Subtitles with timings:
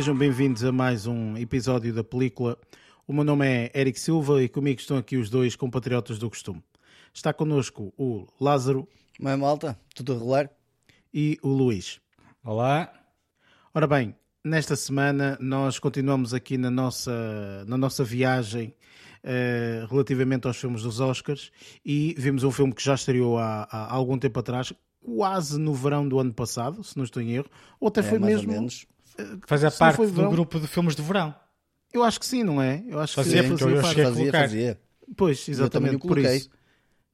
[0.00, 2.56] sejam bem-vindos a mais um episódio da película.
[3.06, 6.64] O meu nome é Eric Silva e comigo estão aqui os dois compatriotas do costume.
[7.12, 8.88] Está connosco o Lázaro.
[9.20, 10.50] Mas malta, tudo a rolar?
[11.12, 12.00] E o Luís.
[12.42, 12.90] Olá.
[13.74, 18.74] Ora bem, nesta semana nós continuamos aqui na nossa, na nossa viagem
[19.22, 21.52] uh, relativamente aos filmes dos Oscars
[21.84, 26.08] e vimos um filme que já estreou há, há algum tempo atrás, quase no verão
[26.08, 28.52] do ano passado, se não estou em erro, ou até É, foi mais ou mesmo.
[28.54, 28.86] menos.
[29.46, 30.30] Fazia não parte foi do verão.
[30.30, 31.34] grupo de filmes de verão.
[31.92, 32.84] Eu acho que sim, não é?
[32.88, 34.40] Eu acho Fazia, que porque fazia eu Fazia, colocar.
[34.42, 34.80] fazia.
[35.16, 36.48] Pois, exatamente, o por isso.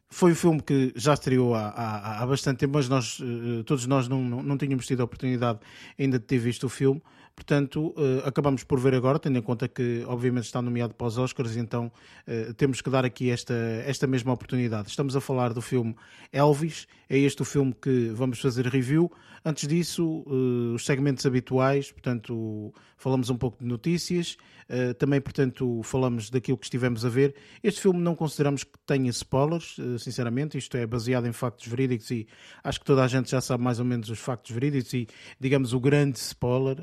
[0.09, 3.87] Foi um filme que já estreou há, há, há bastante tempo, mas nós, eh, todos
[3.87, 5.59] nós não, não, não tínhamos tido a oportunidade
[5.99, 7.03] ainda de ter visto o filme.
[7.35, 11.19] Portanto, eh, acabamos por ver agora, tendo em conta que, obviamente, está nomeado para os
[11.19, 11.91] Oscars, então
[12.27, 13.53] eh, temos que dar aqui esta,
[13.85, 14.89] esta mesma oportunidade.
[14.89, 15.97] Estamos a falar do filme
[16.33, 19.11] Elvis, é este o filme que vamos fazer review.
[19.49, 24.37] Antes disso, eh, os segmentos habituais, portanto, falamos um pouco de notícias,
[24.69, 27.33] eh, também, portanto, falamos daquilo que estivemos a ver.
[27.63, 32.11] Este filme não consideramos que tenha spoilers, eh, sinceramente, isto é baseado em factos verídicos
[32.11, 32.27] e
[32.65, 35.07] acho que toda a gente já sabe mais ou menos os factos verídicos e,
[35.39, 36.77] digamos, o grande spoiler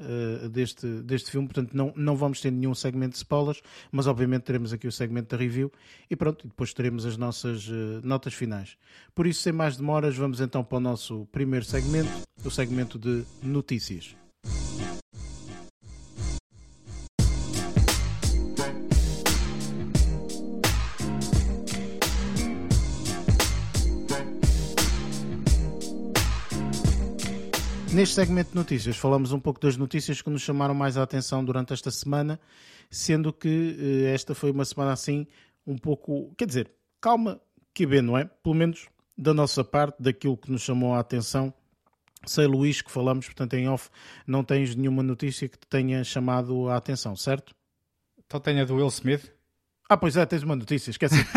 [0.50, 4.72] deste, deste filme, portanto, não, não vamos ter nenhum segmento de spoilers, mas obviamente teremos
[4.72, 5.69] aqui o segmento da review
[6.09, 7.67] e pronto, depois teremos as nossas
[8.02, 8.78] notas finais.
[9.14, 12.09] Por isso, sem mais demoras, vamos então para o nosso primeiro segmento,
[12.45, 14.16] o segmento de notícias.
[27.92, 31.44] Neste segmento de notícias, falamos um pouco das notícias que nos chamaram mais a atenção
[31.44, 32.40] durante esta semana,
[32.90, 35.25] sendo que eh, esta foi uma semana assim
[35.66, 36.72] um pouco, quer dizer,
[37.02, 37.40] calma
[37.74, 38.25] que bem, não é?
[38.25, 38.88] Pelo menos
[39.18, 41.53] da nossa parte, daquilo que nos chamou a atenção.
[42.25, 43.89] Sei, Luís, que falamos, portanto, em off,
[44.25, 47.53] não tens nenhuma notícia que te tenha chamado a atenção, certo?
[48.25, 49.31] Então tem a do Will Smith.
[49.89, 51.16] Ah, pois é, tens uma notícia, esqueci.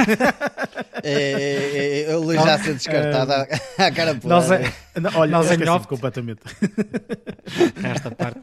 [1.03, 3.43] É, é, é, o Luís já ser descartado à,
[3.87, 6.41] à cara por Nós é, Não, Olha, Nós em esqueci off- completamente.
[7.85, 8.41] esta parte.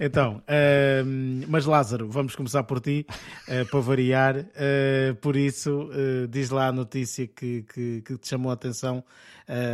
[0.00, 3.06] Então, ehm, mas Lázaro, vamos começar por ti,
[3.46, 4.46] eh, para variar.
[4.56, 9.04] Eh, por isso, eh, diz lá a notícia que, que, que te chamou a atenção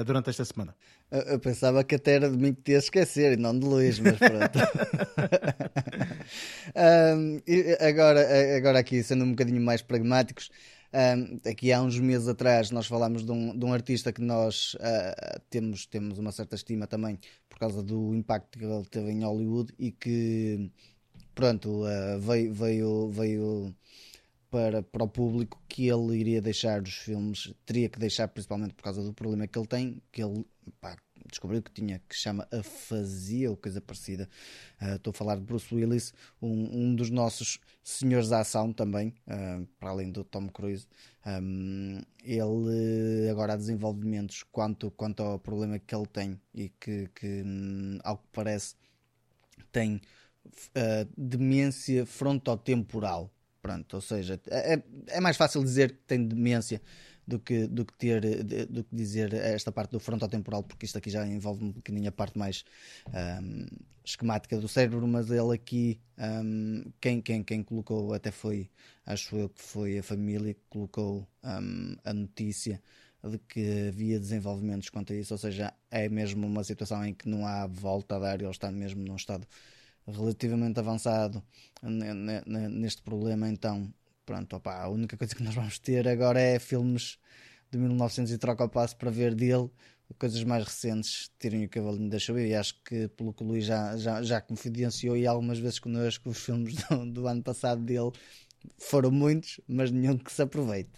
[0.04, 0.74] durante esta semana.
[1.10, 3.98] Eu, pensava que até era de mim que te ia esquecer e não de Luís,
[3.98, 4.58] mas pronto.
[7.46, 10.50] E agora, agora aqui, sendo um bocadinho mais pragmáticos,
[10.92, 14.76] ahm, aqui há uns meses atrás nós falámos de um, de um artista que nós
[14.80, 17.18] ah, temos, temos uma certa estima também
[17.48, 20.70] por causa do impacto que ele teve em Hollywood e que
[21.34, 23.74] pronto, ah, veio, veio, veio
[24.50, 28.82] para, para o público que ele iria deixar os filmes, teria que deixar principalmente por
[28.82, 30.44] causa do problema que ele tem, que ele
[30.80, 30.96] pá,
[31.28, 34.28] descobriu que tinha, que chama afasia ou coisa parecida.
[34.78, 36.12] Ah, Estou a falar de Bruce Willis,
[36.42, 40.86] um, um dos nossos senhores da ação também, ah, para além do Tom Cruise.
[41.26, 47.42] Um, ele agora há desenvolvimentos quanto, quanto ao problema que ele tem e que, que
[47.44, 48.74] hum, ao que parece,
[49.70, 53.30] tem uh, demência frontotemporal.
[53.62, 56.80] Pronto, ou seja, é, é mais fácil dizer que tem demência
[57.26, 58.20] do que, do que ter
[58.66, 62.12] do que dizer esta parte do frontotemporal, porque isto aqui já envolve um bocadinho a
[62.12, 62.64] parte mais
[63.12, 63.66] ahm,
[64.04, 68.70] esquemática do cérebro, mas ele aqui ahm, quem, quem, quem colocou até foi,
[69.04, 72.82] acho eu que foi a família que colocou ahm, a notícia
[73.22, 77.28] de que havia desenvolvimentos quanto a isso, ou seja, é mesmo uma situação em que
[77.28, 79.46] não há volta a dar, ele está mesmo num estado
[80.16, 81.42] relativamente avançado
[81.82, 83.92] ne- ne- ne- neste problema, então
[84.24, 87.18] pronto, opá, a única coisa que nós vamos ter agora é filmes
[87.70, 89.70] de 1900 e troca o passo para ver dele,
[90.18, 93.64] coisas mais recentes, tirem o cavalinho da chuva e acho que pelo que o Luís
[93.64, 98.10] já, já, já confidenciou e algumas vezes connosco os filmes do, do ano passado dele
[98.78, 100.90] foram muitos, mas nenhum que se aproveite.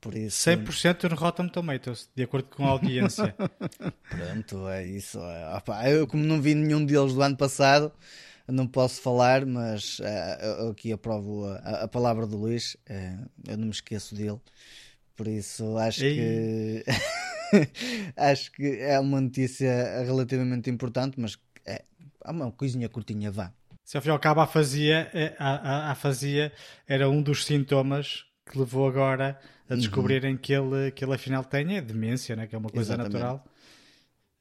[0.00, 3.34] Por isso, 100% no Rotten Tomatoes, de acordo com a audiência.
[4.08, 5.18] Pronto, é isso.
[5.18, 7.92] É, opá, eu, como não vi nenhum deles do ano passado,
[8.52, 12.76] não posso falar, mas eh, eu- eu aqui aprovo a, a palavra do Luís.
[12.88, 13.16] eh,
[13.46, 14.40] eu não me esqueço dele,
[15.16, 16.84] por isso acho que
[18.16, 21.84] acho que é uma notícia relativamente importante, mas é,
[22.24, 23.52] é uma coisinha curtinha, vá.
[23.84, 26.52] Se ao fim e ao cabo a afasia, é- a, a, a afasia
[26.86, 31.76] era um dos sintomas que levou agora a descobrirem que, ele, que ele afinal tem
[31.76, 32.46] é demência, né?
[32.46, 33.12] que é uma coisa Exatamente.
[33.14, 33.44] natural.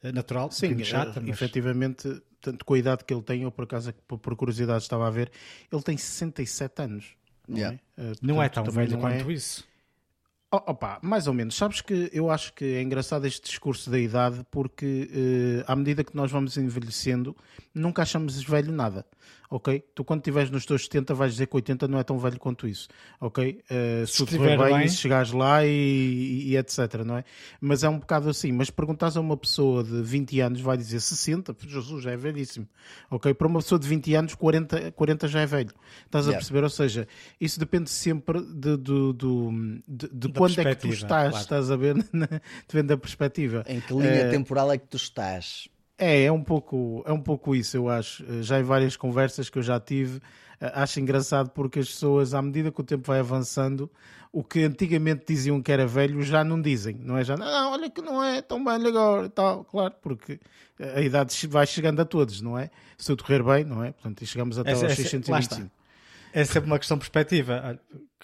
[0.07, 3.44] É Natural, Sim, um chata, eh, mas efetivamente, tanto com a idade que ele tem,
[3.44, 5.31] eu por acaso, por, por curiosidade, estava a ver,
[5.71, 7.06] ele tem 67 anos.
[7.48, 7.77] Não Yeah.
[7.98, 9.65] é, Eh, não é portanto, tão também velho não é- quanto isso.
[10.51, 11.56] Oh, opa, mais ou menos.
[11.56, 16.06] Sabes que eu acho que é engraçado este discurso da idade porque eh, à medida
[16.06, 17.36] que nós vamos envelhecendo,
[17.74, 19.06] nunca achamos velho nada.
[19.49, 19.81] Ok?
[19.95, 22.67] Tu quando estiveres nos teus 70 vais dizer que 80 não é tão velho quanto
[22.67, 22.89] isso.
[23.19, 23.63] Ok?
[23.69, 24.88] Eh, se Se estiver bem, bem.
[24.89, 27.23] se chegares lá e, e- e etc, não é?
[27.61, 28.51] Mas é um bocado assim.
[28.51, 32.67] Mas perguntas a uma pessoa de 20 anos vai dizer 60, Jesus, já é velhíssimo.
[33.09, 33.33] Ok?
[33.33, 35.71] Para uma pessoa de 20 anos, 40, 40 já é velho.
[36.05, 36.39] Estás a Yeah.
[36.39, 36.63] perceber?
[36.63, 37.07] Ou seja,
[37.39, 39.13] isso depende sempre de, de,
[39.88, 41.38] de Da quando é que tu estás, claro.
[41.44, 41.95] estás a ver?
[42.67, 43.63] Depende da perspectiva.
[43.67, 45.69] Em que linha Eh, temporal é que tu estás?
[45.97, 48.23] É, é um pouco, é um pouco isso, eu acho.
[48.23, 50.19] Eh, Já em várias conversas que eu já tive,
[50.61, 53.89] eh, acho engraçado porque as pessoas, à medida que o tempo vai avançando,
[54.31, 57.23] o que antigamente diziam que era velho, já não dizem, não é?
[57.23, 60.39] Já, não, olha que não é tão velho agora e tal, claro, porque
[60.79, 62.69] a idade vai chegando a todos, não é?
[62.97, 63.91] Se tudo correr bem, não é?
[63.91, 65.07] Portanto, e chegamos até Essa- aos essa- lá
[65.41, 65.71] 625.
[66.33, 67.79] É sempre uma questão de perspectiva.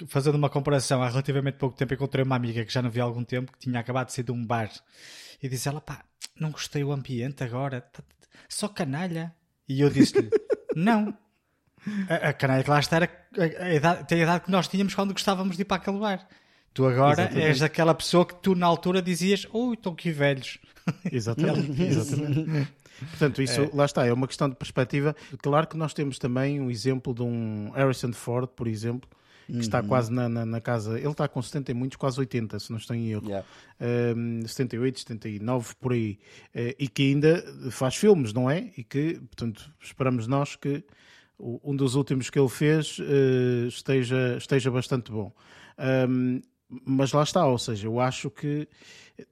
[0.08, 3.04] Fazendo uma comparação, há relativamente pouco tempo encontrei uma amiga que já não vi há
[3.04, 4.70] algum tempo, que tinha acabado de sair de um bar.
[5.42, 6.04] E disse ela, pá,
[6.40, 9.34] não gostei do ambiente agora, tá- tá- só canalha.
[9.68, 10.30] E eu disse-lhe,
[10.76, 11.18] não.
[12.10, 14.68] A, a canalha que lá está era a, a idade, tem a idade que nós
[14.68, 16.28] tínhamos quando gostávamos de ir para aquele bar.
[16.74, 17.46] Tu agora Exatamente.
[17.48, 20.60] és aquela pessoa que tu na altura dizias, ui, estão aqui velhos.
[21.12, 22.68] Exatamente, exatamente.
[23.10, 25.16] Portanto, isso lá está, é uma questão de perspectiva.
[25.42, 29.10] Claro que nós temos também um exemplo de um Harrison Ford, por exemplo,
[29.48, 30.98] que está quase na, na, na casa.
[30.98, 33.28] Ele está com 70 e muitos, quase 80, se não estou em erro.
[33.28, 33.48] Yeah.
[34.16, 36.20] Um, 78, 79, por aí.
[36.54, 38.72] Eh, e que ainda faz filmes, não é?
[38.78, 40.84] E que, portanto, esperamos nós que
[41.40, 45.34] um dos últimos que ele fez eh, esteja, esteja bastante bom.
[46.08, 46.42] Um,
[46.86, 48.68] mas lá está, ou seja, eu acho que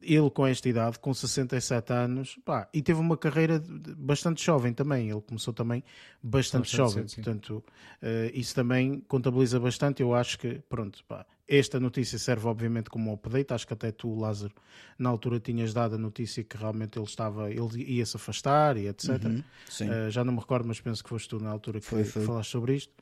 [0.01, 3.61] ele com esta idade, com 67 anos, pá, e teve uma carreira
[3.97, 5.09] bastante jovem também.
[5.09, 5.83] Ele começou também
[6.21, 7.21] bastante, Bastante jovem, cedo, sim.
[7.21, 7.63] portanto,
[8.01, 10.01] eh, isso também contabiliza bastante.
[10.01, 13.53] Eu acho que, pronto, pá, esta notícia serve obviamente como um update.
[13.53, 14.53] Acho que até tu, Lázaro,
[14.97, 18.87] na altura tinhas dado a notícia que realmente ele estava, ele ia se afastar e
[18.87, 19.09] etc.
[19.25, 19.89] Uhum, sim.
[19.89, 22.23] Uh, já não me recordo, mas penso que foste tu na altura que, Foi, foi.
[22.23, 22.93] falaste sobre isto.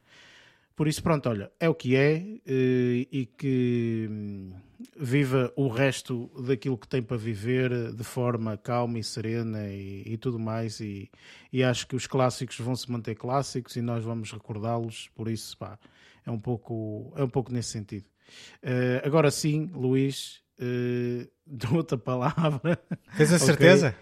[0.80, 4.54] Por isso, pronto, olha, é o que é uh, e que hum,
[4.98, 10.16] viva o resto daquilo que tem para viver de forma calma e serena e, e
[10.16, 10.80] tudo mais.
[10.80, 11.12] E,
[11.52, 15.10] e acho que os clássicos vão se manter clássicos e nós vamos recordá-los.
[15.14, 15.78] Por isso, pá,
[16.26, 18.06] é um pouco, é um pouco nesse sentido.
[18.64, 22.82] Uh, agora sim, Luís, uh, dou-te a palavra.
[23.18, 23.46] Tens a Ok.
[23.46, 23.94] certeza?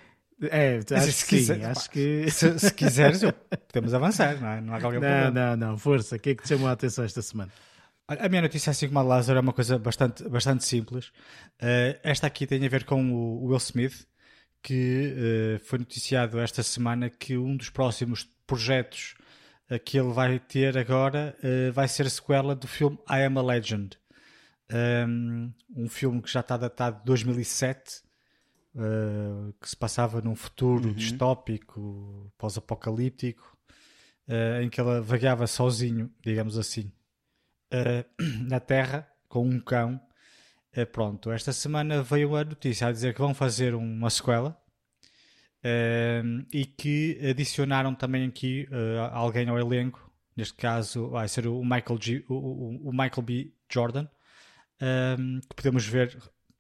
[0.42, 2.30] É, acho se que sim, quiser, acho que.
[2.32, 3.34] Se, se quiseres, eu-
[3.74, 4.62] podemos avançar, não, é?
[4.62, 5.56] não há qualquer Não, problema.
[5.56, 6.16] não, não, força.
[6.16, 7.52] O que é que te chamou a atenção esta semana?
[8.08, 11.12] A minha notícia, assim como a de Lázaro, é uma coisa bastante, bastante simples.
[11.60, 14.08] Eh, esta aqui tem a ver com o Will Smith,
[14.64, 19.16] que eh, foi noticiado esta semana que um dos próximos projetos
[19.70, 21.36] eh, que ele vai ter agora
[21.74, 23.98] vai ser a sequela do filme I Am a Legend.
[24.72, 28.02] Um, um filme que já está datado de 2007,
[28.78, 33.58] eh, que se passava num futuro distópico, pós-apocalíptico,
[34.28, 36.92] eh, em que ela vagava sozinho, digamos assim,
[37.72, 38.06] eh,
[38.48, 40.00] na Terra com um cão.
[40.92, 44.56] Pronto, esta semana veio a notícia a dizer que vão fazer uma sequela
[46.54, 48.68] e que adicionaram também aqui
[49.12, 50.12] alguém ao elenco.
[50.36, 53.54] Neste caso vai ser o Michael, G, o, o- o Michael B.
[53.74, 54.08] Jordan,
[54.80, 55.16] eh,
[55.50, 56.16] que podemos ver,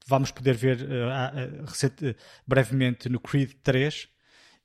[0.07, 0.79] vamos poder ver
[1.11, 4.07] a- a- recente- eh, brevemente no Creed 3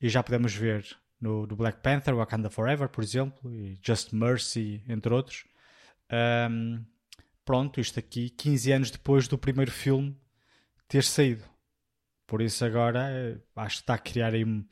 [0.01, 0.85] e já podemos ver
[1.21, 5.45] no, no Black Panther, Wakanda Forever, por exemplo, e Just Mercy, entre outros.
[6.11, 6.85] Ahm,
[7.45, 10.17] pronto, isto aqui 15 anos depois do primeiro filme
[10.89, 11.45] ter saído.
[12.27, 14.65] Por isso agora eh, acho que está a criar aí um-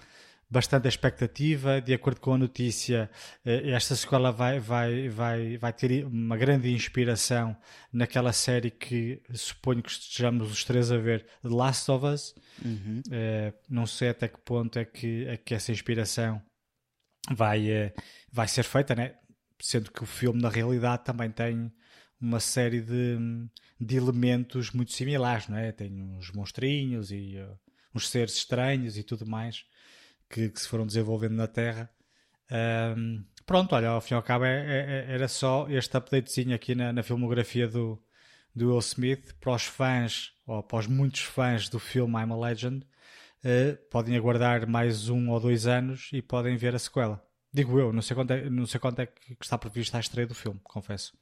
[0.50, 1.80] bastante expectativa.
[1.80, 3.10] De acordo com a notícia,
[3.44, 7.56] eh, esta sequela vai, vai, vai, vai ter uma grande inspiração
[7.92, 12.34] naquela série que suponho que estejamos os três a ver, The Last of Us.
[12.64, 13.02] Uhum.
[13.10, 16.42] Eh, não sei até que ponto é que, é que essa inspiração
[17.30, 17.94] vai, eh,
[18.32, 19.14] vai ser feita, né?
[19.60, 21.70] sendo que o filme na realidade também tem
[22.20, 23.18] uma série de,
[23.80, 25.72] de elementos muito similares, não é?
[25.72, 27.48] Tem uns monstrinhos e eh,
[27.94, 29.64] uns seres estranhos e tudo mais
[30.30, 31.90] que, que se foram desenvolvendo na Terra.
[32.50, 36.54] Ahm, pronto, olha, ao fim e ao cabo é- é- é- era só este updatezinho
[36.54, 38.02] aqui na, na filmografia do,
[38.54, 42.36] do Will Smith para os fãs, ou para os muitos fãs do filme I'm a
[42.36, 42.86] Legend,
[43.44, 47.24] eh, podem aguardar mais um ou dois anos e podem ver a sequela.
[47.52, 50.26] Digo eu, não sei quanto é, não sei quanto é que está prevista a estreia
[50.26, 51.12] do filme, confesso.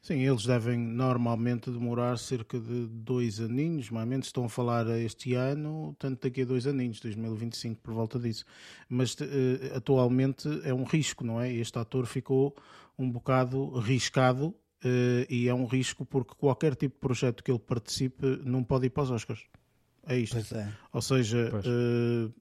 [0.00, 4.86] Sim, eles devem normalmente demorar cerca de dois aninhos, mais ou menos estão a falar
[5.00, 8.44] este ano, tanto daqui a dois aninhos, 2025, por volta disso.
[8.88, 11.52] Mas eh, atualmente é um risco, não é?
[11.52, 12.56] Este ator ficou
[12.98, 17.58] um bocado riscado uh, e é um risco porque qualquer tipo de projeto que ele
[17.58, 19.46] participe não pode ir para os Oscars.
[20.06, 20.38] É isto.
[20.54, 20.72] É.
[20.90, 22.32] Ou seja, uh,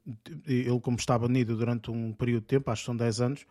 [0.47, 3.45] ele, como está banido durante um período de tempo, acho que são 10 anos,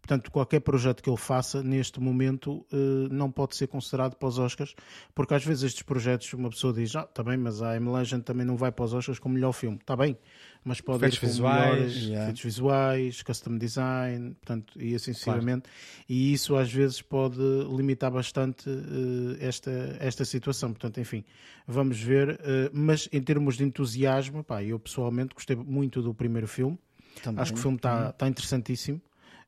[0.00, 4.38] Portanto, qualquer projeto que ele faça, neste momento, eh, não pode ser considerado para os
[4.38, 4.74] Oscars,
[5.14, 7.90] porque às vezes estes projetos, uma pessoa diz, ah, está bem, mas a M.
[7.90, 9.76] Legend também não vai para os Oscars como melhor filme.
[9.76, 10.16] Está bem,
[10.64, 12.22] mas pode efeitos ir com visuais, melhores yeah.
[12.22, 15.62] efeitos visuais, custom design, portanto, e assim sucessivamente.
[15.62, 16.04] Claro.
[16.08, 17.38] E isso às vezes pode
[17.76, 20.72] limitar bastante uh, esta, esta situação.
[20.72, 21.24] Portanto, enfim,
[21.66, 22.32] vamos ver.
[22.32, 26.78] Uh, mas em termos de entusiasmo, pá, eu pessoalmente gostei muito do primeiro filme.
[27.22, 27.42] Também.
[27.42, 29.00] Acho que o filme está tá interessantíssimo.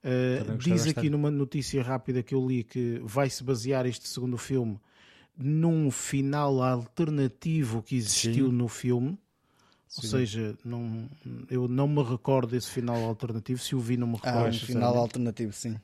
[0.04, 4.80] Uh, diz aqui numa notícia rápida que eu li que vai-se basear este segundo filme
[5.36, 8.52] num final alternativo que existiu Sim.
[8.52, 9.18] no filme.
[9.88, 10.00] Sim.
[10.02, 11.08] Ou seja, não,
[11.50, 13.60] eu não me recordo desse final alternativo.
[13.60, 14.46] Se o vi, não me recordo.
[14.46, 15.78] Ah, um final alternativo, sim.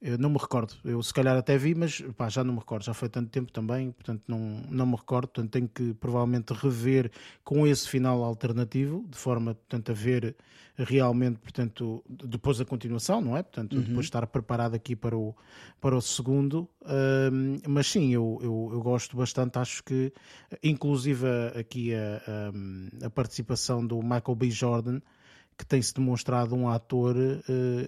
[0.00, 0.74] Eu não me recordo.
[0.82, 2.84] Eu se calhar até vi, mas pá, já não me recordo.
[2.84, 4.38] Já foi tanto tempo também, portanto não,
[4.70, 5.28] não me recordo.
[5.28, 7.10] Portanto tenho que provavelmente rever
[7.44, 10.36] com esse final alternativo, de forma portanto, a ver
[10.84, 13.42] realmente, portanto, depois da continuação, não é?
[13.42, 13.82] Portanto, uhum.
[13.82, 15.34] depois estar preparado aqui para o,
[15.80, 16.68] para o segundo.
[17.32, 19.58] Um, mas sim, eu, eu, eu, gosto bastante.
[19.58, 20.12] Acho que,
[20.62, 21.26] inclusive
[21.58, 22.22] aqui a,
[23.02, 24.50] a, a participação do Michael B.
[24.50, 25.00] Jordan
[25.60, 27.42] que tem-se demonstrado um ator uh,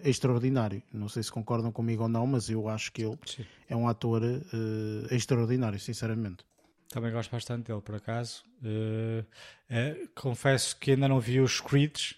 [0.04, 0.82] extraordinário.
[0.92, 3.46] Não sei se concordam comigo ou não, mas eu acho que ele Sim.
[3.66, 6.44] é um ator uh, extraordinário, sinceramente.
[6.90, 8.44] Também gosto bastante dele, por acaso.
[8.62, 9.24] Uh,
[10.14, 12.14] confesso que ainda não vi os Creeds,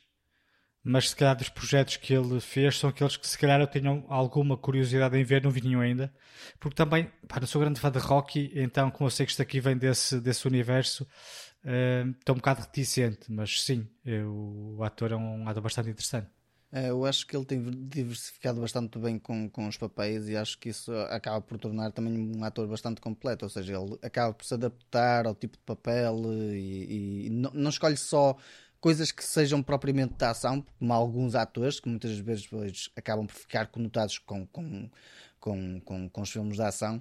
[0.82, 4.04] mas se calhar dos projetos que ele fez são aqueles que se calhar eu tenho
[4.08, 6.12] alguma curiosidade em ver, não vi nenhum ainda.
[6.58, 9.40] Porque também, pá, não sou grande fã de Rocky, então como eu sei que isto
[9.40, 11.06] aqui vem desse, desse universo,
[11.64, 16.28] estou uh, um bocado reticente, mas sim, eu, o ator é um ator bastante interessante.
[16.70, 20.58] É, eu acho que ele tem diversificado bastante bem com, com os papéis e acho
[20.58, 24.44] que isso acaba por tornar também um ator bastante completo, ou seja, ele acaba por
[24.44, 26.20] se adaptar ao tipo de papel
[26.52, 28.36] e, e não, não, escolhe só
[28.80, 33.68] coisas que sejam propriamente da ação, como alguns atores que muitas vezes acabam por ficar
[33.68, 34.90] conotados com, com,
[35.38, 37.00] com, com, com os filmes de ação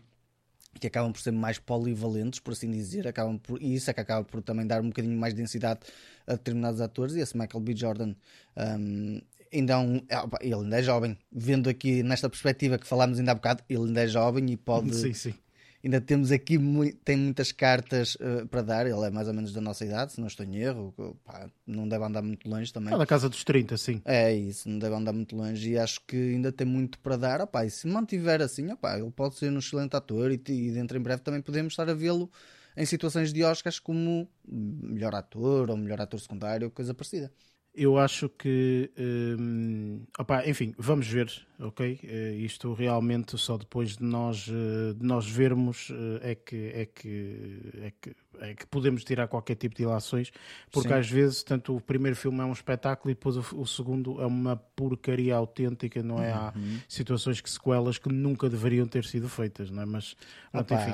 [0.80, 4.02] que acabam por ser mais polivalentes, por assim dizer, acabam por, e isso é que
[4.02, 5.82] acaba por também dar um bocadinho mais densidade
[6.28, 7.16] a determinados atores.
[7.16, 7.76] E esse Michael B.
[7.76, 8.14] Jordan
[8.58, 9.22] um,
[9.54, 13.32] ainda é um, é, ele ainda é jovem, vendo aqui nesta perspectiva que falámos ainda
[13.32, 15.34] há bocado, ele ainda é jovem e pode sim, sim
[15.84, 16.58] ainda temos aqui
[17.04, 18.88] tem muitas cartas uh, para dar.
[18.88, 20.94] Ele é mais ou menos da nossa idade, se não estou em erro.
[21.24, 22.94] Pá, não deve andar muito longe também.
[22.94, 24.02] É da casa dos 30, sim.
[24.06, 25.72] É isso, não deve andar muito longe.
[25.72, 27.42] E acho que ainda tem muito para dar.
[27.42, 30.32] Opá, e se mantiver assim, opá, ele pode ser um excelente ator.
[30.32, 32.32] E, e dentro em breve também podemos estar a vê-lo
[32.76, 37.32] em situações de Oscars como melhor ator ou melhor ator secundário, coisa parecida.
[37.76, 42.00] Eu acho que, hum, opa, enfim, vamos ver, ok?
[42.04, 46.86] Uh, isto realmente só depois de nós, uh, de nós vermos uh, é, que, é,
[46.86, 50.32] que, é, que, é que podemos tirar qualquer tipo de ilações,
[50.72, 50.94] porque Sim.
[50.94, 54.26] às vezes tanto o primeiro filme é um espetáculo e depois o, o segundo é
[54.28, 56.32] uma porcaria autêntica, não é?
[56.32, 56.38] Uhum.
[56.38, 56.54] Há
[56.88, 59.86] situações que sequelas que nunca deveriam ter sido feitas, não é?
[59.88, 60.16] Mas,
[60.54, 60.92] Opa, enfim,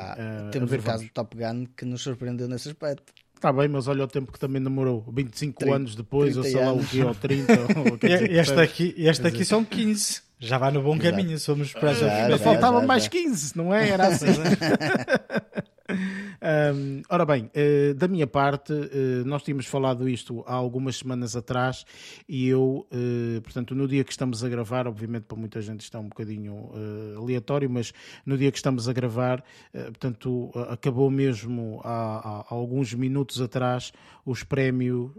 [0.51, 3.11] temos o caso do Top Gun que nos surpreendeu nesse aspecto.
[3.39, 5.01] Está bem, mas olha o tempo que também demorou.
[5.13, 7.53] 25 30, anos depois, ou sei lá o que, ou 30.
[7.53, 10.21] ou, dizer, este aqui, este aqui são 15.
[10.37, 11.09] Já vai no bom Exato.
[11.09, 13.91] caminho, somos para já, já, Faltavam mais 15, não é?
[13.91, 14.25] Era assim.
[16.41, 21.35] Um, ora bem, uh, da minha parte, uh, nós tínhamos falado isto há algumas semanas
[21.35, 21.85] atrás
[22.29, 25.99] e eu, uh, portanto, no dia que estamos a gravar, obviamente para muita gente está
[25.99, 26.71] um bocadinho
[27.17, 27.93] aleatório, mas
[28.25, 29.43] no dia que estamos a gravar,
[29.73, 33.91] portanto, acabou mesmo há, há, alguns minutos atrás
[34.25, 35.11] os prémios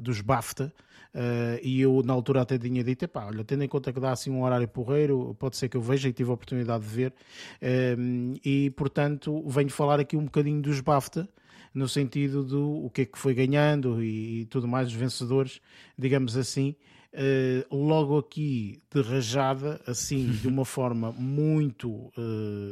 [0.00, 0.72] dos BAFTA.
[1.18, 4.12] Uh, e eu na altura até tinha dito, pá, olha, tendo em conta que dá
[4.12, 7.10] assim um horário porreiro, pode ser que eu veja e tive a oportunidade de ver,
[7.10, 11.28] uh, e portanto venho falar aqui um bocadinho dos BAFTA,
[11.74, 15.60] no sentido do o que é que foi ganhando e, e tudo mais, os vencedores,
[15.98, 16.76] digamos assim.
[17.12, 22.12] Uh, logo aqui de rajada, assim, de uma forma muito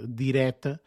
[0.09, 0.81] direta,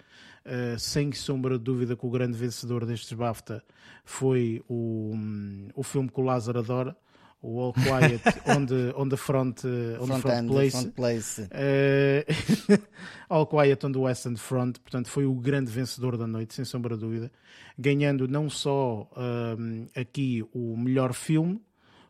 [0.45, 3.61] Uh, sem sombra de dúvida que o grande vencedor destes BAFTA
[4.05, 6.95] foi o, um, o filme que o Lázaro adora,
[7.41, 11.39] o All Quiet on the, on the Front, on front, front end, Place, front place.
[11.39, 12.77] Uh,
[13.29, 16.65] All Quiet on the West End Front, portanto foi o grande vencedor da noite, sem
[16.65, 17.31] sombra de dúvida,
[17.77, 19.09] ganhando não só
[19.57, 21.61] um, aqui o melhor filme,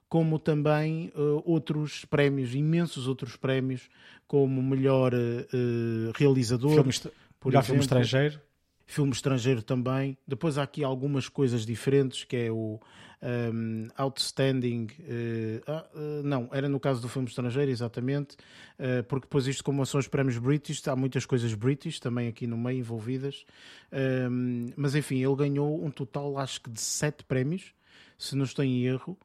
[0.07, 3.89] como também uh, outros prémios, imensos outros prémios,
[4.27, 8.48] como melhor uh, realizador, filme, por melhor exemplo, filme estrangeiro
[8.89, 10.17] filme estrangeiro também.
[10.27, 12.79] Depois há aqui algumas coisas diferentes, que é o
[13.21, 14.87] um, Outstanding.
[14.99, 18.35] Uh, uh, não, era no caso do filme estrangeiro, exatamente,
[18.79, 22.47] uh, porque depois isto, como são os prémios British, há muitas coisas British também aqui
[22.47, 23.45] no meio envolvidas.
[23.93, 27.75] Um, mas enfim, ele ganhou um total, acho que de sete prémios,
[28.17, 29.15] se não estou em erro.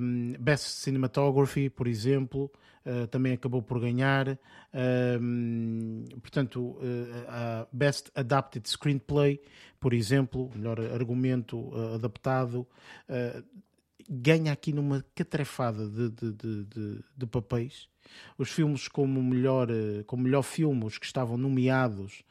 [0.00, 2.50] Um, Best Cinematography, por exemplo,
[2.88, 4.38] uh, também acabou por ganhar.
[6.22, 9.40] Portanto, uh, Best Adapted Screenplay,
[9.78, 12.66] por exemplo, melhor argumento uh, adaptado,
[14.08, 17.88] ganha aqui numa catrefada de, de, de, de, papéis.
[18.38, 19.68] Os filmes como melhor,
[20.06, 22.22] como melhor filme, os que estavam nomeados,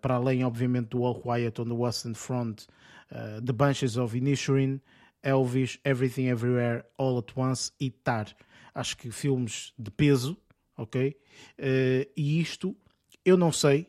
[0.00, 2.66] para além, obviamente, do All Quiet on the Western Front,
[3.08, 4.80] The Bunches of Inisherin,
[5.22, 8.26] Elvis, Everything Everywhere All at Once e Tar.
[8.74, 10.36] Acho que filmes de peso,
[10.76, 11.16] ok?
[11.58, 12.76] Uh, e isto,
[13.24, 13.86] eu não sei,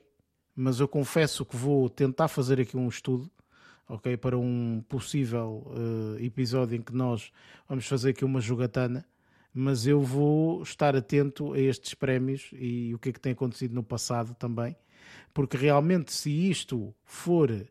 [0.56, 3.30] mas eu confesso que vou tentar fazer aqui um estudo,
[3.90, 4.16] ok?
[4.18, 7.32] Para um possível uh, episódio em que nós
[7.68, 9.06] vamos fazer aqui uma jogatana.
[9.58, 13.74] Mas eu vou estar atento a estes prémios e o que é que tem acontecido
[13.74, 14.76] no passado também,
[15.34, 17.66] porque realmente, se isto for uh,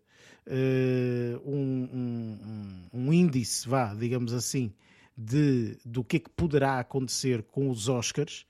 [1.44, 4.72] um, um, um, índice, vá, digamos assim,
[5.16, 8.46] de, do que é que poderá acontecer com os Oscars,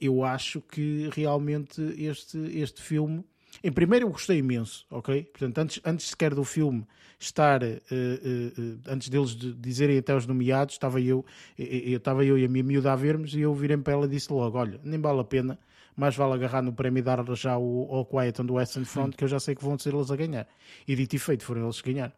[0.00, 3.24] eu acho que realmente este, este filme.
[3.62, 5.24] Em primeiro, eu gostei imenso, ok?
[5.24, 6.86] Portanto, antes, antes sequer do filme
[7.18, 11.24] estar, uh, uh, antes deles de dizerem até os nomeados, estava eu,
[11.58, 14.08] eu, estava eu e a minha miúda a vermos e eu virei para ela e
[14.08, 15.58] disse logo: Olha, nem vale a pena
[15.96, 19.14] mais vale agarrar no prémio e dar já o All Quiet on the Western Front,
[19.16, 20.48] que eu já sei que vão ser eles a ganhar.
[20.86, 22.12] E dito e feito, foram eles a ganhar.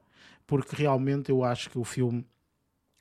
[0.46, 2.25] Porque realmente eu acho que o filme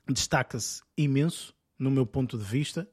[0.08, 2.88] destaca-se imenso, no meu ponto de vista,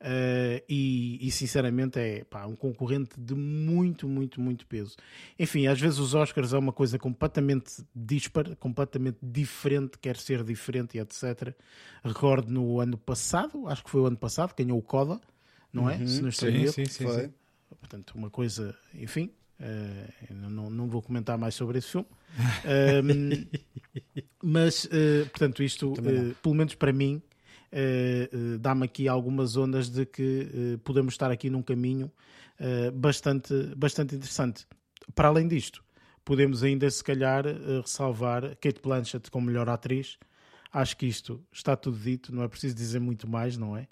[0.00, 4.96] Uh, e, e, sinceramente é pá, um concorrente de muito, muito, muito peso.
[5.38, 10.98] Enfim, às vezes os Oscars é uma coisa completamente dispara, completamente diferente, quer ser diferente
[10.98, 11.54] e etc.
[12.04, 15.18] Recordo no ano passado, acho que foi o ano passado, ganhou o Coda,
[15.72, 15.96] não é?
[15.96, 16.06] Uhum.
[16.06, 17.30] Se não estou sim, sim, sim, Foi.
[17.80, 22.06] Portanto, uma coisa, enfim, uh, não, não vou comentar mais sobre esse filme.
[24.42, 27.22] mas, uh, portanto, isto, uh, pelo menos para mim,
[28.60, 32.08] dá-me aqui algumas ondas de que podemos estar aqui num caminho
[32.94, 34.64] bastante, bastante interessante.
[35.12, 35.82] Para além disto,
[36.24, 37.44] podemos ainda, se calhar,
[37.82, 40.18] ressalvar Kate Blanchett como melhor atriz.
[40.72, 43.88] Acho que isto está tudo dito, não é preciso dizer muito mais, não é?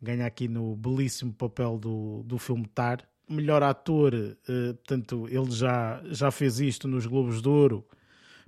[0.00, 3.06] ganha aqui no belíssimo papel do, do filme Tar.
[3.28, 7.86] Melhor ator, uh, portanto, ele já, já fez isto nos Globos de Ouro,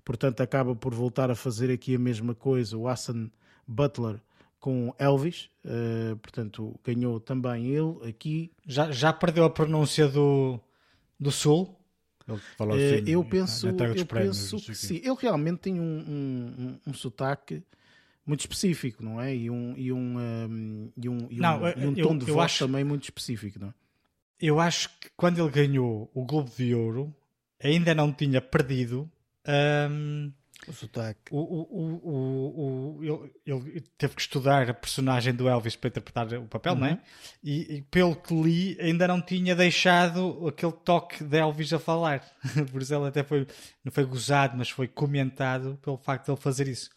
[0.04, 2.76] portanto, acaba por voltar a fazer aqui a mesma coisa.
[2.76, 3.30] O Hassan
[3.66, 4.20] Butler
[4.60, 8.52] com Elvis, uh, portanto, ganhou também ele aqui.
[8.66, 10.60] Já, já perdeu a pronúncia do,
[11.18, 11.76] do Sul?
[12.28, 13.74] Ele falou assim, uh, eu penso, eu
[14.06, 14.96] prémios, penso que sim.
[14.96, 17.62] Ele realmente tem um, um, um, um sotaque
[18.24, 19.34] muito específico, não é?
[19.34, 22.44] E um, e um, um e um, e não, um, e um tom de voz
[22.44, 23.74] acho, também muito específico, não é?
[24.40, 27.14] Eu acho que quando ele ganhou o Globo de Ouro,
[27.62, 29.10] ainda não tinha perdido
[29.90, 30.32] um,
[30.68, 31.20] o sotaque.
[31.30, 36.46] O, o, o, ele, ele, teve que estudar a personagem do Elvis para interpretar o
[36.46, 36.80] papel, uhum.
[36.80, 37.00] não é?
[37.42, 42.24] E, e, pelo que li, ainda não tinha deixado aquele toque de Elvis a falar.
[42.70, 43.46] Por isso ele até foi,
[43.84, 46.90] não foi gozado, mas foi comentado pelo facto de ele fazer isso.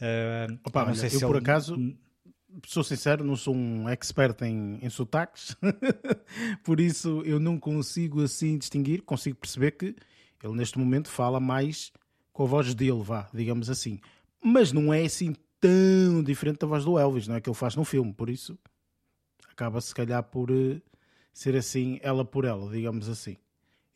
[0.00, 1.38] Uh, Opa, não olha, sei eu se por ele...
[1.38, 1.76] acaso
[2.66, 5.56] sou sincero, não sou um expert em, em sotaques,
[6.62, 9.02] por isso eu não consigo assim distinguir.
[9.02, 9.94] Consigo perceber que
[10.42, 11.92] ele neste momento fala mais
[12.32, 14.00] com a voz dele, vá, digamos assim,
[14.42, 17.76] mas não é assim tão diferente da voz do Elvis, não é que ele faz
[17.76, 18.58] no filme, por isso
[19.54, 20.82] acaba se calhar por uh,
[21.32, 23.36] ser assim, ela por ela, digamos assim.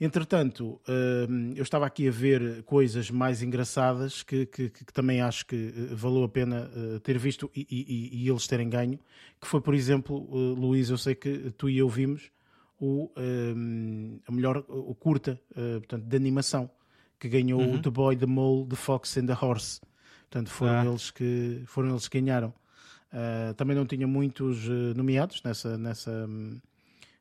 [0.01, 0.81] Entretanto,
[1.29, 5.75] hum, eu estava aqui a ver coisas mais engraçadas que, que, que também acho que
[5.77, 8.99] eh, valeu a pena eh, ter visto e, e, e, eles terem ganho.
[9.41, 12.31] Que foi, por exemplo, eh, Luís, eu sei que tu e eu vimos
[12.79, 16.71] o, um, a melhor, o curta, portanto, de animação,
[17.19, 17.75] que ganhou uhum.
[17.75, 19.81] o The Boy, The Mole, The Fox and The Horse.
[20.31, 20.87] Portanto, foram, ah.
[20.87, 22.55] eles, que, foram eles que ganharam.
[23.57, 26.29] Também não tinha muitos nomeados nessa, nessa,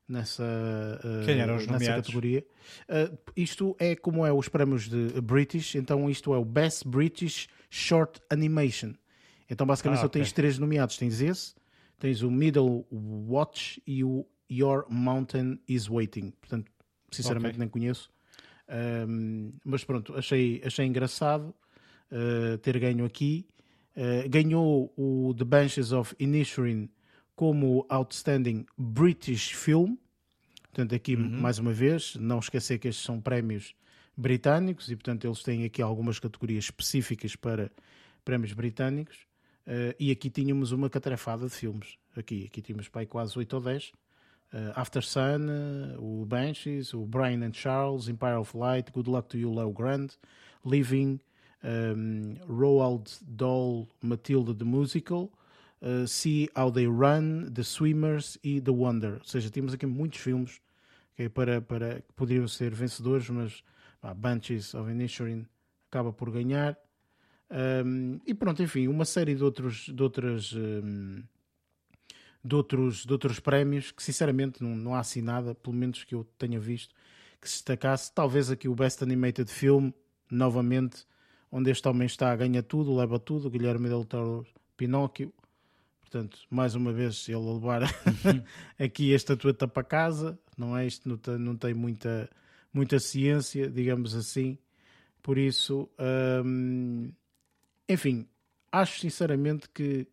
[0.08, 2.46] nessa, uh, nessa categoria.
[2.88, 7.48] Uh, isto é como é os prémios de British, então isto é o Best British
[7.70, 8.94] Short Animation.
[9.50, 10.22] Então basicamente ah, só okay.
[10.22, 11.54] tens três nomeados, tens esse,
[12.00, 16.32] tens o Middle Watch e o Your Mountain is Waiting.
[16.40, 16.72] Portanto,
[17.12, 17.60] sinceramente okay.
[17.60, 18.10] nem conheço.
[19.08, 21.54] Um, mas pronto, achei, achei engraçado
[22.12, 23.46] uh, ter ganho aqui.
[24.30, 26.90] ganhou o The Benches of Inisherin
[27.38, 29.96] como Outstanding British Film.
[30.64, 31.40] Portanto, aqui, uhum.
[31.40, 33.76] mais uma vez, não esquecer que estes são prémios
[34.18, 37.72] britânicos e, portanto, eles têm aqui algumas categorias específicas para
[38.26, 39.20] prémios britânicos.
[39.68, 42.00] Uh, e aqui tínhamos uma catrafada de filmes.
[42.16, 43.86] Aqui, aqui tínhamos pai quase 8 ou 10.
[43.86, 43.94] Uh,
[44.76, 45.46] After Sun,
[46.00, 49.72] uh, o Banshees, o Brian and Charles, Empire of Light, Good Luck to You, Leo
[49.72, 50.14] Grant,
[50.66, 51.20] Living,
[51.64, 55.32] um, Roald Dahl, Matilda the Musical,
[55.82, 59.14] uh, See How They Run, The Swimmers e The Wonder.
[59.14, 60.62] Ou seja, temos aqui muitos filmes
[61.14, 63.64] okay, para, para, que poderiam ser vencedores, mas
[64.02, 65.46] ah, Banshees of Inisherin
[65.90, 66.78] acaba por ganhar.
[67.50, 70.54] Um, e pronto, enfim, uma série de outros, de outras.
[70.54, 71.24] Um,
[72.44, 76.16] de outros, de outros prémios que sinceramente não, não há assim nada, pelo menos que
[76.16, 76.96] eu tenha visto,
[77.42, 78.14] que se destacasse.
[78.14, 79.92] Talvez aqui o Best Animated Film,
[80.32, 81.06] novamente,
[81.52, 83.50] onde este homem está, ganha tudo, leva tudo.
[83.50, 84.46] Guilherme Del Toro,
[84.78, 85.34] Pinóquio.
[86.10, 87.82] Portanto, mais uma vez, ele levar
[88.80, 90.40] aqui a estatueta para casa.
[90.58, 90.88] Não é?
[90.88, 92.30] Isto não tem, não tem muita,
[92.74, 94.58] muita ciência, digamos assim.
[95.22, 95.90] Por isso,
[96.46, 97.12] hum,
[97.90, 98.26] enfim,
[98.72, 100.08] acho sinceramente que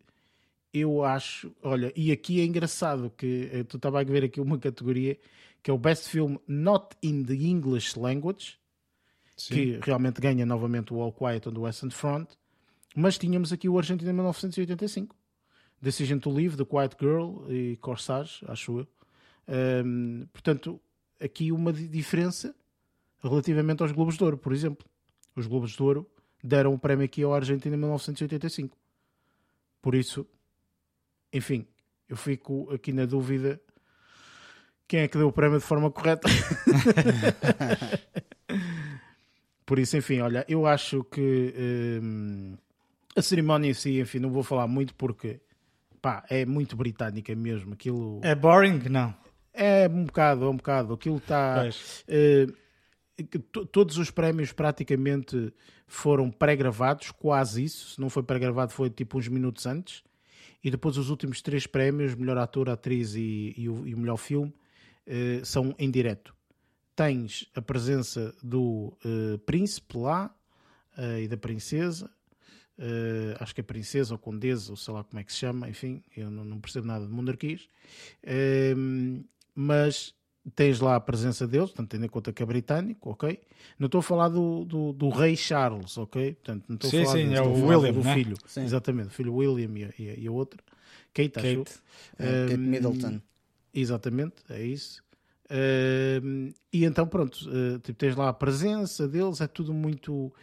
[0.73, 4.59] eu acho, olha, e aqui é engraçado que eh, tu estava a ver aqui uma
[4.59, 5.17] categoria
[5.63, 8.59] que é o Best Film Not in the English Language,
[9.37, 9.55] Sim.
[9.55, 12.31] que realmente ganha novamente o All Quiet on the Western Front,
[12.93, 15.15] mas tínhamos aqui o Argentina 1985,
[15.81, 18.87] Decision to Leave, The Quiet Girl e Corsage, acho eu.
[19.85, 20.81] Um, portanto,
[21.19, 22.55] aqui uma diferença
[23.21, 24.87] relativamente aos Globos de Ouro, por exemplo.
[25.35, 26.09] Os Globos de Ouro
[26.43, 28.77] deram o prémio aqui ao Argentina em 1985.
[29.81, 30.27] Por isso,
[31.31, 31.67] enfim,
[32.07, 33.59] eu fico aqui na dúvida
[34.87, 36.27] quem é que deu o prémio de forma correta.
[39.65, 41.53] Por isso, enfim, olha, eu acho que
[42.01, 42.55] hum,
[43.15, 45.41] a cerimónia em si, enfim, não vou falar muito porque
[46.05, 47.73] pá, é muito britânica mesmo.
[47.73, 49.15] Aquilo é boring, não?
[49.51, 50.93] É um bocado, é um bocado.
[50.93, 51.63] Aquilo está.
[52.07, 55.51] Uh, todos os prémios praticamente
[55.87, 57.95] foram pré-gravados, quase isso.
[57.95, 60.03] Se não foi pré-gravado, foi tipo uns minutos antes.
[60.63, 64.17] E depois os últimos três prémios, melhor ator, atriz e, e, o, e o, melhor
[64.17, 64.53] filme,
[65.07, 66.35] eh, são em direto.
[66.95, 70.35] Tens a presença do eh, príncipe lá
[70.97, 72.09] eh, e da princesa.
[72.77, 75.69] Eh, acho que é princesa ou condesa, ou sei lá como é que se chama.
[75.69, 77.67] Enfim, eu não, não percebo nada de monarquias.
[78.23, 78.73] Eh,
[79.53, 80.13] mas
[80.53, 83.39] tens lá a presença deles, portanto, tendo em conta que é britânico, ok?
[83.79, 86.33] Não estou a falar do, do, do rei Charles, ok?
[86.33, 88.13] Portanto, não estou sim, a falar sim, é o William, do né?
[88.13, 88.37] filho.
[88.45, 88.63] Sim.
[88.63, 90.61] Exatamente, o filho William e a, e a, outra.
[91.13, 91.57] Kate, Kate.
[91.57, 91.81] acho.
[92.19, 93.21] É, Kate Middleton.
[93.73, 95.03] Exatamente, é isso.
[95.45, 100.33] Uh, e então, pronto, uh, tipo, tens lá a presença deles, é tudo muito.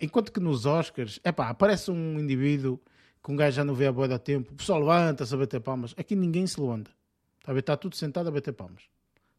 [0.00, 2.80] Enquanto que nos Oscars, é pá, aparece um indivíduo
[3.22, 5.60] que um gajo já não vê a boa da tempo, o pessoal levanta-se a bater
[5.60, 5.94] palmas.
[5.96, 6.90] Aqui ninguém se levanta.
[7.40, 8.82] Está, está tudo sentado a bater palmas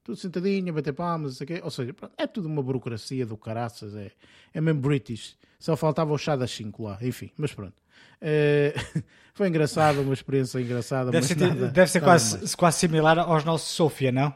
[0.06, 4.12] tudo sentadinho, a bater palmas, ou seja, é tudo uma burocracia do caraças, é,
[4.54, 5.36] é mesmo British.
[5.60, 7.74] Só faltava o chá das 5 lá, enfim, mas pronto.
[8.22, 8.76] É,
[9.34, 11.10] foi engraçado, uma experiência engraçada.
[11.10, 14.32] Deve ser, nada, deve ser quase, quase similar aos nossos Sofia, não?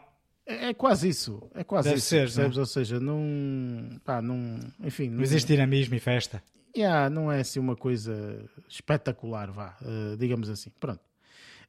[0.50, 2.56] É, é, quase isso, é quase deve isso, ser, percebes?
[2.56, 2.64] Não?
[2.64, 6.42] Ou seja, não, pá, não, enfim, não, existe dinamismo e festa.
[6.76, 10.72] Yeah, não é assim uma coisa espetacular, vá, uh, digamos assim.
[10.80, 11.02] Pronto.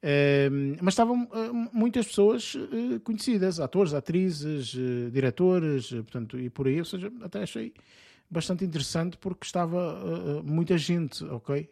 [0.02, 6.66] Uh, mas estavam uh, muitas pessoas uh, conhecidas, atores, atrizes, eh, diretores, portanto, e por
[6.66, 7.74] aí, ou seja, até achei
[8.30, 11.68] bastante interessante porque estava muita gente, ok?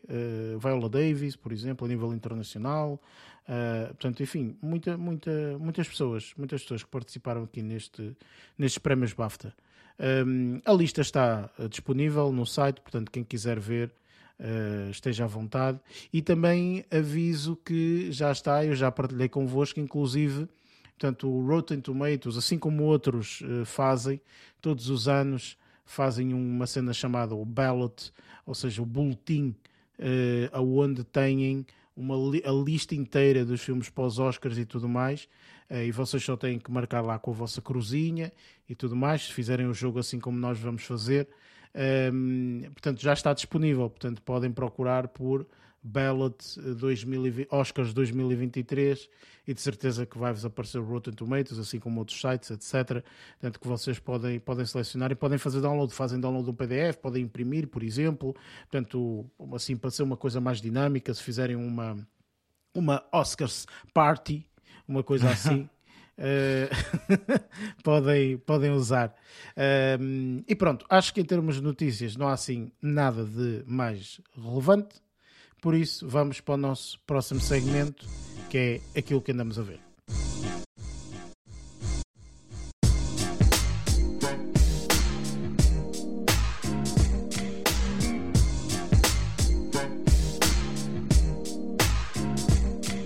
[0.60, 3.00] Viola Davis, por exemplo, a nível internacional,
[3.88, 8.16] portanto, enfim, muita, muita, muitas pessoas, muitas pessoas que participaram aqui neste,
[8.58, 9.54] nestes prémios BAFTA.
[9.98, 13.92] Um, a lista está disponível no site, portanto, quem quiser ver,
[14.38, 15.80] uh, esteja à vontade.
[16.12, 20.48] E também aviso que já está, eu já partilhei convosco, inclusive,
[20.98, 24.20] portanto, o Rotten Tomatoes, assim como outros uh, fazem,
[24.60, 25.56] todos os anos
[25.88, 28.12] fazem uma cena chamada o ballot,
[28.44, 29.54] ou seja, o boletim,
[29.98, 35.28] uh, aonde têm uma li a lista inteira dos filmes pós-Oscars e tudo mais,
[35.70, 38.30] uh, e vocês só têm que marcar lá com a vossa cruzinha
[38.68, 41.26] e tudo mais, se fizerem o jogo assim como nós vamos fazer,
[42.12, 43.88] um, portanto, já está disponível.
[43.88, 45.46] Portanto, podem procurar por
[45.88, 46.36] Ballot
[46.76, 49.08] 2020, Oscars 2023
[49.46, 53.02] e de certeza que vai-vos aparecer o Rotten Tomatoes, assim como outros sites, etc.
[53.32, 55.92] Portanto, que vocês podem, podem selecionar e podem fazer download.
[55.94, 58.34] Fazem download do PDF, podem imprimir, por exemplo.
[58.70, 59.24] Portanto,
[59.54, 61.96] assim, para ser uma coisa mais dinâmica, se fizerem uma,
[62.74, 64.46] uma Oscars Party,
[64.86, 65.68] uma coisa assim.
[66.18, 66.68] Uh,
[67.82, 69.14] podem, podem usar.
[69.56, 74.20] Uh, e pronto, acho que em termos de notícias não há assim nada de mais
[74.36, 75.00] relevante.
[75.60, 78.06] Por isso, vamos para o nosso próximo segmento,
[78.48, 79.80] que é aquilo que andamos a ver.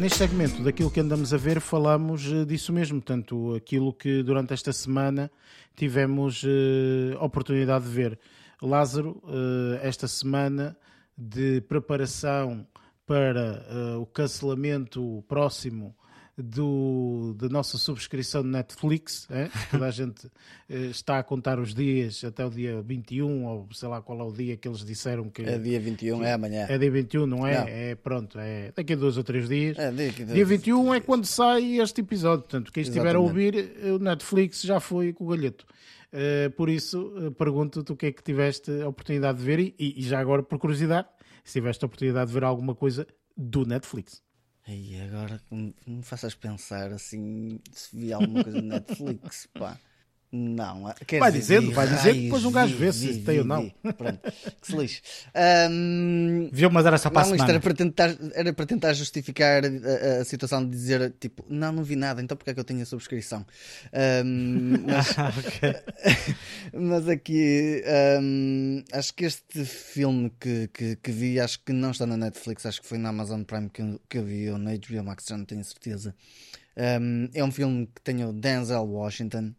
[0.02, 4.52] Neste segmento daquilo que andamos a ver, falamos eh, disso mesmo, tanto aquilo que durante
[4.52, 5.30] esta semana
[5.76, 8.18] tivemos eh, oportunidade de ver.
[8.60, 10.76] Lázaro, eh, esta semana,
[11.22, 12.66] de preparação
[13.06, 13.64] para
[14.00, 15.94] o cancelamento próximo
[16.36, 19.28] do, da nossa subscrição de Netflix.
[19.30, 19.48] É?
[19.70, 20.30] Toda a gente
[20.68, 24.24] eh, está a contar os dias até o dia 21, ou sei lá qual é
[24.24, 25.42] o dia que eles disseram que.
[25.42, 26.66] É dia 21, que, é amanhã.
[26.68, 27.60] É dia 21, não é?
[27.60, 27.68] Não.
[27.68, 29.78] É pronto, é daqui a dois ou três dias.
[29.78, 32.42] É, dia, dia 21 é quando sai este episódio.
[32.42, 35.66] Portanto, quem estiver a ouvir, o Netflix já foi com o galheto.
[36.12, 39.74] Uh, por isso, uh, pergunto-te o que é que tiveste a oportunidade de ver e,
[39.78, 41.08] e já agora, por curiosidade,
[41.42, 44.22] se tiveste a oportunidade de ver alguma coisa do Netflix.
[44.68, 49.78] E agora me faças pensar assim se vi alguma coisa no Netflix, pá.
[50.34, 53.40] Não, ah, quer vai dizer, dizendo, vai dizer que depois um gajo vê se tem
[53.40, 53.68] ou não.
[53.68, 54.18] Pronto,
[54.62, 55.02] que se lixe.
[55.70, 59.62] Um, Viu, mas era só para não, a Era para, tentar, era para tentar justificar
[59.62, 62.64] a, a, situação de dizer tipo, não, não vi nada, então porque é que eu
[62.64, 63.44] tenho a subscrição?
[64.24, 65.16] Um, mas,
[66.72, 67.84] mas aqui
[68.22, 72.64] um, acho que este filme que, que, que, vi, acho que não está na Netflix,
[72.64, 75.26] acho que foi na Amazon Prime que eu, que eu vi, ou na HBO Max,
[75.28, 76.14] já não tenho certeza.
[76.74, 79.52] é um filme que tem o Denzel Washington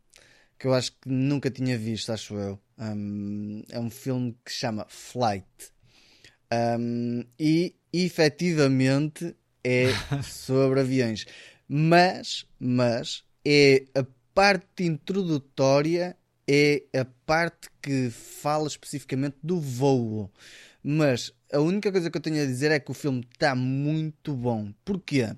[0.58, 2.60] que eu acho que nunca tinha visto, acho eu.
[2.78, 5.46] Um, é um filme que se chama Flight.
[6.80, 9.88] Um, e efetivamente é
[10.24, 11.26] sobre aviões.
[11.68, 20.32] Mas, mas é a parte introdutória, é a parte que fala especificamente do voo.
[20.84, 24.36] Mas a única coisa que eu tenho a dizer é que o filme está muito
[24.36, 24.74] bom.
[24.84, 25.36] Porquê?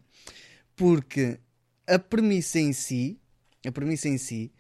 [0.76, 1.40] Porque
[1.88, 3.20] a premissa em si,
[3.66, 4.52] a premissa em si,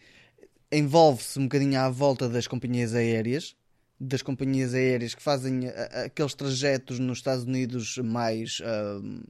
[0.78, 3.56] envolve-se um bocadinho à volta das companhias aéreas,
[4.00, 5.68] das companhias aéreas que fazem
[6.06, 9.24] aqueles trajetos nos Estados Unidos mais uh,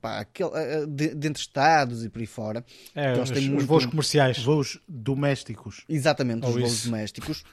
[0.00, 2.64] pá, aquele, uh, de, de, entre estados e por aí fora.
[2.94, 3.58] É, os, muito...
[3.58, 4.38] os, voos comerciais.
[4.38, 5.84] Voos domésticos.
[5.88, 7.44] Exatamente, Ou os voos domésticos.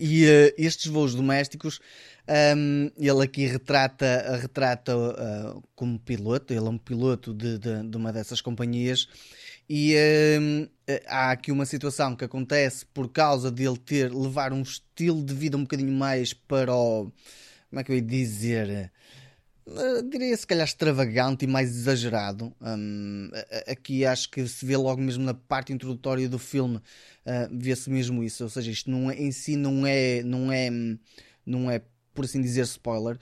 [0.00, 1.80] E uh, estes voos domésticos,
[2.56, 7.96] um, ele aqui retrata, retrata uh, como piloto, ele é um piloto de, de, de
[7.96, 9.06] uma dessas companhias
[9.72, 9.94] e
[10.40, 15.22] hum, eh, há aqui uma situação que acontece por causa dele ter levar um estilo
[15.22, 17.12] de vida um bocadinho mais para o.
[17.68, 18.90] Como é que eu ia dizer?
[19.64, 22.52] Uh, diria se calhar extravagante e mais exagerado.
[22.60, 23.30] Um,
[23.68, 26.82] aqui acho que se vê logo mesmo na parte introdutória do filme, uh,
[27.52, 28.42] vê-se mesmo isso.
[28.42, 30.68] Ou seja, isto não é, em si não é, não é,
[31.46, 31.80] não é
[32.14, 33.18] por assim dizer, spoiler,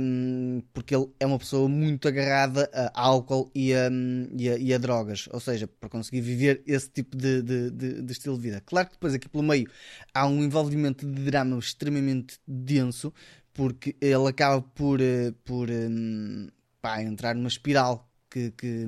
[0.00, 3.88] um, porque ele é uma pessoa muito agarrada a álcool e a,
[4.36, 8.02] e a, e a drogas, ou seja, para conseguir viver esse tipo de, de, de,
[8.02, 8.62] de, estilo de vida.
[8.64, 9.68] Claro que depois aqui pelo meio
[10.12, 13.12] há um envolvimento de drama extremamente denso,
[13.52, 16.48] porque ele acaba por, eh, por um,
[16.80, 18.86] pá, entrar numa espiral que, que,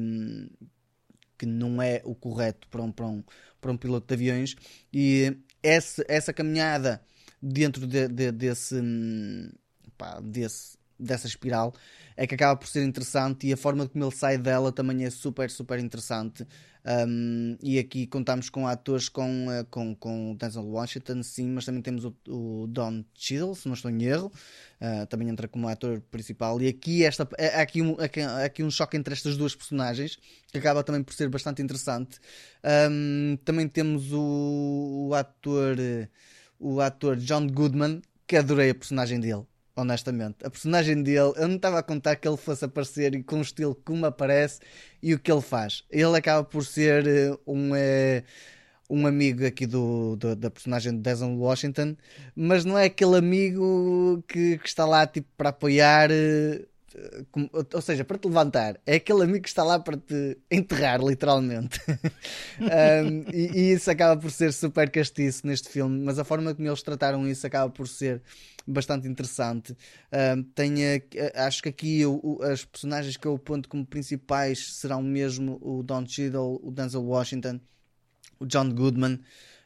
[1.38, 3.22] que não é o correto para um, para um,
[3.60, 4.56] para um piloto de aviões,
[4.92, 7.00] e essa, essa caminhada
[7.44, 8.80] dentro de, de, desse,
[9.98, 11.74] pá, desse, dessa espiral
[12.16, 15.10] é que acaba por ser interessante e a forma como ele sai dela também é
[15.10, 16.46] super, super interessante.
[16.86, 21.64] Um, e aqui contamos com atores com, uh, com, com o Denzel Washington, sim, mas
[21.64, 24.30] também temos o, o Don Cheadle, se não estou em erro,
[24.82, 26.60] uh, também entra como ator principal.
[26.60, 30.18] E aqui esta, há, aqui um, há aqui um choque entre estas duas personagens
[30.52, 32.18] que acaba também por ser bastante interessante.
[32.90, 35.76] Um, também temos o, o ator
[36.64, 39.44] o ator John Goodman, que adorei a personagem dele,
[39.76, 40.36] honestamente.
[40.42, 43.42] A personagem dele, eu não estava a contar que ele fosse aparecer e com o
[43.42, 44.60] estilo como aparece
[45.02, 45.84] e o que ele faz.
[45.90, 47.72] Ele acaba por ser uh, um.
[47.72, 48.24] Uh,
[48.88, 51.96] um amigo aqui do, do, da personagem de Denzel Washington,
[52.36, 56.66] mas não é aquele amigo que, que está lá tipo para apoiar uh,
[57.72, 61.80] ou seja, para te levantar, é aquele amigo que está lá para te enterrar, literalmente.
[62.60, 66.68] um, e, e, isso acaba por ser super castiço neste filme, mas a forma como
[66.68, 68.22] eles trataram isso acaba por ser
[68.66, 69.76] bastante interessante.
[70.12, 71.02] Um, tenho,
[71.34, 75.82] acho que aqui o, o, as personagens que eu aponto como principais serão mesmo o
[75.82, 77.60] Don Cheadle, o Denzel Washington,
[78.38, 79.20] o John Goodman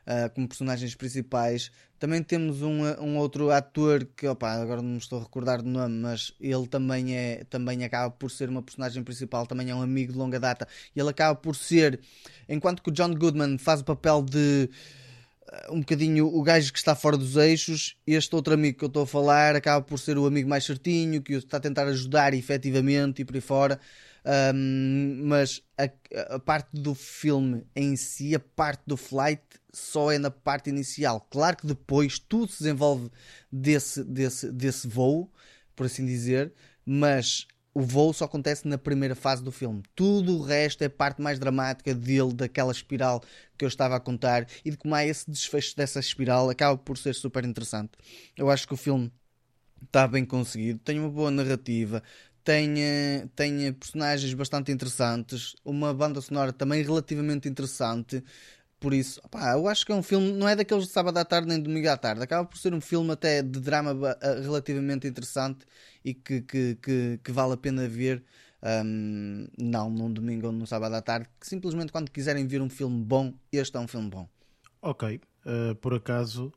[0.08, 1.70] uh, como personagens principais.
[1.98, 5.68] Também temos um, um outro ator que, opa, agora não me estou a recordar do
[5.68, 9.82] nome, mas ele também, é, também acaba por ser uma personagem principal, também é um
[9.82, 10.66] amigo de longa data.
[10.94, 12.00] E ele acaba por ser,
[12.48, 14.70] enquanto que o John Goodman faz o papel de
[15.70, 19.02] um bocadinho o gajo que está fora dos eixos, este outro amigo que eu estou
[19.02, 23.22] a falar acaba por ser o amigo mais certinho, que está a tentar ajudar efetivamente
[23.22, 23.80] e por aí fora.
[24.54, 25.88] Um, mas a,
[26.34, 31.26] a, parte do filme em si, a parte do flight, só é na parte inicial.
[31.30, 33.10] Claro que depois tudo se desenvolve
[33.50, 35.30] desse, desse, desse voo,
[35.74, 36.52] por assim dizer,
[36.84, 37.46] mas
[37.78, 39.84] o voo só acontece na primeira fase do filme.
[39.94, 43.22] Tudo o resto é parte mais dramática dele, daquela espiral
[43.56, 46.98] que eu estava a contar e de como há esse desfecho dessa espiral acaba por
[46.98, 47.92] ser super interessante.
[48.36, 49.12] Eu acho que o filme
[49.80, 52.02] está bem conseguido, tem uma boa narrativa,
[52.42, 52.74] tem,
[53.36, 58.24] tem personagens bastante interessantes, uma banda sonora também relativamente interessante.
[58.80, 61.24] Por isso, opá, eu acho que é um filme, não é daqueles de sábado à
[61.24, 65.06] tarde nem domingo à tarde, acaba por ser um filme até de drama eh, relativamente
[65.06, 65.64] interessante
[66.08, 68.22] e que, que, que, que vale a pena ver.
[68.60, 72.68] Um, não num domingo ou num sábado à tarde, que simplesmente quando quiserem ver um
[72.68, 74.28] filme bom, este é um filme bom.
[74.82, 76.52] Ok, uh, por acaso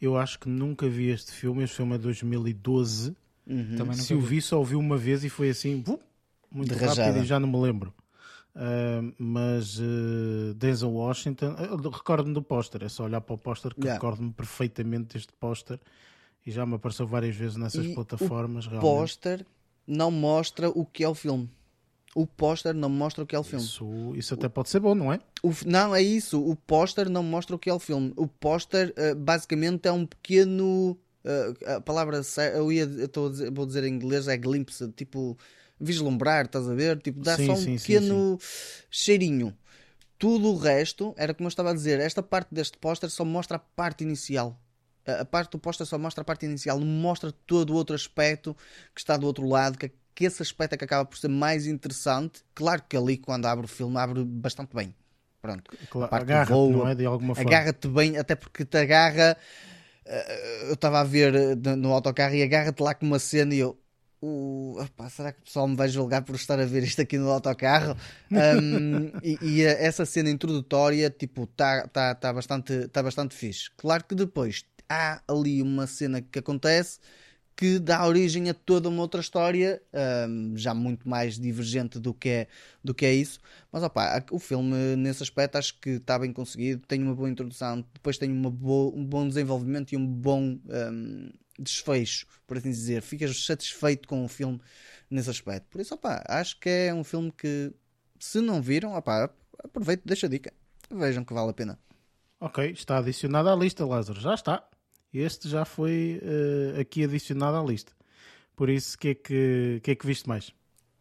[0.00, 1.62] eu acho que nunca vi este filme.
[1.64, 3.14] Este filme é 2012.
[3.46, 3.92] Uhum.
[3.92, 5.84] Se o vi, só o vi uma vez e foi assim,
[6.50, 7.18] muito de rápido rajada.
[7.18, 7.92] e já não me lembro.
[8.54, 11.56] Uh, mas uh, Denzel Washington,
[11.92, 13.94] recordo-me do póster, é só olhar para o póster que yeah.
[13.94, 15.80] recordo-me perfeitamente deste póster
[16.46, 18.66] e já me apareceu várias vezes nessas e plataformas.
[18.66, 19.46] O póster
[19.86, 21.50] não mostra o que é o filme.
[22.14, 23.64] O póster não mostra o que é o filme.
[23.64, 25.18] Isso, isso até pode ser bom, não é?
[25.42, 26.40] O, não, é isso.
[26.40, 28.12] O póster não mostra o que é o filme.
[28.16, 30.96] O póster uh, basicamente é um pequeno.
[31.24, 32.20] Uh, a palavra
[32.54, 35.36] eu ia, eu dizer, vou dizer em inglês é glimpse, tipo
[35.80, 37.00] vislumbrar, estás a ver?
[37.00, 39.56] Tipo, dá sim, só um sim, pequeno sim, cheirinho.
[40.16, 43.56] Tudo o resto, era como eu estava a dizer, esta parte deste póster só mostra
[43.56, 44.58] a parte inicial.
[45.06, 48.56] A parte do póster só mostra a parte inicial, não mostra todo o outro aspecto
[48.94, 51.66] que está do outro lado, que, que esse aspecto é que acaba por ser mais
[51.66, 52.42] interessante.
[52.54, 54.94] Claro que ali, quando abre o filme, abre bastante bem.
[55.42, 55.70] Pronto.
[55.90, 56.94] Claro, agarra-te, não é?
[56.94, 57.50] De alguma forma.
[57.50, 59.36] Agarra-te bem, até porque te agarra.
[60.06, 63.58] Eh, eu estava a ver eh, no autocarro e agarra-te lá com uma cena e
[63.58, 63.78] eu,
[64.22, 67.18] o, opa, será que o pessoal me vai julgar por estar a ver isto aqui
[67.18, 67.94] no autocarro?
[68.34, 73.70] Um, e, e, essa cena introdutória, tipo, está tá, tá bastante, tá bastante fixe.
[73.76, 76.98] Claro que depois há ali uma cena que acontece
[77.56, 79.80] que dá origem a toda uma outra história,
[80.28, 82.48] um, já muito mais divergente do que é,
[82.82, 83.38] do que é isso.
[83.70, 87.84] Mas opa, o filme, nesse aspecto, acho que está bem conseguido, tem uma boa introdução,
[87.94, 90.58] depois tem uma boa, um bom desenvolvimento e um bom.
[90.68, 93.00] Um, desfecho, por assim dizer.
[93.00, 94.60] Ficas satisfeito com o filme
[95.08, 95.68] nesse aspecto.
[95.70, 97.72] Por isso, opa, acho que é um filme que,
[98.18, 99.30] se não viram, opa,
[99.62, 100.52] aproveite, deixa a dica.
[100.90, 101.78] Vejam que vale a pena.
[102.40, 104.20] Ok, está adicionado à lista, Lázaro.
[104.20, 104.68] Já está.
[105.14, 107.92] Este já foi uh, aqui adicionado à lista.
[108.56, 110.52] Por isso, o que, é que, que é que viste mais?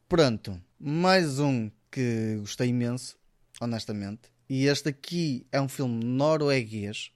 [0.07, 3.17] Pronto, mais um que gostei imenso,
[3.59, 4.31] honestamente.
[4.49, 7.11] E este aqui é um filme norueguês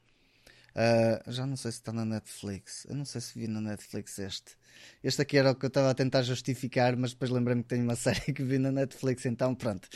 [0.78, 2.86] Uh, já não sei se está na Netflix.
[2.88, 4.52] Eu não sei se vi na Netflix este.
[5.04, 7.84] Este aqui era o que eu estava a tentar justificar, mas depois lembrei-me que tenho
[7.84, 9.90] uma série que vi na Netflix, então pronto.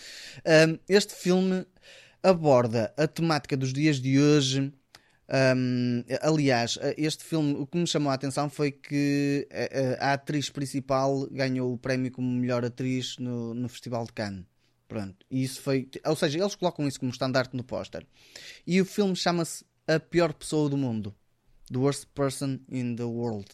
[0.43, 1.67] Um, este filme
[2.23, 4.73] aborda a temática dos dias de hoje.
[5.31, 9.47] Um, aliás, este filme, o que me chamou a atenção foi que
[9.99, 14.45] a, a atriz principal ganhou o prémio como melhor atriz no, no Festival de Cannes.
[14.89, 18.05] Pronto, e isso foi, ou seja, eles colocam isso como estandarte no póster.
[18.67, 21.15] E o filme chama-se a pior pessoa do mundo.
[21.71, 23.47] The worst person in the world.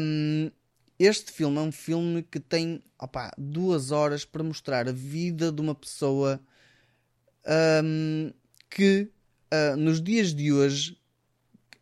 [0.00, 0.52] Um,
[1.00, 5.60] este filme é um filme que tem opa, duas horas para mostrar a vida de
[5.60, 6.40] uma pessoa
[7.82, 8.32] um,
[8.70, 9.10] que
[9.52, 10.96] uh, nos dias de hoje,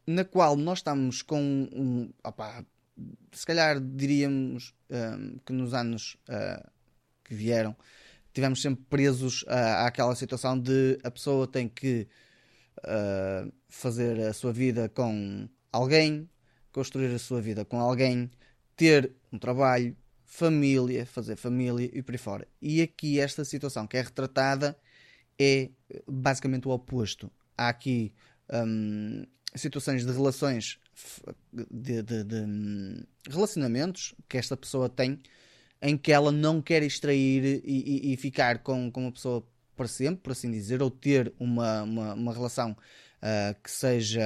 [0.06, 2.64] na qual nós estamos com um, opa,
[3.32, 6.70] se calhar diríamos um, que nos anos uh,
[7.24, 7.76] que vieram
[8.34, 12.06] tivemos sempre presos uh, àquela situação de a pessoa tem que
[12.80, 16.28] uh, fazer a sua vida com alguém,
[16.72, 18.28] construir a sua vida com alguém,
[18.76, 22.48] ter um trabalho, família, fazer família e por aí fora.
[22.60, 24.76] E aqui esta situação que é retratada
[25.38, 25.70] é
[26.08, 27.30] basicamente o oposto.
[27.56, 28.12] Há aqui
[28.52, 29.24] um,
[29.54, 30.78] situações de relações,
[31.52, 35.20] de, de, de, hum, relacionamentos que esta pessoa tem
[35.82, 39.46] em que ela não quer extrair e, e, e ficar com, com uma pessoa
[39.76, 44.22] para sempre, por assim dizer, ou ter uma, uma, uma relação uh, que seja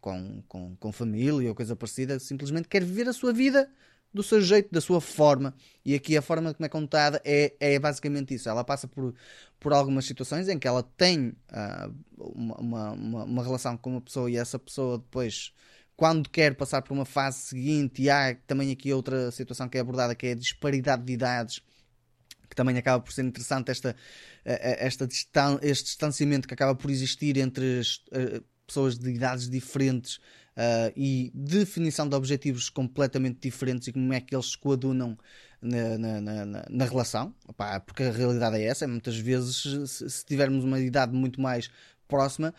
[0.00, 3.70] com, com, com família ou coisa parecida, simplesmente quer viver a sua vida
[4.12, 5.54] do seu jeito, da sua forma.
[5.84, 8.48] E aqui a forma como é contada é, é basicamente isso.
[8.48, 9.14] Ela passa por,
[9.60, 14.30] por algumas situações em que ela tem uh, uma, uma, uma, relação com uma pessoa
[14.30, 15.52] e essa pessoa depois,
[15.96, 19.80] quando quer passar por uma fase seguinte, e há também aqui outra situação que é
[19.80, 21.62] abordada, que é a disparidade de idades
[22.48, 23.94] que também acaba por ser interessante esta,
[24.42, 30.18] esta distan este distanciamento que acaba por existir entre as uh, pessoas de idades diferentes
[30.58, 35.16] uh, e definição de objetivos completamente diferentes e como é que eles se coadunam
[35.62, 40.24] na, na, na, na relação, Opa, porque a realidade é essa, muitas vezes se, se
[40.24, 41.70] tivermos uma idade muito mais
[42.06, 42.54] próxima,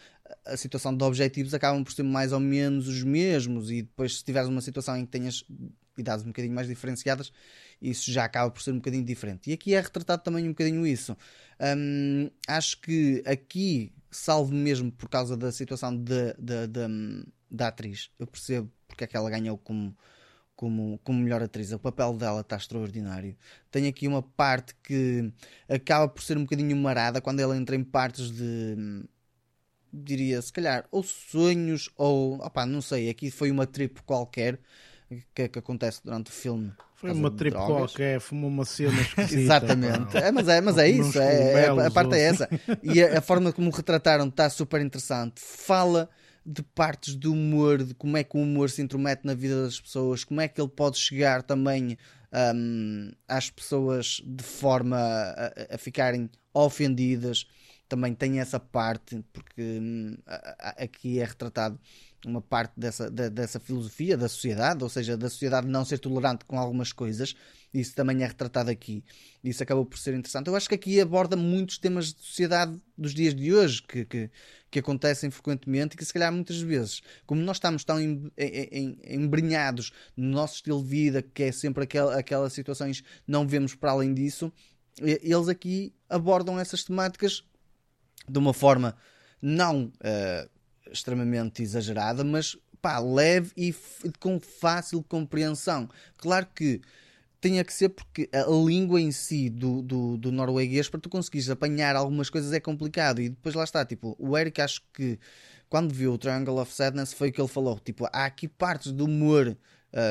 [0.45, 4.23] a situação de objetivos acabam por ser mais ou menos os mesmos e depois se
[4.23, 5.43] tiveres uma situação em que tenhas
[5.97, 7.31] idades um bocadinho mais diferenciadas,
[7.81, 9.49] isso já acaba por ser um bocadinho diferente.
[9.49, 11.15] E aqui é retratado também um bocadinho isso.
[11.59, 16.87] Um, acho que aqui, salvo mesmo por causa da situação da, da, da,
[17.49, 19.95] da atriz, eu percebo porque é que ela ganhou como,
[20.55, 21.71] como, como melhor atriz.
[21.71, 23.35] O papel dela está extraordinário.
[23.71, 25.31] Tem aqui uma parte que
[25.69, 29.05] acaba por ser um bocadinho marada quando ela entra em partes de.
[29.91, 32.35] Diria, se calhar, ou sonhos, ou.
[32.43, 33.09] Opá, não sei.
[33.09, 34.59] Aqui foi uma trip qualquer
[35.33, 36.73] que, que acontece durante o filme.
[36.95, 39.39] Foi uma trip qualquer, foi uma cena esquisita.
[39.39, 40.17] Exatamente.
[40.17, 41.17] É, mas é, mas é isso.
[41.17, 42.49] É, a, a parte é essa.
[42.83, 45.39] E a, a forma como retrataram está super interessante.
[45.39, 46.09] Fala
[46.49, 49.79] de partes do humor, de como é que o humor se intromete na vida das
[49.79, 51.95] pessoas, como é que ele pode chegar também
[52.55, 57.45] um, às pessoas de forma a, a, ficarem ofendidas.
[57.87, 60.17] Também tem essa parte, porque um,
[60.57, 61.79] aqui é retratado
[62.25, 66.45] uma parte dessa, da, dessa filosofia da sociedade, ou seja, da sociedade não ser tolerante
[66.45, 67.35] com algumas coisas.
[67.73, 69.03] Isso também é retratado aqui.
[69.43, 70.47] Isso acabou por ser interessante.
[70.47, 74.29] Eu acho que aqui aborda muitos temas de sociedade dos dias de hoje que, que,
[74.71, 78.97] que acontecem frequentemente e que, se calhar, muitas vezes, como nós estamos tão em, em,
[79.07, 83.91] embrenhados no nosso estilo de vida, que é sempre aquel, aquelas situações, não vemos para
[83.91, 84.51] além disso,
[84.99, 87.43] eles aqui abordam essas temáticas
[88.27, 88.95] de uma forma
[89.41, 90.49] não uh,
[90.91, 93.73] extremamente exagerada, mas pá, leve e
[94.19, 95.89] com fácil compreensão.
[96.17, 96.81] Claro que
[97.41, 101.49] tinha que ser porque a língua em si do, do, do, norueguês, para tu conseguires
[101.49, 103.21] apanhar algumas coisas é complicado.
[103.21, 105.17] E depois lá está, tipo, o Eric acho que
[105.69, 108.91] quando viu o Triangle of Sadness foi o que ele falou, tipo, há aqui partes
[108.91, 109.55] do humor,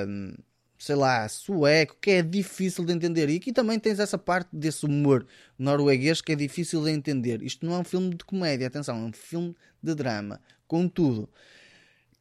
[0.08, 0.34] um,
[0.78, 3.28] sei lá, sueco, que é difícil de entender.
[3.28, 5.26] E aqui também tens essa parte desse humor
[5.58, 7.42] norueguês que é difícil de entender.
[7.42, 10.40] Isto não é um filme de comédia, atenção, é um filme de drama.
[10.68, 11.28] Contudo,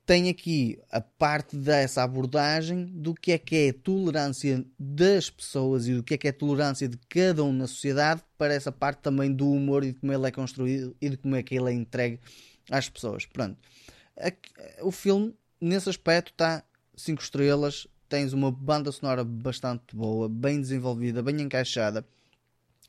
[0.07, 5.85] tem aqui a parte dessa abordagem do que é que é a tolerância das pessoas
[5.85, 8.71] e do que é que é a tolerância de cada um na sociedade para essa
[8.71, 11.55] parte também do humor e de como ele é construído e de como é que
[11.55, 12.21] ele é entregue
[12.71, 13.25] às pessoas.
[13.25, 13.57] Pronto.
[14.81, 16.63] o filme, nesse aspecto, está
[16.95, 17.85] 5 estrelas.
[18.07, 22.07] Tens uma banda sonora bastante boa, bem desenvolvida, bem encaixada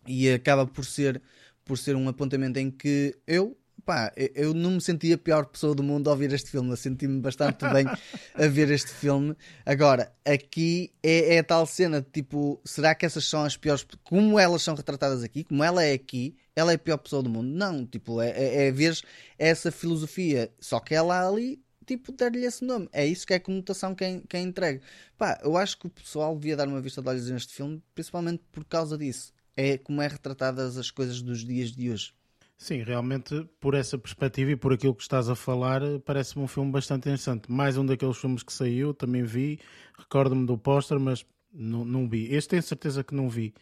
[0.07, 1.21] e acaba por ser,
[1.65, 5.75] por ser um apontamento em que eu pá, eu não me senti a pior pessoa
[5.75, 6.77] do mundo ao ver este filme.
[6.77, 7.87] Senti-me bastante bem
[8.35, 9.35] a ver este filme.
[9.65, 13.87] Agora, aqui é, é, a tal cena de tipo, será que essas são as piores?
[14.05, 17.31] Como elas são retratadas aqui, como ela é aqui, ela é a pior pessoa do
[17.31, 17.49] mundo?
[17.49, 18.99] Não, tipo, é, é, é ver
[19.39, 20.53] essa filosofia.
[20.61, 22.89] Só que ela ali tipo, dar-lhe esse nome.
[22.93, 24.83] É isso que é a conotação que que é entregue.
[25.17, 28.43] Pá, eu acho que o pessoal devia dar uma vista de olhos neste filme, principalmente
[28.53, 29.33] por causa disso.
[29.57, 32.13] É como é retratadas as coisas dos dias de hoje.
[32.59, 36.73] Sim, realmente, por essa perspectiva e por aquilo que estás a falar, parece-me um filme
[36.73, 37.51] bastante interessante.
[37.51, 39.61] Mais um daqueles filmes que saiu, também vi,
[39.97, 42.35] recordo-me do póster, mas não, não vi.
[42.35, 43.55] Este tenho certeza que não vi.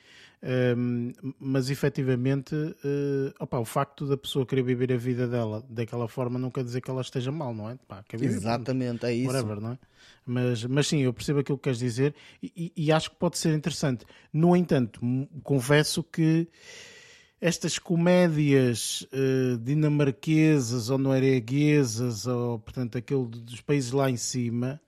[0.42, 6.08] Um, mas efetivamente, uh, opa, o facto da pessoa querer viver a vida dela daquela
[6.08, 7.76] forma não quer dizer que ela esteja mal, não é?
[7.86, 9.28] Pá, Exatamente, é isso.
[9.28, 9.78] Whatever, não é?
[10.24, 13.36] Mas, mas sim, eu percebo aquilo que queres dizer e, e, e acho que pode
[13.36, 14.06] ser interessante.
[14.32, 15.00] No entanto,
[15.42, 16.48] confesso que
[17.40, 24.80] estas comédias uh, dinamarquesas ou norueguesas, ou portanto aquele dos países lá em cima,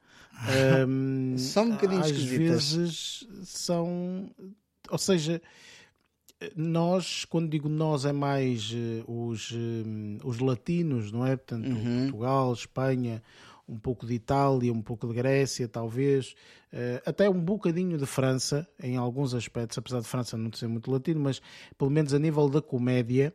[0.79, 4.31] um, ehm, são um bocadinho às vezes são,
[4.91, 5.43] ou seja,
[6.55, 9.57] nós, quando digo nós, é mais uh, os, uh,
[10.25, 11.37] os latinos, não é?
[11.37, 12.03] Portanto, uhum.
[12.03, 13.23] Portugal, Espanha,
[13.69, 16.35] um pouco de Itália, um pouco de Grécia, talvez,
[16.73, 20.91] uh, até um bocadinho de França, em alguns aspectos, apesar de França não ser muito
[20.91, 21.41] latino, mas
[21.77, 23.35] pelo menos a nível da comédia,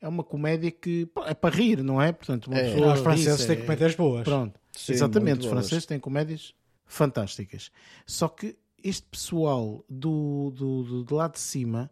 [0.00, 2.10] é uma comédia que é para rir, não é?
[2.10, 4.24] Portanto, uma é, pessoa os franceses têm comédias boas.
[4.24, 6.54] Pronto, Sim, exatamente, os franceses têm comédias
[6.86, 7.70] fantásticas.
[8.06, 11.90] Só que este pessoal do, do, do, do lado de cima,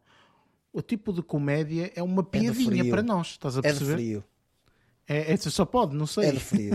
[0.72, 3.92] o tipo de comédia é uma é piadinha é para nós, estás a perceber?
[3.92, 4.24] É de frio.
[5.08, 6.26] É, é, só pode, não sei.
[6.26, 6.74] É de frio.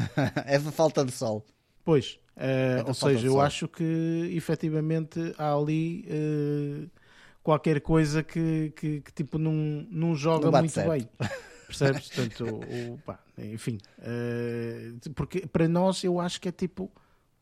[0.46, 1.44] é de falta de sol.
[1.84, 6.90] Pois, uh, é ou seja, eu acho que efetivamente há ali uh,
[7.42, 9.52] qualquer coisa que, que, que, tipo não,
[9.90, 10.90] não joga não muito certo.
[10.90, 11.08] bem.
[11.66, 12.08] Percebes?
[12.08, 16.90] Portanto, o, pá, enfim, uh, porque para nós eu acho que é tipo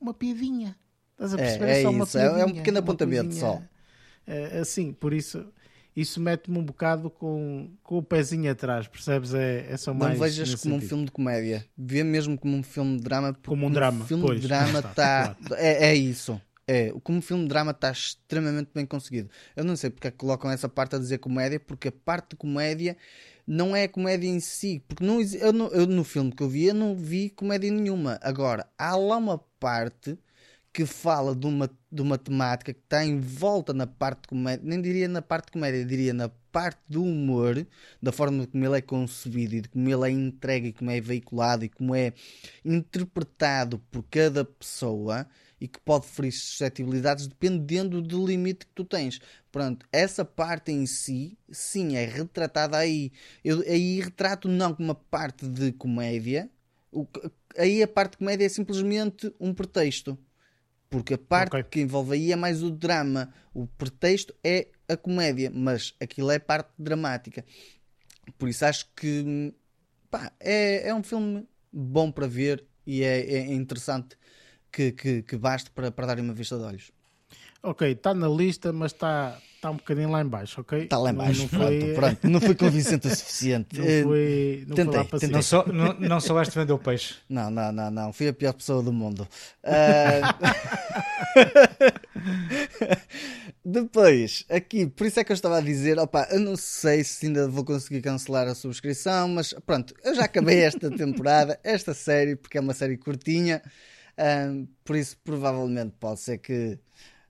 [0.00, 0.76] uma piadinha.
[1.12, 1.64] Estás a perceber?
[1.66, 3.62] É, é, é isso, é um pequeno apontamento só.
[4.60, 5.46] assim, por isso
[5.94, 9.34] isso mete-me um bocado com, com o pezinho atrás, percebes?
[9.34, 10.14] É, é só mais.
[10.14, 10.76] Não vejas como sentido.
[10.76, 13.36] um filme de comédia, vê mesmo como um filme de drama.
[13.46, 14.04] Como um drama.
[14.04, 15.34] Um filme pois, de drama está.
[15.34, 15.62] Claro.
[15.62, 16.40] É, é isso.
[16.66, 19.28] É, como filme de drama está extremamente bem conseguido.
[19.54, 22.30] Eu não sei porque é que colocam essa parte a dizer comédia, porque a parte
[22.30, 22.96] de comédia
[23.46, 24.82] não é a comédia em si.
[24.88, 28.18] Porque não, eu, eu no filme que eu vi, eu não vi comédia nenhuma.
[28.22, 30.18] Agora, há lá uma parte
[30.72, 34.62] que fala de uma, de uma temática que está em volta na parte de comédia,
[34.64, 37.66] nem diria na parte de comédia, diria na parte do humor,
[38.00, 41.00] da forma como ele é concebido e de como ele é entregue e como é
[41.00, 42.12] veiculado e como é
[42.64, 45.26] interpretado por cada pessoa
[45.60, 49.20] e que pode ferir suscetibilidades dependendo do limite que tu tens.
[49.50, 53.12] Pronto, essa parte em si, sim, é retratada aí.
[53.44, 56.50] Eu aí retrato não como uma parte de comédia,
[56.90, 57.06] o,
[57.56, 60.18] aí a parte de comédia é simplesmente um pretexto.
[60.92, 61.62] Porque a parte okay.
[61.62, 63.32] que envolve aí é mais o drama.
[63.54, 67.42] O pretexto é a comédia, mas aquilo é parte dramática.
[68.38, 69.54] Por isso acho que
[70.10, 74.18] pá, é, é um filme bom para ver e é, é interessante
[74.70, 76.92] que, que, que baste para, para dar uma vista de olhos.
[77.62, 80.80] Ok, está na lista, mas está está um bocadinho lá em baixo, ok?
[80.80, 81.78] Está lá em baixo, não, não foi...
[81.78, 83.78] pronto, pronto, não foi convincente o suficiente.
[83.78, 85.28] Não foi, não tentei, foi.
[85.28, 87.14] Não, só, não, não soubeste vender o peixe.
[87.28, 89.28] Não, não, não, não, fui a pior pessoa do mundo.
[89.62, 90.22] Uh...
[93.64, 97.26] Depois, aqui, por isso é que eu estava a dizer, opa, eu não sei se
[97.26, 102.34] ainda vou conseguir cancelar a subscrição, mas pronto, eu já acabei esta temporada, esta série,
[102.34, 103.62] porque é uma série curtinha,
[104.18, 106.80] uh, por isso provavelmente pode ser que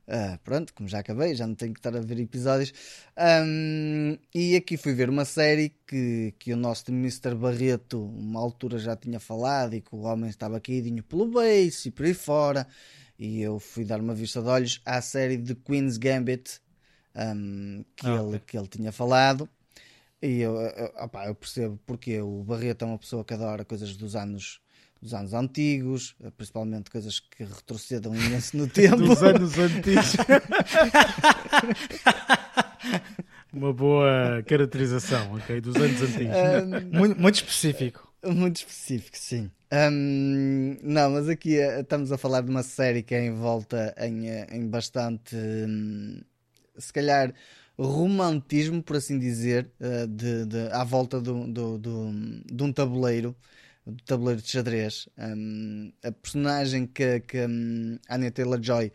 [0.09, 2.73] Uh, pronto, como já acabei, já não tenho que estar a ver episódios.
[3.17, 7.35] Um, e aqui fui ver uma série que, que o nosso Mr.
[7.35, 11.91] Barreto, uma altura já tinha falado, e que o homem estava caidinho pelo beijo e
[11.91, 12.67] por aí fora.
[13.19, 16.61] E eu fui dar uma vista de olhos à série de Queen's Gambit
[17.15, 19.49] um, que, ah, ele, que ele tinha falado.
[20.21, 23.97] E eu, eu, opa, eu percebo porque o Barreto é uma pessoa que adora coisas
[23.97, 24.62] dos anos
[25.03, 28.99] dos anos antigos, eh, principalmente coisas que retrocedam imenso no tempo.
[28.99, 30.17] dos anos antigos.
[33.53, 35.61] Uma boa caracterização, ok?
[35.61, 36.35] Dos anos antigos.
[36.35, 38.11] Um, muito, muito, específico.
[38.25, 39.51] Muito específico, sim.
[39.73, 43.95] Um, não, mas aqui uh, estamos a falar de uma série que é em volta
[43.99, 46.21] em, eh, em bastante, um,
[46.79, 47.35] se calhar,
[47.77, 49.69] romantismo, por assim dizer,
[50.09, 52.11] de, de, à volta do, do, do,
[52.47, 53.35] de um tabuleiro
[53.87, 55.09] do tabuleiro de xadrez.
[55.19, 58.93] Um, a personagem que, que um, Anya Taylor-Joy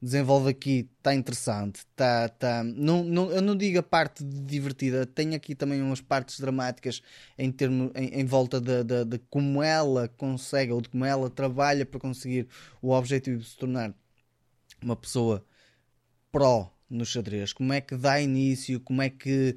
[0.00, 1.84] desenvolve aqui está interessante.
[1.96, 6.38] Tá, tá, não, não, eu não digo a parte divertida, tem aqui também umas partes
[6.38, 7.02] dramáticas
[7.36, 11.28] em, termo, em, em volta de, de, de, como ela consegue ou de como ela
[11.28, 12.46] trabalha para conseguir
[12.80, 13.92] o objetivo de se tornar
[14.80, 15.44] uma pessoa
[16.30, 17.52] pró no xadrez.
[17.52, 19.56] Como é que dá início, como é que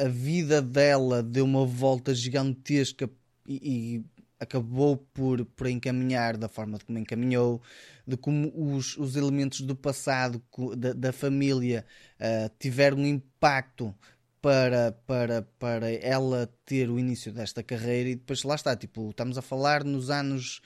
[0.00, 3.08] a vida dela deu uma volta gigantesca
[3.46, 4.04] e, e
[4.38, 7.60] acabou por, por encaminhar da forma como encaminhou,
[8.06, 10.42] de como os, os elementos do passado
[10.76, 11.84] da, da família
[12.18, 13.94] uh, tiveram impacto
[14.40, 18.08] para, para, para ela ter o início desta carreira.
[18.08, 20.62] E depois lá está, tipo, estamos a falar nos anos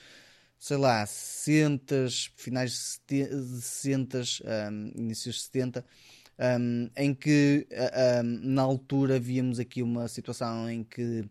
[0.64, 2.07] sei lá, 60,
[2.37, 4.22] finais de 60,
[4.72, 5.85] um, inícios de 70,
[6.39, 7.66] um, em que
[8.22, 11.24] um, na altura víamos aqui uma situação em que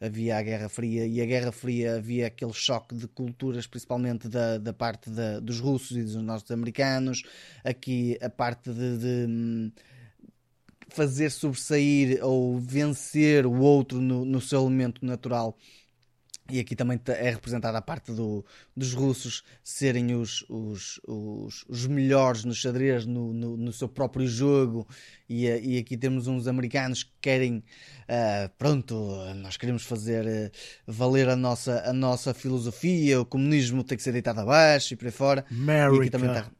[0.00, 4.58] havia a Guerra Fria e a Guerra Fria havia aquele choque de culturas, principalmente da,
[4.58, 7.22] da parte da, dos russos e dos norte-americanos,
[7.64, 9.72] aqui a parte de, de hum,
[10.88, 15.56] fazer sobressair ou vencer o outro no, no seu elemento natural
[16.50, 18.44] e aqui também é representada a parte do,
[18.76, 24.26] dos russos serem os, os, os, os melhores no xadrez, no, no, no, seu próprio
[24.26, 24.86] jogo,
[25.28, 28.94] e, eh, e aqui temos uns americanos que querem, uh, pronto,
[29.36, 30.50] nós queremos fazer uh,
[30.86, 35.06] valer a nossa, a nossa filosofia, o comunismo tem que ser deitado abaixo e por
[35.06, 35.44] aí fora.
[35.50, 35.96] America.
[35.96, 36.50] E aqui também está,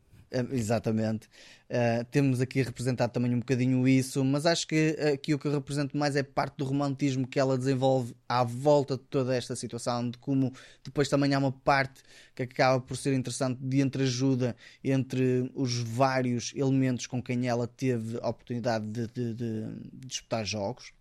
[0.52, 1.28] exatamente.
[1.68, 5.52] Uh, temos aqui representado também um bocadinho isso, mas acho que aqui o que eu
[5.52, 10.10] represento mais é parte do romantismo que ela desenvolve à volta de toda esta situação,
[10.10, 10.52] de como
[10.84, 12.02] depois também há uma parte
[12.34, 18.18] que acaba por ser interessante de entreajuda entre os vários elementos com quem ela teve
[18.22, 19.62] a oportunidade de, de, de,
[19.92, 20.92] de disputar jogos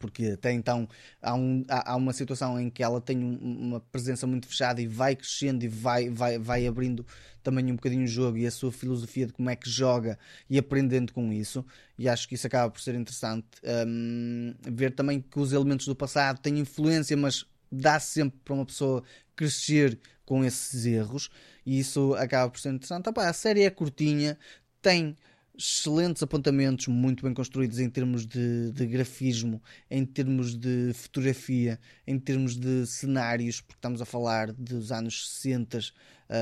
[0.00, 0.88] porque até então
[1.22, 4.80] há, um, há, há, uma situação em que ela tem um, uma presença muito fechada
[4.80, 7.06] e vai crescendo e vai, vai, vai abrindo
[7.42, 10.58] também um bocadinho o jogo e a sua filosofia de como é que joga e
[10.58, 11.64] aprendendo com isso.
[11.98, 13.46] E acho que isso acaba por ser interessante.
[13.86, 18.66] Um, ver também que os elementos do passado têm influência, mas dá sempre para uma
[18.66, 19.02] pessoa
[19.36, 21.30] crescer com esses erros
[21.64, 23.08] e isso acaba por ser interessante.
[23.14, 24.38] A série é curtinha,
[24.80, 25.16] tem
[25.60, 32.18] excelentes apontamentos, muito bem construídos em termos de, de, grafismo, em termos de fotografia, em
[32.18, 35.78] termos de cenários, porque estamos a falar dos anos 60,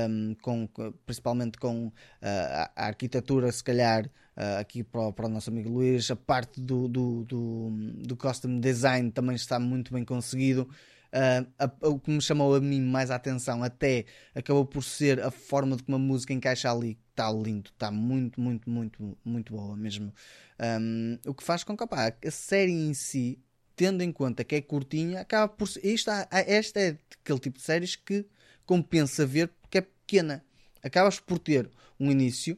[0.09, 0.69] um, com,
[1.05, 1.91] principalmente com uh,
[2.21, 6.15] a, a, arquitetura, se calhar, uh, aqui para o, para o, nosso amigo Luís, a
[6.15, 10.69] parte do, do, do, do design também está muito bem conseguido.
[11.11, 15.31] Uh, o que me chamou a mim mais a atenção até acabou por ser a
[15.31, 16.97] forma de como a música encaixa ali.
[17.19, 20.13] Está lindo, está muito, muito, muito, muito boa mesmo.
[20.57, 23.37] Um, o que faz com que opa, a série em si,
[23.75, 25.67] tendo em conta que é curtinha, acaba por.
[25.83, 28.25] Esta, esta é aquele tipo de séries que
[28.65, 30.45] compensa ver porque é pequena.
[30.81, 32.57] Acabas por ter um início,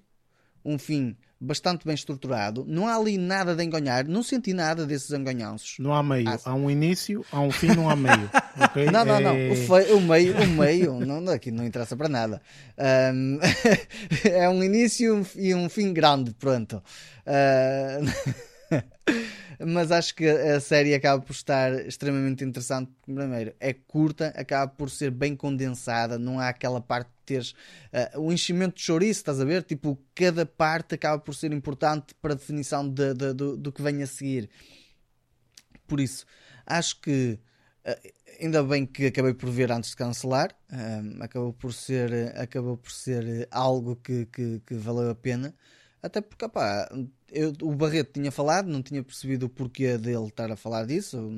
[0.64, 2.64] um fim bastante bem estruturado.
[2.68, 4.08] Não há ali nada de enganhar.
[4.08, 5.78] Não senti nada desses enganhanços.
[5.80, 6.28] Não há meio.
[6.46, 8.30] Há um início, há um fim, não há meio.
[8.62, 8.92] Okay?
[8.92, 9.32] Não, não, não.
[9.32, 9.50] É...
[9.50, 12.42] O, feio, o, meio, o meio não, aqui não interessa para nada.
[12.78, 13.39] Um,
[14.30, 16.34] é um início e um fim grande.
[16.34, 16.84] Pronto.
[17.26, 18.42] Uh...
[19.66, 22.92] mas acho que a série acaba por estar extremamente interessante.
[23.06, 28.32] Primeiro, é curta, acaba por ser bem condensada, não há aquela parte teres uh, o
[28.32, 29.63] enchimento de chouriço, estás a ver?
[29.63, 33.82] Tipo, cada parte acaba por ser importante para a definição de, de, do, do que
[33.82, 34.49] vem a seguir.
[35.88, 36.25] Por isso,
[36.65, 37.39] acho que
[37.86, 38.11] uh,
[38.41, 42.91] ainda bem que acabei por ver antes de cancelar, uh, acabou por ser, acabou por
[42.91, 45.53] ser algo que, que, que valeu a pena.
[46.03, 46.45] Até porque,
[47.32, 51.29] eu, o Barreto tinha falado, não tinha percebido o porquê dele estar a falar disso,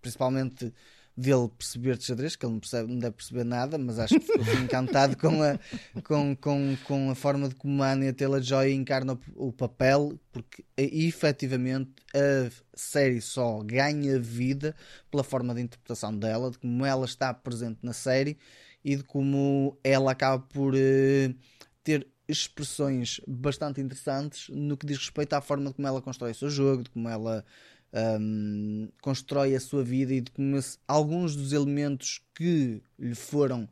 [0.00, 0.72] principalmente
[1.18, 4.24] dele perceber de xadrez, que ele não, percebe, não deve perceber nada, mas acho que
[4.24, 5.58] ficou encantado com a,
[6.02, 10.64] com, com, com a forma de como a Anya Taylor-Joy encarna o, o, papel, porque
[10.76, 14.76] efetivamente a série só ganha vida
[15.10, 18.38] pela forma de interpretação dela, de como ela está presente na série
[18.84, 21.34] e de como ela acaba por uh,
[21.82, 26.34] ter expressões bastante interessantes no que diz respeito à forma de como ela constrói o
[26.34, 27.44] seu jogo, de como ela
[27.92, 33.64] um, constrói a sua vida e de como alguns dos elementos que lhe foram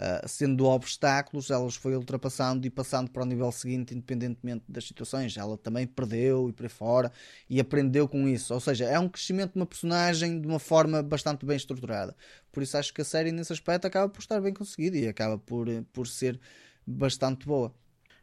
[0.00, 4.84] uh, sendo obstáculos, ela os foi ultrapassando e passando para o nível seguinte, independentemente das
[4.84, 5.36] situações.
[5.36, 7.12] Ela também perdeu e por aí fora
[7.48, 8.52] e aprendeu com isso.
[8.54, 12.16] Ou seja, é um crescimento de uma personagem de uma forma bastante bem estruturada.
[12.50, 15.38] Por isso acho que a série, nesse aspecto, acaba por estar bem conseguida e acaba
[15.38, 16.40] por, por ser
[16.86, 17.72] bastante boa.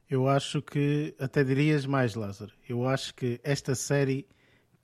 [0.10, 4.26] Eu acho que, até dirias mais, Lázaro, eu acho que esta série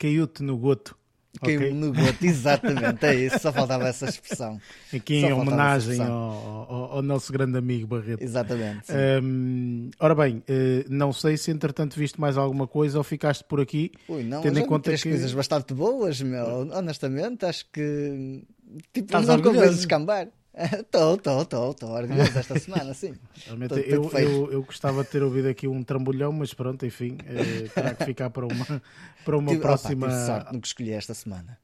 [0.04, 0.96] caiu-te no goto.
[1.40, 1.72] Caiu okay?
[1.72, 4.60] no goto, exatamente, é isso, só faltava essa expressão.
[4.94, 8.22] Aqui só em homenagem ao, ao, ao, nosso grande amigo Barreto.
[8.22, 8.84] Exatamente.
[9.22, 13.60] Um, ora bem, eh, não sei se entretanto viste mais alguma coisa ou ficaste por
[13.60, 13.90] aqui.
[14.08, 15.08] Ui, não, tendo em conta três que...
[15.08, 16.68] coisas bastante boas, meu.
[16.72, 18.44] Honestamente, acho que
[18.92, 20.28] tipo, Estás não convence escambar.
[20.54, 23.14] Estou, estou, estou, estou orgulhoso esta semana, sim.
[23.44, 27.68] Realmente, eu, eu, eu, gostava de ter ouvido aqui um trambolhão, mas pronto, enfim, eh,
[27.74, 28.82] terá que ficar para uma,
[29.24, 30.06] para uma tive, próxima.
[30.06, 31.58] Opa, sorte no que escolhi esta semana.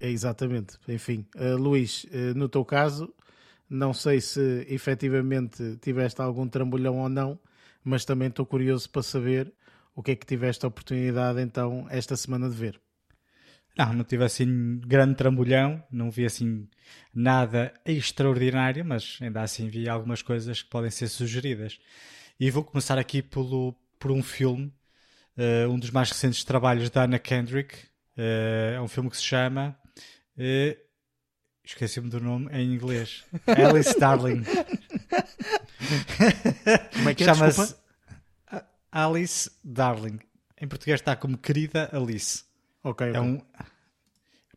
[0.00, 1.24] É, exatamente, enfim.
[1.36, 3.14] Uh, Luís, uh, no teu caso,
[3.70, 7.38] não sei se efetivamente tiveste algum trambolhão ou não,
[7.84, 9.52] mas também estou curioso para saber
[9.94, 12.80] o que é que tiveste a oportunidade então esta semana de ver.
[13.76, 16.68] Não, não tive assim grande trambolhão, não vi assim
[17.12, 21.78] nada extraordinário, mas ainda assim vi algumas coisas que podem ser sugeridas.
[22.38, 24.72] E vou começar aqui pelo, por um filme,
[25.36, 27.74] uh, um dos mais recentes trabalhos da Anna Kendrick.
[28.16, 29.76] Uh, é um filme que se chama.
[30.36, 30.84] Uh,
[31.64, 33.24] Esqueci-me do nome em inglês.
[33.46, 34.44] Alice Darling.
[36.92, 37.26] Como é que é?
[37.26, 37.74] Chama-se
[38.92, 40.18] Alice Darling.
[40.60, 42.44] Em português está como Querida Alice.
[42.84, 43.40] Ok, é um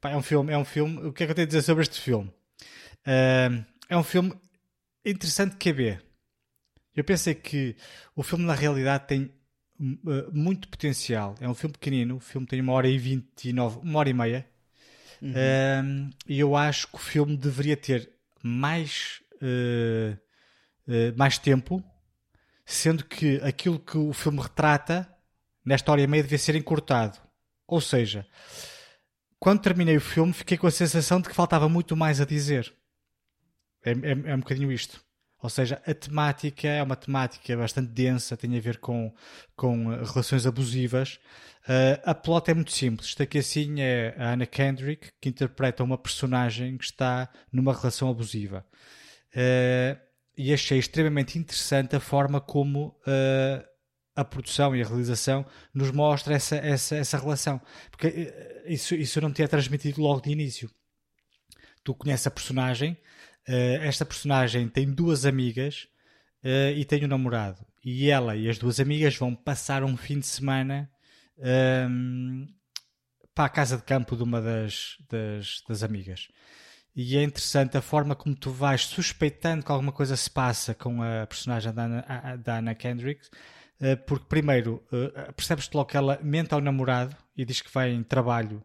[0.01, 0.97] pá, é um filme, é um filme.
[1.07, 2.29] O que é que eu tenho a dizer sobre este filme?
[3.07, 4.33] Uh, é um filme
[5.05, 6.05] interessante que é ver.
[6.93, 7.75] Eu pensei que
[8.13, 9.31] o filme na realidade tem
[9.79, 11.35] uh, muito potencial.
[11.39, 14.09] É um filme pequenino, o filme tem uma hora e vinte e nove, uma hora
[14.09, 14.45] e meia.
[15.21, 15.31] Uhum.
[15.31, 18.11] Uh, e eu acho que o filme deveria ter
[18.43, 20.17] mais, uh,
[21.15, 21.81] mais tempo,
[22.65, 25.09] sendo que aquilo que o filme retrata
[25.65, 27.25] nesta hora e meia devia ser encurtado.
[27.67, 28.25] Ou seja,
[29.39, 32.73] quando terminei o filme, fiquei com a sensação de que faltava muito mais a dizer.
[33.83, 35.05] É, é, é um bocadinho isto.
[35.41, 39.13] Ou seja, a temática é uma temática bastante densa, tem a ver com,
[39.55, 41.19] com eh, relações abusivas.
[41.63, 43.09] Uh, a plot é muito simples.
[43.09, 48.09] Isto aqui assim é a Anna Kendrick que interpreta uma personagem que está numa relação
[48.09, 48.65] abusiva.
[49.35, 49.99] Uh,
[50.35, 53.63] e achei extremamente interessante a forma como uh,
[54.17, 57.61] a produção e a realização nos mostra essa, essa, essa relação.
[57.91, 60.69] Porque eh, isso, isso não te é transmitido logo de início.
[61.83, 62.97] Tu conheces a personagem,
[63.47, 65.87] uh, esta personagem tem duas amigas
[66.43, 67.63] uh, e tem um namorado.
[67.85, 70.89] E ela e as duas amigas vão passar um fim de semana
[71.37, 72.47] um, ehm,
[73.35, 76.27] para a casa de campo de uma das, das, das amigas.
[76.93, 81.01] E é interessante a forma como tu vais suspeitando que alguma coisa se passa com
[81.03, 83.56] a personagem da Anna, da Anna Kendrick eh,
[84.07, 88.03] porque primeiro eh, percebes-te logo que ela mente ao namorado e diz que vai em
[88.03, 88.63] trabalho.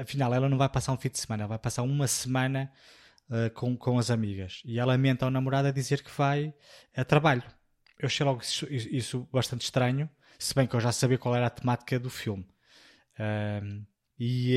[0.00, 2.72] Afinal, ela não vai passar um fim de semana, ela vai passar uma semana
[3.30, 4.60] uh, com, com as amigas.
[4.64, 6.52] E ela mente ao namorado a dizer que vai
[6.96, 7.44] a trabalho.
[7.98, 11.46] Eu achei logo isso, isso bastante estranho, se bem que eu já sabia qual era
[11.46, 12.46] a temática do filme.
[13.16, 13.86] Uh,
[14.18, 14.56] e,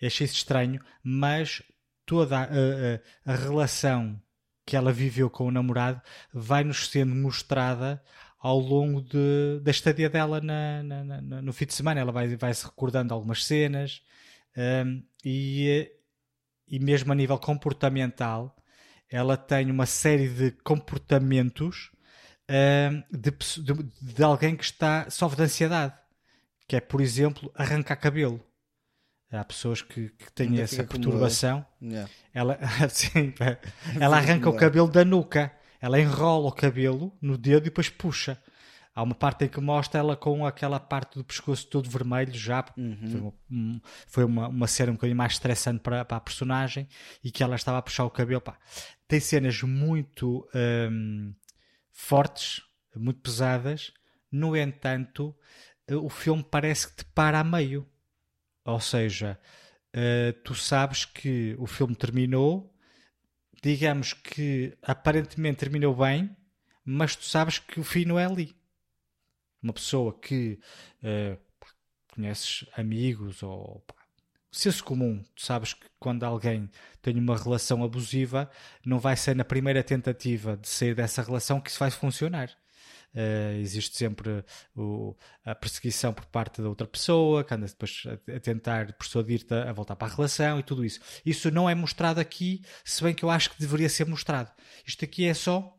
[0.00, 1.62] e achei isso estranho, mas
[2.04, 4.20] toda a, a, a, relação
[4.64, 6.00] que ela viveu com o namorado
[6.32, 8.02] vai-nos sendo mostrada
[8.38, 12.00] ao longo de, da estadia dela na, na, na, no fim de semana.
[12.00, 14.02] Ela vai, vai se recordando algumas cenas
[14.56, 15.90] um, e,
[16.66, 18.56] e mesmo a nível comportamental,
[19.10, 21.90] ela tem uma série de comportamentos
[22.50, 25.94] um, de, de, de, alguém que está sofre de ansiedade,
[26.66, 28.42] que é, por exemplo, arrancar cabelo.
[29.30, 31.64] Há pessoas que, que têm Ainda essa perturbação.
[31.82, 32.10] Yeah.
[32.32, 32.58] Ela,
[32.88, 33.34] sim,
[34.00, 38.40] ela arranca o cabelo da nuca ela enrola o cabelo no dedo e depois puxa.
[38.94, 42.64] Há uma parte em que mostra ela com aquela parte do pescoço todo vermelho já.
[42.76, 43.08] Uhum.
[43.08, 46.88] Foi, uma, foi uma, uma cena um bocadinho mais estressante para, para a personagem
[47.22, 48.40] e que ela estava a puxar o cabelo.
[48.40, 48.58] Pá.
[49.06, 50.48] Tem cenas muito
[50.90, 51.32] hum,
[51.92, 52.60] fortes,
[52.96, 53.92] muito pesadas.
[54.32, 55.32] No entanto,
[55.88, 57.88] o filme parece que te para a meio.
[58.64, 59.38] Ou seja,
[59.94, 62.74] uh, tu sabes que o filme terminou
[63.62, 66.34] digamos que aparentemente terminou bem,
[66.84, 68.56] mas tu sabes que o fim não é ali.
[69.62, 70.58] Uma pessoa que
[71.02, 71.38] uh,
[72.14, 73.94] conheces amigos ou pá,
[74.50, 76.70] senso comum, tu sabes que quando alguém
[77.02, 78.50] tem uma relação abusiva,
[78.84, 82.50] não vai ser na primeira tentativa de sair dessa relação que isso vai funcionar.
[83.14, 84.44] Uh, existe sempre
[84.76, 89.54] o, a perseguição por parte da outra pessoa, que anda depois a, a tentar persuadir-te
[89.54, 91.00] a, a, voltar para a relação e tudo isso.
[91.24, 94.50] Isso não é mostrado aqui, se bem que eu acho que deveria ser mostrado.
[94.86, 95.74] Isto aqui é só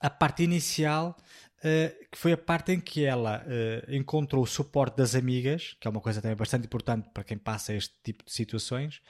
[0.00, 1.16] a parte inicial
[1.58, 5.88] Uh, que foi a parte em que ela uh, encontrou o suporte das amigas, que
[5.88, 9.00] é uma coisa também bastante importante para quem passa este tipo de situações.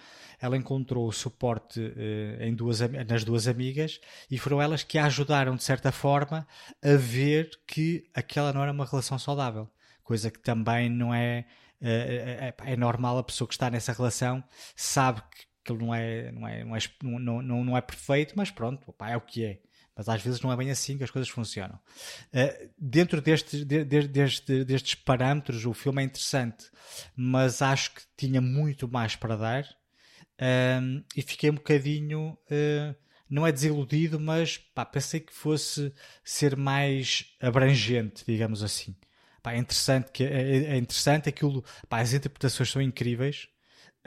[0.41, 5.07] Ela encontrou o suporte uh, em duas, nas duas amigas e foram elas que a
[5.07, 6.47] ajudaram, de certa forma,
[6.83, 9.69] a ver que aquela não era uma relação saudável.
[10.05, 11.47] Coisa que também não é,
[11.83, 14.43] é, é normal a pessoa que está nessa relação
[14.77, 15.21] sabe
[15.65, 19.11] que não é, não é, não é, não, não, não é perfeito, mas pronto, opa,
[19.11, 19.59] é o que é
[19.97, 21.81] mas às vezes não é bem assim que as coisas funcionam.
[22.27, 26.71] Uh, dentro deste, de, de, deste, destes parâmetros, o filme é interessante,
[27.17, 32.39] mas acho que tinha muito mais para dar uh, e fiquei um bocadinho.
[32.51, 32.95] Uh,
[33.29, 35.93] não é desiludido, mas pá, pensei que fosse
[36.23, 38.95] ser mais abrangente, digamos assim.
[39.43, 43.49] Pá, é interessante que é, é interessante aquilo, pá, as interpretações são incríveis.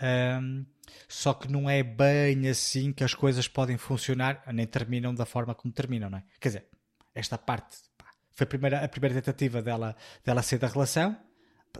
[0.02, 0.66] Um,
[1.08, 5.54] só que não é bem assim que as coisas podem funcionar, nem terminam da forma
[5.54, 6.24] como terminam, não é?
[6.40, 6.66] Quer dizer,
[7.14, 11.18] esta parte pá, foi a primeira, a primeira tentativa dela, dela sair da relação.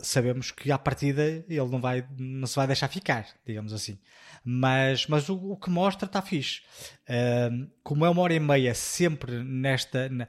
[0.02, 3.98] Sabemos que à partida ele não, vai, não se vai deixar ficar, digamos assim.
[4.44, 6.62] Mas, mas o, o que mostra está fixe.
[7.10, 10.28] Uh, como é uma hora e meia sempre nesta, na,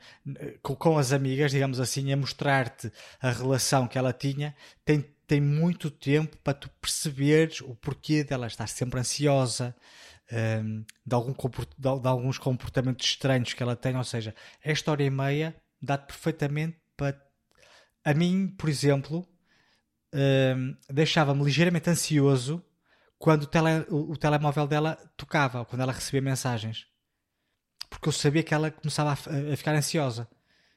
[0.62, 5.40] com, com as amigas, digamos assim, a mostrar-te a relação que ela tinha, tem tem
[5.40, 9.76] muito tempo para tu perceberes o porquê dela estar sempre ansiosa,
[10.32, 11.32] um, de, algum,
[11.78, 13.96] de, alguns comportamentos estranhos que ela tem.
[13.96, 17.16] Ou seja, esta hora e meia dá-te perfeitamente para.
[18.04, 19.24] A mim, por exemplo,
[20.12, 22.60] um, deixava-me ligeiramente ansioso
[23.16, 26.88] quando o, tele, o, o telemóvel dela tocava, quando ela recebia mensagens.
[27.88, 30.28] Porque eu sabia que ela começava a, a ficar ansiosa.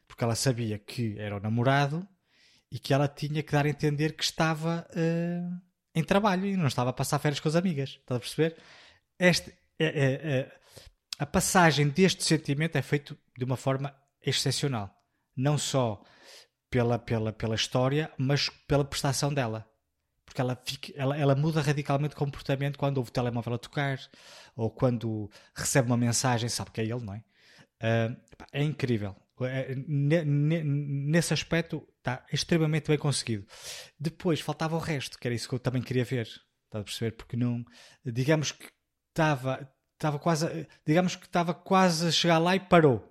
[0.08, 2.08] Porque ela sabia que era o namorado
[2.74, 5.62] e que ela tinha que dar a entender que estava uh,
[5.94, 8.00] em trabalho e não estava a passar férias com as amigas.
[8.00, 8.58] Estás a perceber?
[9.20, 10.52] Este, é, é, é,
[11.20, 13.96] a passagem deste sentimento é feito de uma forma
[14.26, 14.92] excepcional.
[15.38, 16.02] Não só
[16.68, 19.70] pela, pela, pela história, mas pela prestação dela.
[20.26, 24.00] Porque ela, fica, ela, ela muda radicalmente de comportamento quando ouve o telemóvel a tocar
[24.56, 27.24] ou quando recebe uma mensagem, sabe que é ele, não é?
[27.84, 28.18] Uh,
[28.52, 29.16] é incrível.
[29.42, 33.46] É, nesse aspecto está extremamente bem conseguido.
[34.00, 36.26] Depois faltava o resto, que era isso que eu também queria ver.
[36.26, 37.12] Estás a perceber?
[37.12, 37.64] Porque não.
[38.06, 38.70] Digamos que
[39.10, 39.68] estava.
[39.94, 40.68] Estava quase.
[40.86, 43.10] Digamos que estava quase a chegar lá e parou.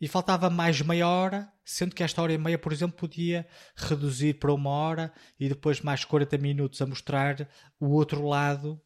[0.00, 3.46] E faltava mais meia hora, sendo que esta hora e meia, por exemplo, podia
[3.76, 7.48] reduzir para uma hora e depois mais 40 minutos a mostrar
[7.80, 8.80] o outro lado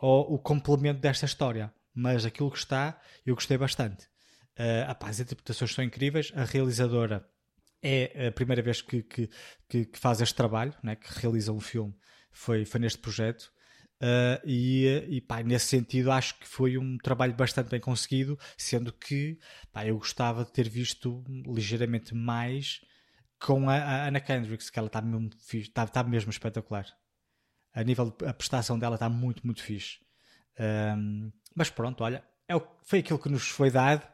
[0.00, 1.72] ou o complemento desta história.
[1.94, 4.08] Mas aquilo que está, eu gostei bastante.
[4.58, 6.32] Uh, as interpretações são incríveis.
[6.34, 7.24] A realizadora
[7.82, 9.30] é a primeira vez que, que,
[9.68, 11.94] que, que faz este trabalho, né, que realiza um filme,
[12.32, 13.52] foi, foi neste projeto.
[14.00, 18.92] Uh, e, e pá, nesse sentido acho que foi um trabalho bastante bem conseguido, sendo
[18.92, 19.38] que
[19.72, 22.80] pá, eu gostava de ter visto ligeiramente mais
[23.40, 26.86] com a, a Anna Kendricks, que ela está mesmo, está, está mesmo espetacular.
[27.72, 29.98] A nível a prestação dela está muito, muito fixe.
[30.58, 34.06] Um, Mas pronto, olha, é o, foi aquilo que nos foi dado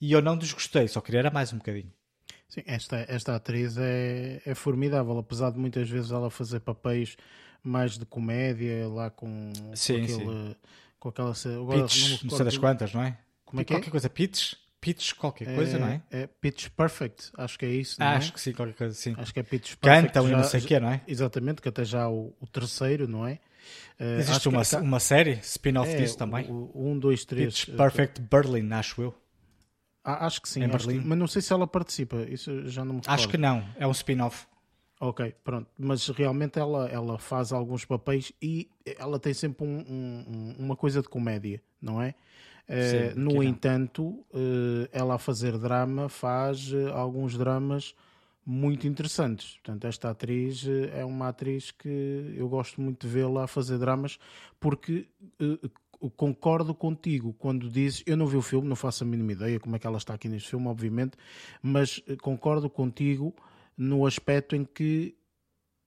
[0.00, 1.92] e eu não desgostei, só queria era mais um bocadinho.
[2.48, 7.16] Sim, esta, esta atriz é, é formidável, apesar de muitas vezes ela fazer papéis
[7.62, 10.56] mais de comédia, lá com, sim, com, aquele, sim.
[10.98, 11.32] com aquela.
[11.60, 13.16] Agora, Pitch, não, sei das quantas, não é?
[13.44, 13.90] Como é que qualquer é?
[13.90, 14.54] coisa, Pitch?
[14.82, 16.02] Pitch qualquer é, coisa, não é?
[16.10, 17.96] É Pitch Perfect, acho que é isso.
[18.00, 18.16] Ah, é?
[18.16, 19.14] acho que sim, qualquer coisa assim.
[19.16, 20.12] Acho que é Pitch Perfect.
[20.12, 21.00] Cantam e não sei o que, não é?
[21.06, 23.38] Exatamente, que até já o, o terceiro, não é?
[23.98, 26.50] Uh, Existe uma, que, uma série spin-off é, disso também?
[26.50, 27.64] O, um, dois, três.
[27.64, 29.21] Pitch Perfect Berlin, acho eu.
[30.04, 32.94] Ah, acho que sim, acho que, mas não sei se ela participa, isso já não
[32.94, 33.14] me recordo.
[33.14, 34.46] Acho que não, é um spin-off.
[35.00, 35.68] Ok, pronto.
[35.76, 41.02] Mas realmente ela, ela faz alguns papéis e ela tem sempre um, um, uma coisa
[41.02, 42.14] de comédia, não é?
[42.68, 47.96] Sim, uh, no entanto, uh, ela a fazer drama faz uh, alguns dramas
[48.46, 49.54] muito interessantes.
[49.54, 54.18] Portanto, esta atriz é uma atriz que eu gosto muito de vê-la a fazer dramas
[54.60, 55.08] porque
[56.10, 59.76] concordo contigo quando dizes, eu não vi o filme, não faço a mínima ideia como
[59.76, 61.16] é que ela está aqui neste filme, obviamente,
[61.62, 63.34] mas concordo contigo
[63.76, 65.16] no aspecto em que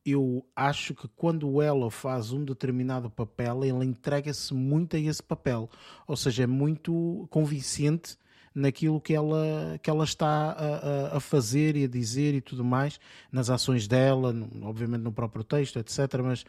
[0.05, 5.67] eu acho que quando ela faz um determinado papel, ela entrega-se muito a esse papel.
[6.05, 8.15] Ou seja, é muito convincente
[8.53, 12.99] naquilo que ela, que ela está a, a, fazer e a dizer e tudo mais,
[13.31, 15.97] nas ações dela, obviamente no próprio texto, etc.
[16.23, 16.45] Mas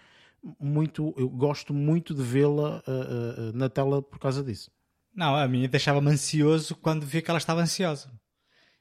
[0.61, 4.71] muito, eu gosto muito de vê-la uh, uh, na tela por causa disso.
[5.15, 8.13] Não, a mim deixava-me ansioso quando via que ela estava ansiosa.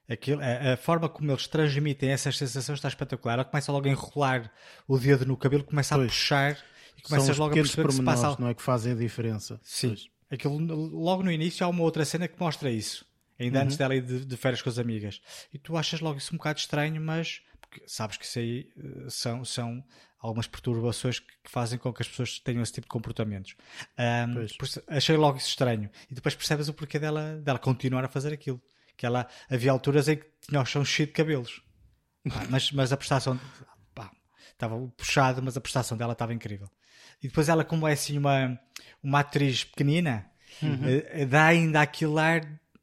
[0.08, 3.34] Aquilo, a, a, forma como eles transmitem essas sensações está espetacular.
[3.34, 4.52] Ela começa logo a enrolar
[4.86, 6.06] o dedo no cabelo, começa pois.
[6.06, 6.58] a puxar
[6.96, 8.36] e começas logo a perceber que se passa.
[8.38, 9.58] não é que fazem a diferença.
[9.62, 9.88] Sim.
[9.88, 10.08] Pois.
[10.30, 13.04] Aquilo, logo no início há uma outra cena que mostra isso.
[13.38, 13.64] Ainda uhum.
[13.64, 15.20] antes dela ir de, de férias com as amigas.
[15.52, 17.40] E tu achas logo isso um bocado estranho, mas
[17.86, 18.68] sabes que isso aí
[19.08, 19.84] são, são
[20.26, 23.54] algumas perturbações que, que, fazem com que as pessoas tenham esse tipo de comportamentos.
[23.98, 24.46] Um,
[24.88, 25.88] achei logo isso estranho.
[26.10, 28.60] E depois percebes o porquê dela, dela continuar a fazer aquilo
[28.96, 31.62] que ela havia alturas em que tinha o chão cheio de cabelos.
[32.28, 33.38] Pá, mas, mas a prestação
[33.94, 34.10] pá,
[34.50, 36.68] estava puxada, mas a prestação dela estava incrível.
[37.22, 38.58] E depois ela, como é assim uma,
[39.02, 40.26] uma atriz pequenina,
[40.62, 40.80] uhum.
[40.84, 42.40] eh, dá ainda aquele ar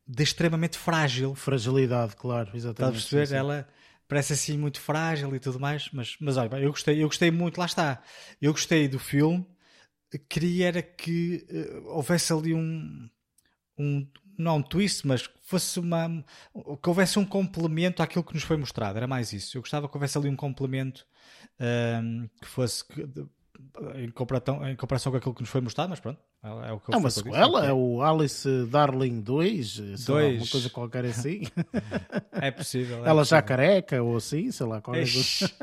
[0.07, 1.35] de extremamente frágil.
[1.35, 2.97] Fragilidade, claro, exatamente.
[2.97, 3.35] Está a perceber?
[3.35, 3.67] Ela
[4.07, 7.57] parece assim muito frágil e tudo mais, mas, mas olha, eu gostei, eu gostei muito,
[7.57, 8.01] lá está.
[8.41, 9.45] Eu gostei do filme,
[10.29, 13.09] queria era que uh, houvesse ali um,
[13.77, 16.23] um, não um twist, mas que fosse uma
[16.81, 19.57] que houvesse um complemento àquilo que nos foi mostrado, era mais isso.
[19.57, 21.05] Eu gostava que houvesse ali um complemento
[21.59, 23.01] um, que fosse que,
[23.95, 26.19] em, comparação, em comparação com aquilo que nos foi mostrado, mas pronto.
[26.43, 30.41] É, o que é uma sequela, é o Alice Darling 2, dois.
[30.41, 31.43] uma coisa qualquer assim.
[32.33, 32.97] é possível.
[32.97, 33.25] É Ela possível.
[33.25, 35.53] já careca ou assim, sei lá, qualquer coisa.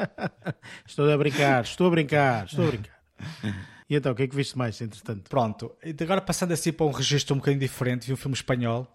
[0.86, 2.98] estou a brincar, estou a brincar, estou a brincar.
[3.90, 5.28] E então, o que é que viste mais, entretanto?
[5.28, 5.70] Pronto,
[6.00, 8.88] agora passando assim para um registro um bocadinho diferente, vi um filme espanhol,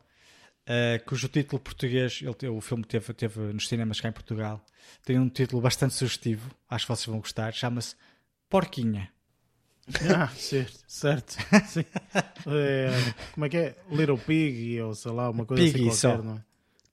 [0.68, 4.60] uh, cujo título português, ele, o filme teve, teve nos cinemas cá em Portugal,
[5.04, 7.96] tem um título bastante sugestivo, acho que vocês vão gostar, chama-se
[8.50, 9.10] Porquinha.
[10.10, 11.38] Ah, certo, certo.
[12.48, 12.88] É,
[13.34, 13.76] como é que é?
[13.92, 16.24] Little Pig, ou sei lá, uma coisa Piggy, assim qualquer, só.
[16.24, 16.42] não é?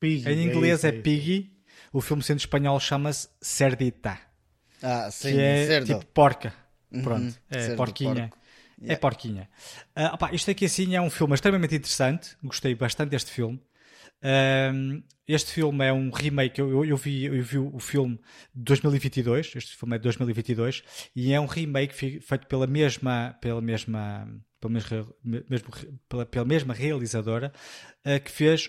[0.01, 1.51] Piggy, em inglês é, é, é Piggy,
[1.93, 4.19] o filme sendo espanhol chama-se Cerdita.
[4.83, 5.87] Ah, sim, que é certo.
[5.87, 6.55] tipo porca.
[7.03, 8.33] Pronto, Uhum, é porquinha.
[8.85, 9.01] É Yeah.
[9.01, 9.49] porquinha.
[9.95, 12.37] Ah, opá, isto aqui assim é um filme extremamente interessante.
[12.43, 13.61] Gostei bastante deste filme.
[14.23, 16.61] Ahm, este filme é um remake.
[16.61, 18.19] Eu, eu- vi, eu vi o filme
[18.55, 19.53] de 2022.
[19.57, 20.83] Este filme é de 2022
[21.15, 24.29] e é um remake feito pela mesma, pela mesma,
[24.61, 25.69] pela mesma, mesmo,
[26.09, 27.53] pela, pela mesma realizadora
[28.05, 28.69] ah, que fez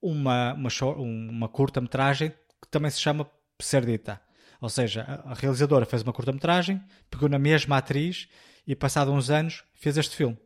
[0.00, 3.28] uma, uma, uma curta-metragem que também se chama
[3.60, 4.20] Cerdita.
[4.60, 8.28] Ou seja, a, a realizadora fez uma curta-metragem, pegou na mesma atriz
[8.66, 10.36] e, passado uns anos, fez este filme.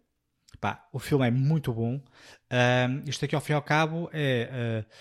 [0.60, 2.00] Pá, o filme é muito bom.
[2.50, 4.94] Ahm, isto aqui, ao fim e ao cabo, é, ah,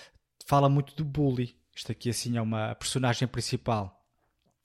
[0.45, 1.55] fala muito do bully.
[1.75, 3.95] Isto aqui, assim, é uma personagem principal.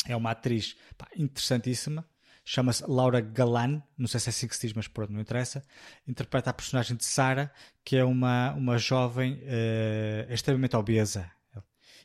[0.06, 2.06] É uma atriz pá, interessantíssima.
[2.44, 3.82] Chama-se Laura Galan.
[3.96, 5.64] Não sei se é assim que se diz, mas pronto, não interessa.
[6.06, 7.52] Interpreta a personagem de Sara,
[7.84, 11.30] que é uma, uma jovem ah, extremamente obesa.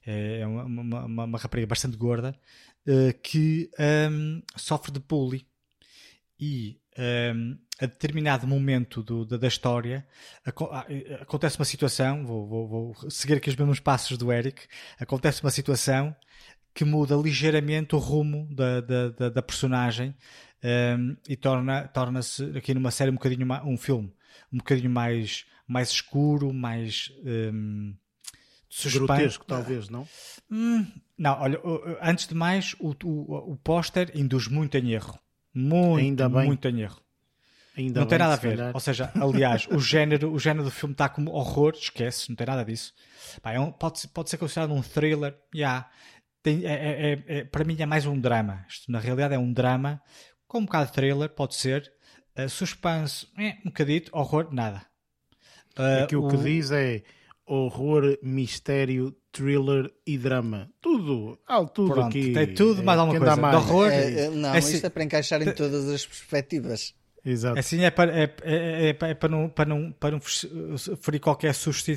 [0.06, 2.36] É uma, uma, uma- uma rapariga bastante gorda
[2.88, 5.46] ah, que ahm, sofre de bully
[6.40, 6.79] e
[7.36, 10.06] hum, a determinado momento do- da, da história
[10.46, 14.68] ah, eh, acontece uma situação, vou, vou- vou seguir aqui os mesmos passos do Eric,
[15.00, 16.16] acontece uma situação
[16.74, 20.14] que muda ligeiramente o rumo da, da, da, personagem
[20.98, 24.14] hum, e torna, torna-se aqui numa série um bocadinho ma- um filme
[24.52, 27.12] um bocadinho mais, mais escuro, mais
[27.54, 27.94] hum,
[28.70, 29.00] de suspense.
[29.08, 30.08] Grotesco, talvez, não?
[30.50, 30.86] Hum,
[31.18, 31.60] não, olha,
[32.02, 35.20] antes de mais, o, o, o póster induz muito em erro.
[35.54, 36.46] Muito, Ainda bem.
[36.46, 37.02] muito em erro.
[37.78, 38.58] Ainda não tem bem, nada a ver.
[38.58, 38.72] calhar.
[38.74, 42.46] Ou seja, aliás, o género, o género do filme está como horror, esquece, não tem
[42.48, 42.94] nada disso.
[43.42, 45.90] Pá, é um- pode, pode ser considerado um thriller, yeah.
[46.44, 48.66] Tem- é- é- é- é- para mim é mais um drama.
[48.70, 50.02] Isto na realidade é um drama
[50.48, 51.92] com um bocado de thriller, pode ser.
[52.38, 54.82] Uh, suspense, é, um bocadito, horror, nada.
[55.78, 57.04] Uh, Aqui o que diz é
[57.54, 60.70] horror, mistério, thriller e drama.
[60.82, 62.32] Tudo, há tudo Pronto, aqui.
[62.34, 63.36] tem tudo, mais É, alguma coisa.
[63.36, 63.58] mais.
[63.58, 66.94] De horror, É, é, não, É isto assim- é para encaixar em todas as perspectivas.
[67.26, 67.60] Exato.
[67.60, 71.54] Assim é para, é, é, é, é para não, para não, para não ferir qualquer
[71.54, 71.92] susto.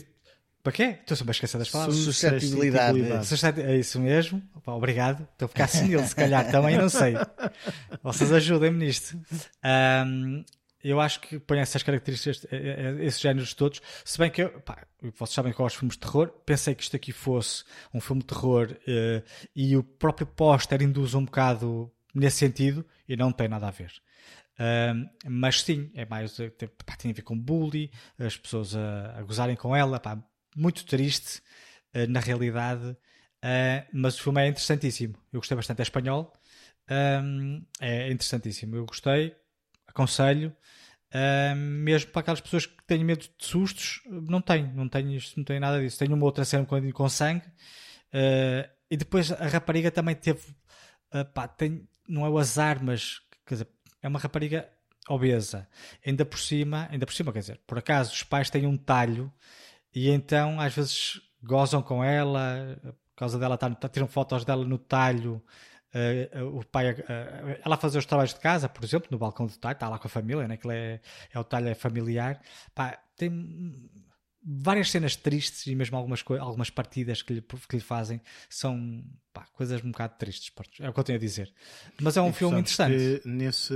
[0.62, 0.96] Para quê?
[1.00, 1.96] Estou sempre a esquecer das palavras.
[1.96, 3.26] Suscetibilidade.
[3.26, 3.72] Suscetibilidade.
[3.74, 4.40] É isso mesmo.
[4.55, 5.26] Opa, obrigado.
[5.32, 7.14] Estou a ficar senil, se calhar também, não sei.
[8.03, 9.18] Vocês ajudem-me nisto.
[9.62, 10.44] Ahm,
[10.82, 13.80] eu acho que põe essas características, eh, eh, esses géneros todos.
[14.04, 16.28] Se bem que eu, pá, vocês sabem que eu gosto de filmes de terror.
[16.44, 19.22] Pensei que isto aqui fosse um filme de terror eh,
[19.54, 23.92] e o próprio póster induz um bocado nesse sentido e não tem nada a ver.
[24.58, 26.50] Ahm, mas sim, é mais eh,
[26.84, 30.22] pá, tem a ver com bullying, as pessoas a, a gozarem com ela, pá,
[30.56, 31.42] muito triste
[31.92, 32.96] eh, na realidade,
[33.42, 35.14] eh, mas o filme é interessantíssimo.
[35.32, 36.32] Eu gostei bastante, é espanhol,
[36.88, 38.76] ahm, é interessantíssimo.
[38.76, 39.34] Eu gostei,
[39.93, 40.55] aconselho,
[41.14, 45.36] ahm, mesmo para aquelas pessoas que têm medo de sustos, não tenho, não tenho isto,
[45.38, 45.99] não tenho nada disso.
[45.99, 47.45] Tenho uma outra cena bocadinho com sangue,
[48.12, 50.55] eh, e depois a rapariga também teve,
[51.12, 53.68] eh, pá, tem, não é o azar, mas quer dizer,
[54.03, 54.68] é uma rapariga
[55.09, 55.68] obesa.
[56.07, 59.32] Ainda por cima, ainda por cima, quer dizer, por acaso os pais têm um talho
[59.95, 64.64] e então às vezes gozam com ela, por causa dela estar, no- tiram fotos dela
[64.64, 65.43] no talho.
[65.93, 69.57] Eh, o pai, eh, ela fazer os trabalhos de casa, por exemplo, no balcão do
[69.59, 70.57] talho, está lá com a família, né?
[70.57, 71.01] que é,
[71.32, 72.40] é o talho é familiar.
[72.74, 73.90] Pá, tem
[74.45, 79.47] várias cenas tristes e mesmo algumas, algumas partidas que lhe, que lhe fazem são pá,
[79.53, 80.53] coisas um bocado tristes.
[80.80, 81.53] É o que eu tenho a dizer.
[82.01, 83.22] Mas é um filme interessante.
[83.24, 83.74] nesse,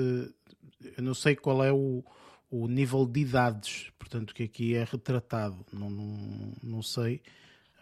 [0.97, 2.05] eu não sei qual é o,
[2.51, 5.65] o nível de idades, portanto, que aqui é retratado.
[5.73, 7.23] Não, não, não sei.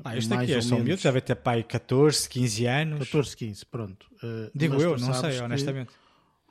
[0.00, 2.98] Ah, Mais aqui é, são miúdos, deve ter pai 14, 15 anos.
[3.10, 4.06] 14, 15, pronto.
[4.22, 5.90] Uh, Digo eu, não sei, honestamente.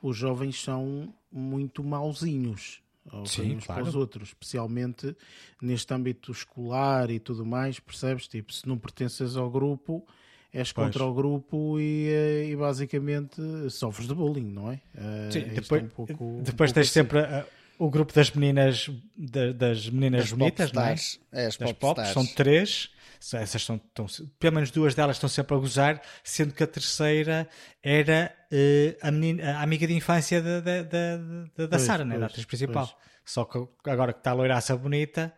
[0.02, 2.80] Os jovens são muito mauzinhos
[3.26, 3.82] Sim, uns claro.
[3.82, 5.14] para os outros, especialmente
[5.60, 8.26] neste âmbito escolar e tudo mais, percebes?
[8.26, 10.06] Tipo, se não pertences ao grupo,
[10.52, 10.86] és Pois.
[10.86, 13.40] contra o grupo e, eh, e basicamente
[13.70, 14.80] sofres de bullying, não é?
[14.94, 16.92] Eh, Sim, é depois, um pouco- um depois pouco tens assim.
[16.92, 17.44] sempre uh,
[17.78, 20.94] o grupo das meninas da- das meninas As bonitas, não é?
[21.32, 22.10] É, as Das pop, popstars.
[22.12, 22.90] são três.
[23.32, 24.06] Essas são, estão,
[24.38, 27.48] pelo menos duas delas estão sempre a gozar, sendo que a terceira
[27.82, 31.16] era eh, a, menina, a amiga de infância da, da, da,
[31.56, 32.18] da, Pois, Sara, né?
[32.18, 32.86] da atriz principal.
[32.86, 32.96] pois.
[33.24, 33.58] Só que
[33.88, 35.32] agora que está a loiraça bonita,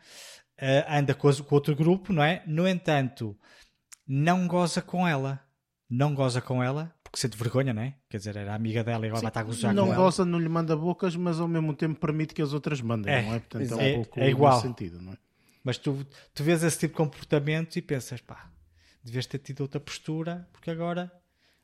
[0.59, 2.43] eh, anda com, com outro grupo, não é?
[2.47, 3.37] No entanto,
[4.07, 5.41] não goza com ela.
[5.89, 7.95] Não goza com ela, porque sente vergonha, não é?
[8.11, 10.03] Quer dizer, era amiga dela e agora vai estar a gozar não com ela.
[10.03, 13.23] goza, não lhe manda bocas, mas ao mesmo tempo permite que as outras mandem, É,
[13.23, 13.39] não é?
[13.39, 14.61] Portanto, é, é- um pouco é igual.
[14.61, 15.17] sentido, não é?
[15.67, 18.49] Mas tu, tu vês esse tipo de comportamento e pensas, pá,
[19.03, 21.11] devias ter tido outra postura, porque agora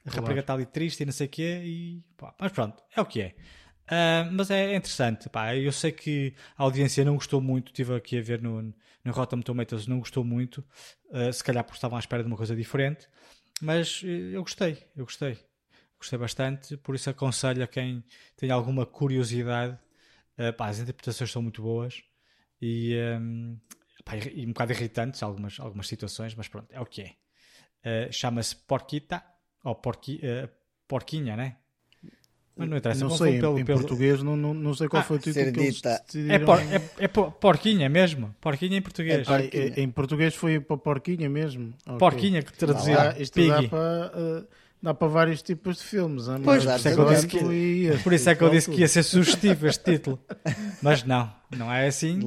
[0.05, 0.16] a Claro.
[0.16, 3.07] rapariga está ali triste e não sei o quê, e pá, mas pronto, é o
[3.07, 3.36] que é.
[3.86, 8.18] Ah, mas é interessante, pá, eu sei que a audiência não gostou muito, estive aqui
[8.18, 8.61] a ver no,
[9.05, 10.64] no Rotten Tomatoes, não gostou muito,
[11.12, 13.09] ah, se calhar porque estavam à espera de uma coisa diferente,
[13.61, 15.38] mas eh, eu gostei, eu gostei,
[15.96, 18.03] gostei bastante, por isso aconselho a quem
[18.36, 19.78] tem alguma curiosidade,
[20.36, 22.03] ah, pá, as interpretações são muito boas,
[22.61, 23.57] e, hum,
[24.05, 28.09] pá, e um bocado irritantes algumas, algumas situações, mas pronto, é o que é.
[28.09, 29.22] Uh, Chama-se Porquita,
[29.64, 30.48] ou porqui, uh,
[30.86, 31.57] Porquinha, né?
[32.55, 35.00] Mas não interessa, Não sei, em, pelo, em pelo- português não, não, não sei qual
[35.00, 35.88] Ah, foi o título que eles Cerdita.
[35.88, 36.44] É, decidiram.
[36.46, 39.26] por, é, é por- Porquinha mesmo, Porquinha em português.
[39.26, 41.72] É Ah, em- português foi para porquinha mesmo.
[41.98, 43.68] Porquinha que traduzir Ah, isto dá Piggy.
[43.68, 44.44] para, eh,
[44.83, 46.28] dá para vários tipos de filmes.
[46.28, 47.37] ah, Pois, mas por isso é que eu tanto disse que-
[47.87, 50.18] este, Por isso é que eu disse que ia ser sugestivo este título.
[50.83, 52.18] Mas não, não é assim.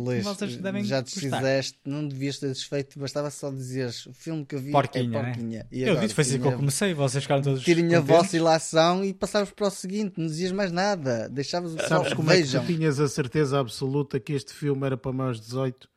[0.62, 1.38] Devem já te gostar.
[1.38, 5.22] fizeste, não devias ter desfeito, bastava só dizeres o filme que eu vi Porquinha, é
[5.22, 5.30] né?
[5.34, 5.68] Porquinha.
[5.72, 6.94] E Eu disse, foi assim que eu comecei.
[6.94, 7.64] Vocês ficaram todos.
[7.64, 11.78] Tirem a vossa ilação e passavas para o seguinte, não dizias mais nada, deixavas o
[11.78, 15.12] pessoal Sabes como é que tu tinhas a certeza absoluta que este filme era para
[15.12, 15.90] maiores de 18?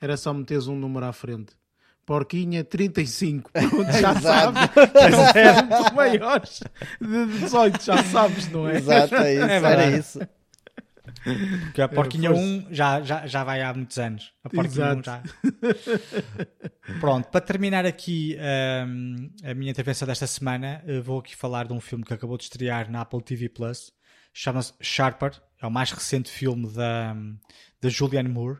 [0.00, 1.52] Era só meteres um número à frente.
[2.04, 3.50] Porquinha 35.
[3.52, 4.62] Pronto, já sabes.
[5.34, 6.62] É muito maiores
[7.00, 8.76] de 18, já sabes, não é?
[8.78, 10.20] Exato, é isso, É era isso.
[11.64, 12.44] Porque a Porquinha força.
[12.44, 14.32] 1 já, já, já vai há muitos anos.
[14.42, 15.02] A Porquinha 1 Exato.
[15.04, 15.22] já.
[17.00, 18.36] Pronto, para terminar aqui
[18.86, 22.44] hum, a minha intervenção desta semana, vou aqui falar de um filme que acabou de
[22.44, 23.92] estrear na Apple TV Plus.
[24.32, 25.32] Chama-se Sharper.
[25.60, 27.14] É o mais recente filme da,
[27.80, 28.58] da Julianne Moore.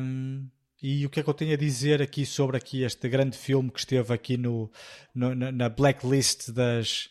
[0.00, 0.48] Hum,
[0.82, 3.70] e o que é que eu tenho a dizer aqui sobre aqui este grande filme
[3.70, 4.70] que esteve aqui no,
[5.14, 7.10] no- na, blacklist das,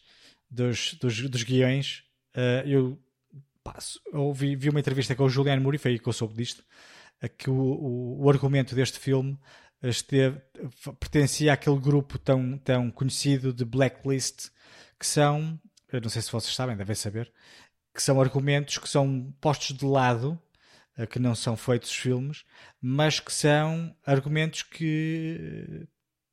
[0.50, 2.04] dos, dos, dos guiões?
[2.34, 2.98] Eh, eu
[3.64, 3.78] pá,
[4.14, 6.64] ouvi, vi uma entrevista com o Julian Moore e foi aí que eu soube disto,
[7.38, 9.38] que o, o, o argumento deste filme
[9.82, 10.40] esteve,
[11.00, 14.50] pertencia àquele grupo tão, tão conhecido de Blacklist,
[15.00, 15.60] que são,
[15.92, 17.32] não sei se vocês sabem, devem saber,
[17.94, 20.40] que são argumentos que são postos de lado,
[21.08, 22.44] que não são feitos filmes,
[22.82, 25.88] mas que são argumentos que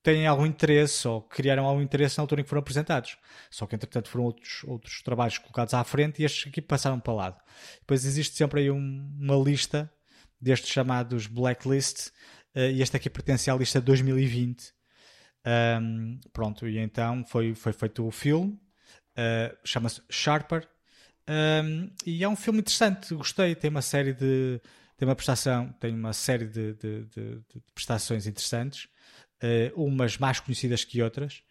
[0.07, 3.19] têm algum interesse ou criaram algum interesse na altura em que foram apresentados.
[3.51, 7.13] Só que, entretanto, foram outros, outros trabalhos colocados à frente e estes aqui passaram para
[7.13, 7.41] lado.
[7.81, 9.93] Depois existe sempre aí um, uma lista
[10.41, 12.11] destes chamados blacklist
[12.55, 14.73] uh, e este aqui pertence à lista 2020.
[15.81, 20.69] Um, pronto, e então foi, foi feito o filme, uh, chama-se Sharper,
[21.29, 24.61] um, e é um filme interessante, gostei, tem uma série de
[24.97, 28.89] tem uma prestação, tem uma série de, de, de, de prestações interessantes,
[29.43, 31.43] uh, umas mais conhecidas que outras.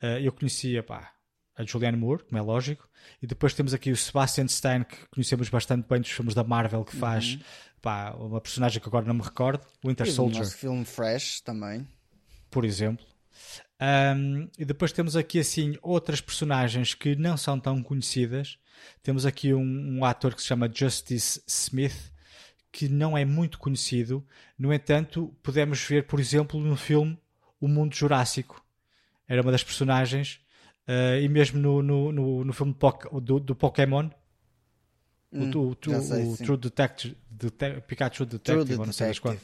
[0.00, 1.12] Uh, eu conhecia pá,
[1.56, 2.88] a Julianne Moore, como é lógico,
[3.20, 6.84] e depois temos aqui o Sebastian Stein, que conhecemos bastante bem dos filmes da Marvel,
[6.84, 7.40] que faz uhum.
[7.80, 10.44] pá, uma personagem que agora não me recordo, Winter e Soldier.
[10.44, 11.86] Nosso filme Fresh também.
[12.50, 13.04] Por exemplo.
[13.82, 18.56] Um, e depois temos aqui assim outras personagens que não são tão conhecidas.
[19.02, 22.12] Temos aqui um, um ator que se chama Justice Smith,
[22.70, 24.24] que não é muito conhecido.
[24.56, 27.18] No entanto, podemos ver, por exemplo, no filme
[27.60, 28.64] O Mundo Jurássico.
[29.26, 30.40] Era uma das personagens.
[30.86, 32.76] Uh, e mesmo no, no, no, no filme
[33.20, 34.10] do, do Pokémon,
[35.32, 37.16] hum, o, o, o, sei, o True Detective,
[37.86, 39.40] Pikachu Detective, True ou não sei das quando.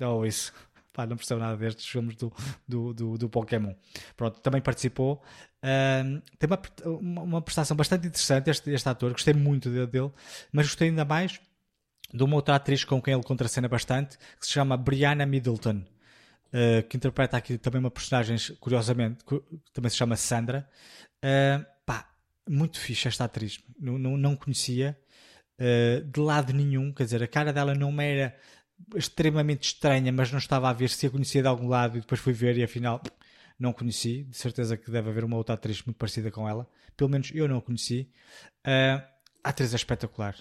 [0.00, 0.52] Oh, isso.
[0.98, 2.32] Pá, não percebo nada destes filmes do,
[2.66, 3.72] do, do, do Pokémon.
[4.16, 5.22] Pronto, também participou.
[5.62, 6.50] Uh, tem
[6.84, 10.10] uma, uma prestação bastante interessante este, este ator, gostei muito dele,
[10.50, 11.40] mas gostei ainda mais
[12.12, 15.84] de uma outra atriz com quem ele contracena bastante, que se chama Brianna Middleton,
[16.48, 19.40] uh, que interpreta aqui também uma personagem, curiosamente, que
[19.72, 20.68] também se chama Sandra.
[21.18, 22.10] Uh, pá,
[22.48, 24.98] muito fixe esta atriz, não, não, não conhecia
[25.60, 28.36] uh, de lado nenhum, quer dizer, a cara dela não era
[28.94, 32.20] extremamente estranha, mas não estava a ver se a conhecia de algum lado e depois
[32.20, 33.02] fui ver e afinal
[33.58, 34.24] não conheci.
[34.24, 37.48] De certeza que deve haver uma outra atriz muito parecida com ela, pelo menos eu
[37.48, 38.10] não a conheci.
[38.64, 40.34] a atriz é espetacular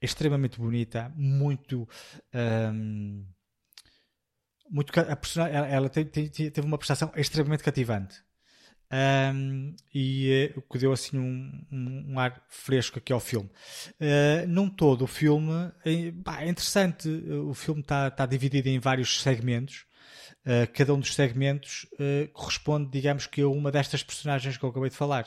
[0.00, 1.88] extremamente bonita, muito.
[2.34, 3.24] Um,
[4.68, 8.20] muito a ela, teve uma prestação extremamente cativante.
[8.88, 13.50] Um, e uh, que deu assim um, um, um, ar fresco aqui ao filme.
[14.00, 17.08] Uh, num todo, o filme é, é interessante.
[17.08, 19.86] O filme está tá dividido em vários segmentos.
[20.44, 21.86] Uh, cada um dos segmentos
[22.32, 25.26] corresponde, digamos que, a uma destas personagens que eu acabei de falar.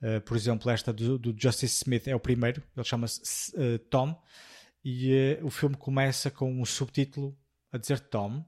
[0.00, 3.52] Uh, por exemplo, esta do, do, Justice Smith é o primeiro, ele chama-se
[3.90, 4.18] Tom,
[4.84, 7.36] e o filme começa com um subtítulo
[7.72, 8.44] a dizer Tom,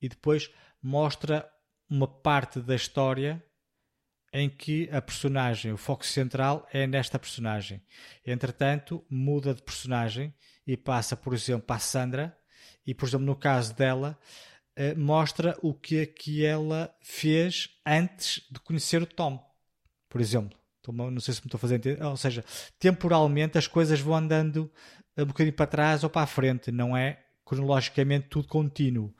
[0.00, 0.50] e depois
[0.82, 1.48] mostra
[1.88, 3.42] uma parte da história
[4.38, 7.80] em que a personagem, o foco central é nesta personagem.
[8.24, 10.34] Entretanto, muda de personagem
[10.66, 12.38] e passa, por exemplo, para a Sandra,
[12.86, 14.18] e por exemplo, no caso dela,
[14.94, 19.42] mostra o que é que ela fez antes de conhecer o Tom,
[20.06, 20.58] por exemplo.
[20.86, 22.02] Não sei se me estou a fazer entender.
[22.04, 22.44] Ou seja,
[22.78, 24.70] temporalmente as coisas vão andando
[25.16, 29.14] um bocadinho para trás ou para a frente, não é cronologicamente tudo contínuo.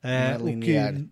[0.00, 0.94] Não é uh, linear.
[0.94, 1.10] Que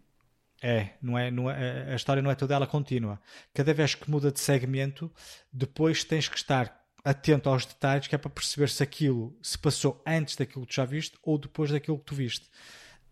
[0.62, 3.20] é, não é, não é, a história não é toda ela contínua.
[3.54, 5.12] Cada vez que muda de segmento,
[5.52, 10.02] depois tens que estar atento aos detalhes, que é para perceber se aquilo se passou
[10.06, 12.48] antes daquilo que tu já viste ou depois daquilo que tu viste.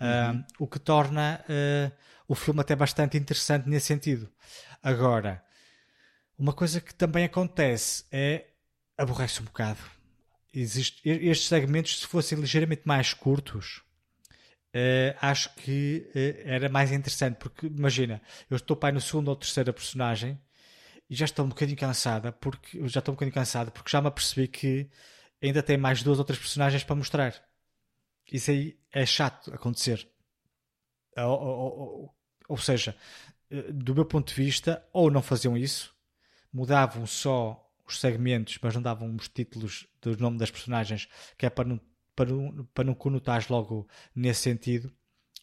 [0.01, 0.41] Uhum.
[0.41, 1.93] Uh, o que torna uh,
[2.29, 4.31] o filme até bastante interessante nesse sentido.
[4.83, 5.43] Agora,
[6.39, 8.47] uma coisa que também acontece é
[8.99, 9.81] aborrece um bocado.
[10.53, 13.83] Existe, estes segmentos, se fossem ligeiramente mais curtos,
[14.77, 17.37] uh, acho que uh, era mais interessante.
[17.37, 18.21] Porque imagina,
[18.51, 20.39] eu estou pai no segundo ou terceira personagem
[21.09, 24.09] e já estou um bocadinho cansada, porque já estou um bocadinho cansado porque já me
[24.09, 24.91] apercebi que
[25.43, 27.35] ainda tem mais duas ou três personagens para mostrar.
[28.31, 30.09] Isso aí é chato acontecer.
[31.17, 32.17] Ou, ou, ou,
[32.49, 32.97] ou seja,
[33.51, 35.95] eh, do meu ponto de vista, ou não faziam isso,
[36.53, 41.09] mudavam só os segmentos, mas não davam os títulos do nome das personagens,
[41.39, 41.81] que é para não,
[42.17, 44.93] para não, para não conotares logo nesse sentido.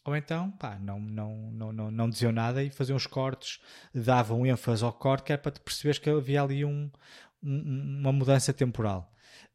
[0.05, 3.61] Ou então, pá, não, não, não, não, não diziam nada e faziam os cortes,
[3.93, 6.91] davam ênfase ao corte, que era para te perceberes que havia ali um,
[7.41, 9.09] um, uma mudança temporal.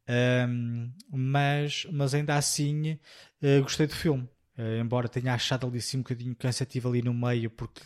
[0.08, 2.92] Um, mas, mas ainda assim,
[3.42, 4.24] uh, gostei do filme.
[4.56, 7.82] Uh, embora tenha achado ali assim um bocadinho cansativo ali no meio, porque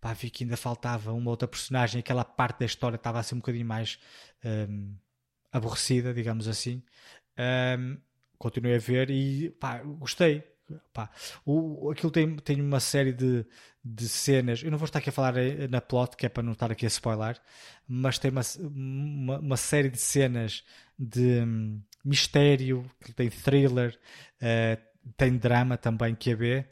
[0.00, 3.34] pá, vi que ainda faltava uma outra personagem, aquela parte da história estava a ser
[3.34, 3.98] um bocadinho mais
[4.44, 4.94] um,
[5.50, 6.82] aborrecida, digamos assim.
[7.78, 7.98] Um,
[8.38, 10.42] continuei a ver e pá, gostei.
[10.92, 11.10] pá,
[11.44, 13.44] o, aquilo tem, tem uma série de,
[13.84, 14.62] de cenas.
[14.62, 16.70] Eu não vou estar aqui a falar eh, na plot, que é para não estar
[16.70, 17.40] aqui a spoiler,
[17.86, 20.64] mas tem uma, uma, uma série de cenas
[20.98, 23.98] de hum, mistério, que tem thriller,
[24.40, 24.80] uh,
[25.16, 26.64] tem drama também que é B,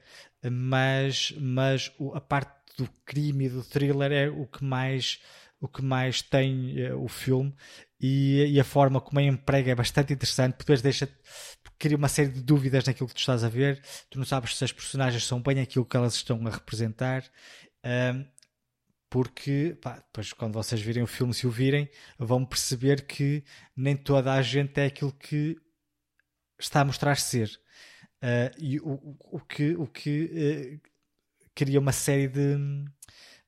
[0.51, 5.21] mas, mas a parte do crime e do thriller é o que mais
[5.61, 7.55] o que mais tem uh, o filme
[8.03, 11.09] e, e, a forma como a emprega é bastante interessante, porque depois deixa
[11.79, 13.81] cria uma série de dúvidas naquilo que tu estás a ver,
[14.11, 17.25] tu não sabes se as personagens são bem aquilo que elas estão a representar,
[17.85, 18.25] um,
[19.09, 21.89] porque pá, depois quando vocês virem o filme, se o virem,
[22.19, 23.45] vão perceber que
[23.77, 25.57] nem toda a gente é aquilo que
[26.59, 27.51] está a mostrar ser.
[28.23, 30.91] Uh, e o, o, que, o que uh,
[31.55, 32.57] cria uma série de,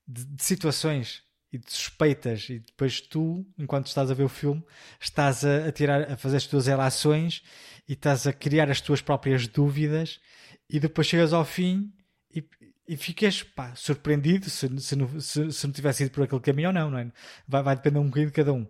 [0.07, 1.23] de, de situações
[1.55, 4.61] e de suspeitas e depois tu, enquanto estás a ver o filme,
[5.01, 7.45] estás a, a, tirar, a fazer as tuas relações
[7.89, 10.21] e estás a criar as tuas próprias dúvidas
[10.69, 11.93] e depois chegas ao fim
[12.35, 12.45] e,
[12.89, 16.69] e ficas pá, surpreendido se, se, não, se, se não tivesse ido por aquele caminho
[16.69, 17.13] ou não, não é?
[17.47, 18.67] vai, vai depender um bocadinho de cada um.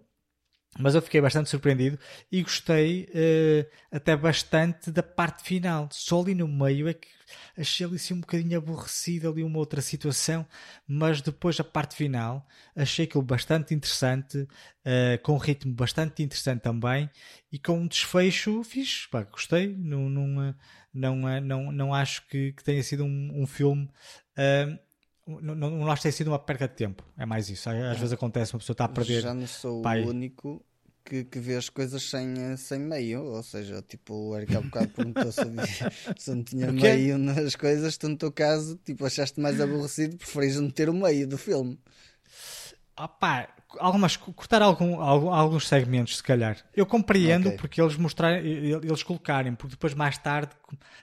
[0.79, 1.99] Mas eu fiquei bastante surpreendido
[2.31, 5.89] e gostei uh, até bastante da parte final.
[5.93, 7.07] Só ali no meio é que
[7.57, 10.47] achei ali assim um bocadinho aborrecido ali uma outra situação,
[10.87, 16.63] mas depois a parte final achei aquilo bastante interessante, uh, com um ritmo bastante interessante
[16.63, 17.09] também
[17.53, 19.09] e com um desfecho fixe.
[19.09, 19.77] Pá, gostei.
[19.77, 20.55] Não, não,
[20.93, 23.89] não, não, não acho que, que tenha sido um, um filme.
[24.37, 24.77] Uh,
[25.27, 27.03] não, não, não acho que tenha sido uma perda de tempo.
[27.17, 27.69] É mais isso.
[27.69, 27.95] Às é.
[27.95, 29.23] vezes acontece, uma pessoa está a perder.
[29.23, 30.03] Já não sou pai.
[30.03, 30.65] o único
[31.05, 33.23] que, que vê as coisas sem, sem meio.
[33.25, 35.41] Ou seja, tipo, o Eric há bocado perguntou se,
[36.19, 37.97] se não tinha meio nas coisas.
[37.97, 41.79] Tu, no teu caso, tipo, achaste mais aborrecido, preferis não ter o meio do filme.
[42.97, 43.49] Ah pá,
[43.79, 46.57] algumas, cortar algum, alguns segmentos, se calhar.
[46.75, 47.59] Eu compreendo okay.
[47.59, 50.51] porque eles mostrarem, eles colocarem, porque depois mais tarde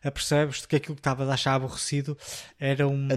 [0.03, 2.17] apercebes que aquilo que estava a achar aborrecido
[2.59, 3.07] era um,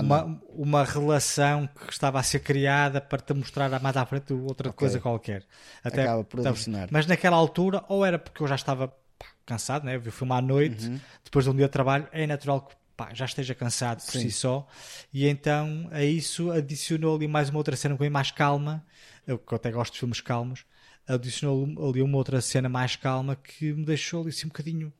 [0.00, 4.70] uma, uma relação que estava a ser criada para te mostrar mais à frente outra
[4.70, 4.78] okay.
[4.78, 5.44] coisa qualquer.
[5.82, 6.88] Até, Acaba por adicionar.
[6.90, 8.88] Mas naquela altura, ou era porque eu já estava
[9.18, 9.96] pá, cansado, né?
[9.96, 11.00] eu vi o filme à noite, uhum.
[11.24, 14.20] depois de um dia de trabalho, é natural que pá, já esteja cansado por Sim.
[14.20, 14.66] si só,
[15.12, 18.84] e então a isso adicionou ali mais uma outra cena bocadinho mais calma,
[19.26, 20.64] eu que até gosto de filmes calmos,
[21.06, 24.92] adicionou ali uma outra cena mais calma que me deixou ali assim um bocadinho,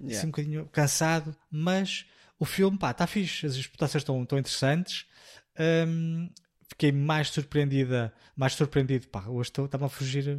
[0.00, 0.16] yeah.
[0.16, 2.06] assim um bocadinho cansado, mas
[2.38, 5.06] o filme, pá, está fixe, as explotações estão, estão interessantes.
[5.86, 6.28] Um,
[6.68, 10.38] fiquei mais surpreendida, mais surpreendido, pá, hoje estou, estava a fugir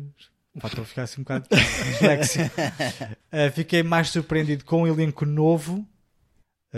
[0.60, 5.86] Pá, estou a ficar assim um bocado uh, fiquei mais surpreendido com um elenco novo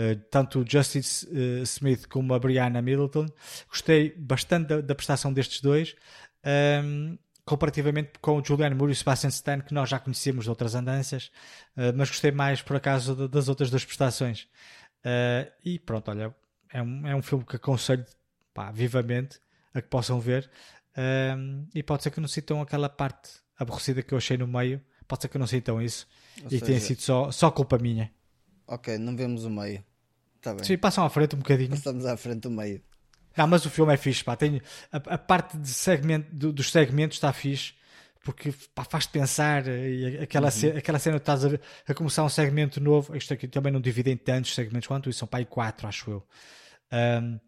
[0.00, 3.26] eh, tanto o Justice uh, Smith como a Brianna Middleton.
[3.68, 5.96] Gostei bastante da, da prestação destes dois,
[6.44, 10.50] um, comparativamente com o Julian Moore e o Sebastian Stan, que nós já conhecemos de
[10.50, 11.30] outras andanças,
[11.76, 14.48] uh, mas gostei mais, por acaso, de, das outras duas prestações.
[15.64, 16.34] e pronto, olha,
[16.72, 18.04] é um, é um filme que aconselho
[18.52, 19.40] pá, vivamente
[19.72, 20.50] a que possam ver.
[21.72, 25.22] E pode ser que não sintam aquela parte aborrecida que eu achei no meio, pode
[25.22, 26.06] ser que não sintam isso
[26.42, 26.66] Ou e seja...
[26.66, 28.12] tenha sido só, só culpa minha.
[28.66, 29.82] Ok, não vemos o meio.
[30.40, 30.64] Tá bem.
[30.64, 31.70] Sim, passam à frente um bocadinho.
[31.70, 32.82] Passamos à frente do meio.
[33.38, 34.34] Não, mas o filme é fixe, pá.
[34.34, 34.60] Tem,
[34.90, 37.72] a, a parte de segmento, do, dos segmentos está fixe
[38.24, 38.52] porque
[38.90, 40.50] faz-te pensar e aquela, uhum.
[40.50, 41.50] cena, aquela cena que estás a,
[41.86, 43.16] a, começar um segmento novo.
[43.16, 46.26] Isto aqui também não divide em tantos segmentos quanto isso, são aí quatro, acho eu.
[46.92, 47.38] Um,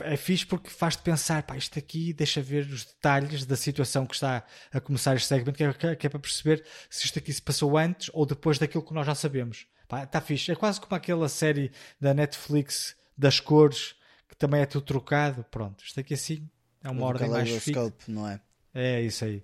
[0.00, 4.14] é fixe porque faz-te pensar, pá, isto aqui deixa ver os detalhes da situação que
[4.14, 4.42] está
[4.72, 7.76] a começar este segmento, que é, que é para perceber se isto aqui se passou
[7.76, 9.66] antes ou depois daquilo que nós já sabemos.
[9.86, 10.50] Pá, está fixe.
[10.50, 13.94] É quase como aquela série da Netflix das cores,
[14.28, 15.44] que também é tudo trocado.
[15.50, 16.48] Pronto, isto aqui assim
[16.82, 17.92] é uma o ordem mais fixa.
[18.06, 18.40] não é?
[18.74, 19.42] É isso aí.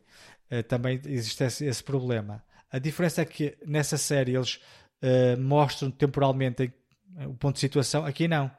[0.50, 2.44] Uh, também existe esse, esse, problema.
[2.70, 4.60] A diferença é que nessa série eles
[5.02, 6.72] uh, mostram temporalmente
[7.16, 8.04] eh, o ponto de situação.
[8.04, 8.50] Aqui não.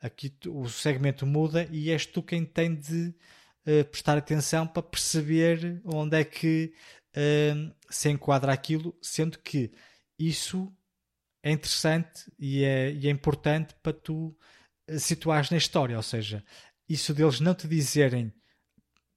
[0.00, 3.14] Aqui o segmento muda e és tu quem tem de
[3.66, 6.72] uh, prestar atenção para perceber onde é que
[7.88, 9.70] se enquadra aquilo, sendo que
[10.18, 10.74] isso
[11.44, 14.36] é interessante e é, e é importante para tu
[14.98, 15.96] situares na história.
[15.96, 16.44] Ou seja,
[16.88, 18.32] isso deles não te dizerem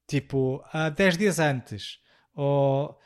[0.07, 1.99] tipo há 10 dias antes
[2.33, 2.97] ou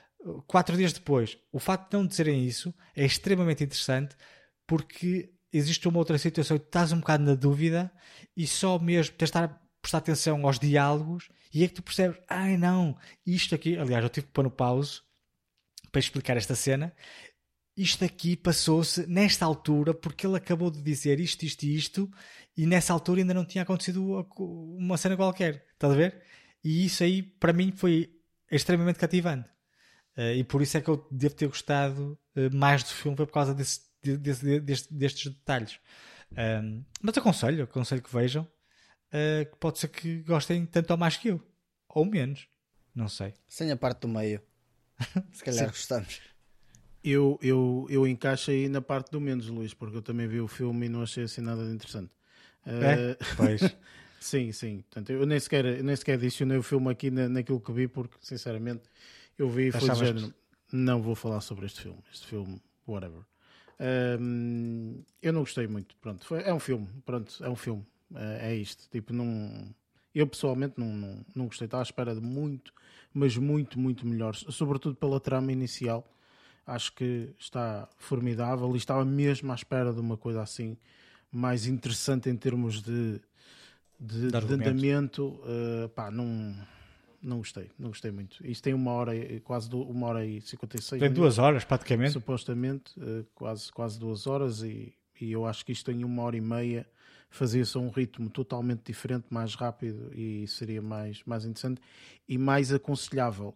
[0.47, 1.37] 4 dias depois.
[1.51, 4.15] O facto de não dizerem isso é extremamente interessante
[4.67, 7.91] porque existe uma outra situação que estás um bocado na dúvida
[8.37, 11.83] e só mesmo tens de estar a prestar atenção aos diálogos e é que tu
[11.83, 15.01] percebes, ai ah, não, isto aqui, aliás, eu tive que pôr no pause
[15.91, 16.95] para explicar esta cena
[17.81, 22.11] isto aqui passou-se nesta altura porque ele acabou de dizer isto, isto e isto
[22.55, 26.21] e nessa altura ainda não tinha acontecido uma cena qualquer, estás a ver?
[26.63, 28.13] E isso aí para mim foi
[28.51, 29.49] extremamente cativante
[30.17, 33.25] uh, e por isso é que eu devo ter gostado uh, mais do filme, foi
[33.25, 35.79] por causa desse de, de, deste, destes detalhes.
[36.31, 38.47] Um, mas aconselho, aconselho que vejam.
[39.13, 41.45] Uh, que pode ser que gostem tanto ou mais que eu,
[41.89, 42.47] ou menos,
[42.95, 43.33] não sei.
[43.45, 44.41] Sem a parte do meio,
[45.33, 46.21] se calhar gostamos.
[47.03, 50.47] Eu, eu, eu encaixo aí na parte do menos, Luís, porque eu também vi o
[50.47, 52.11] filme e não achei assim nada de interessante.
[52.65, 53.11] É?
[53.11, 53.35] Uh...
[53.35, 53.61] Pois.
[54.19, 54.81] sim, sim.
[54.81, 58.15] Portanto, eu nem sequer, nem sequer adicionei o filme aqui na, naquilo que vi, porque
[58.21, 58.83] sinceramente
[59.37, 60.33] eu vi e foi de género.
[60.71, 61.99] Não vou falar sobre este filme.
[62.13, 63.23] Este filme, whatever.
[65.21, 65.95] Eu não gostei muito.
[65.97, 66.87] Pronto, foi, é um filme.
[67.05, 67.85] Pronto, é um filme.
[68.15, 68.87] É, é isto.
[68.89, 69.73] Tipo, não.
[70.13, 71.65] Eu pessoalmente não, não, não gostei.
[71.65, 72.73] Estava à espera de muito,
[73.13, 74.35] mas muito, muito melhor.
[74.35, 76.07] Sobretudo pela trama inicial
[76.65, 80.77] acho que está formidável e estava mesmo à espera de uma coisa assim
[81.31, 83.21] mais interessante em termos de,
[83.99, 85.39] de, de, de andamento.
[85.43, 86.55] Uh, pá, não,
[87.21, 88.45] não gostei, não gostei muito.
[88.45, 89.13] Isto tem uma hora,
[89.43, 92.11] quase uma hora e 56 Tem duas horas, praticamente.
[92.11, 96.35] Supostamente, uh, quase, quase duas horas, e, e eu acho que isto em uma hora
[96.35, 96.85] e meia
[97.29, 101.81] fazia-se a um ritmo totalmente diferente, mais rápido e seria mais, mais interessante
[102.27, 103.55] e mais aconselhável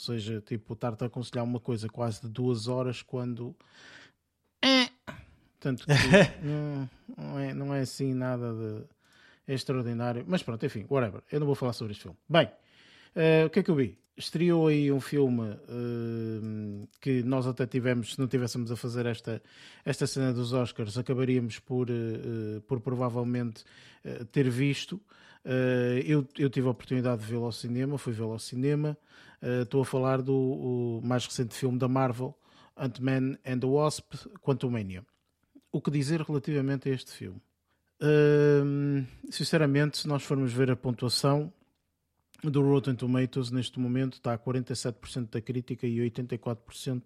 [0.00, 3.54] ou seja, tipo, estar-te a aconselhar uma coisa quase de duas horas quando.
[4.64, 4.88] É.
[5.58, 5.92] Tanto que
[6.42, 10.24] não, não, é, não é assim nada de extraordinário.
[10.26, 11.22] Mas pronto, enfim, whatever.
[11.30, 12.16] Eu não vou falar sobre este filme.
[12.26, 13.98] Bem, uh, o que é que eu vi?
[14.16, 19.42] Estreou aí um filme uh, que nós até tivemos, se não tivéssemos a fazer esta,
[19.84, 23.64] esta cena dos Oscars, acabaríamos por, uh, por provavelmente
[24.32, 24.98] ter visto.
[26.06, 28.96] eu, eu tive a oportunidade de vê-lo ao cinema, fui vê-lo ao cinema.
[29.42, 32.38] Uh, estou a falar do mais recente filme da Marvel,
[32.76, 35.04] Ant-Man and the Wasp, Quantumania.
[35.72, 37.40] O que dizer relativamente a este filme?
[38.02, 41.52] Uh, sinceramente, se nós formos ver a pontuação
[42.42, 47.04] do Rotten Tomatoes, neste momento está a 47% da crítica e 84%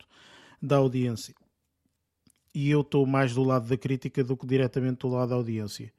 [0.60, 1.34] da audiência.
[2.52, 5.92] E eu estou mais do lado da crítica do que diretamente do lado da audiência.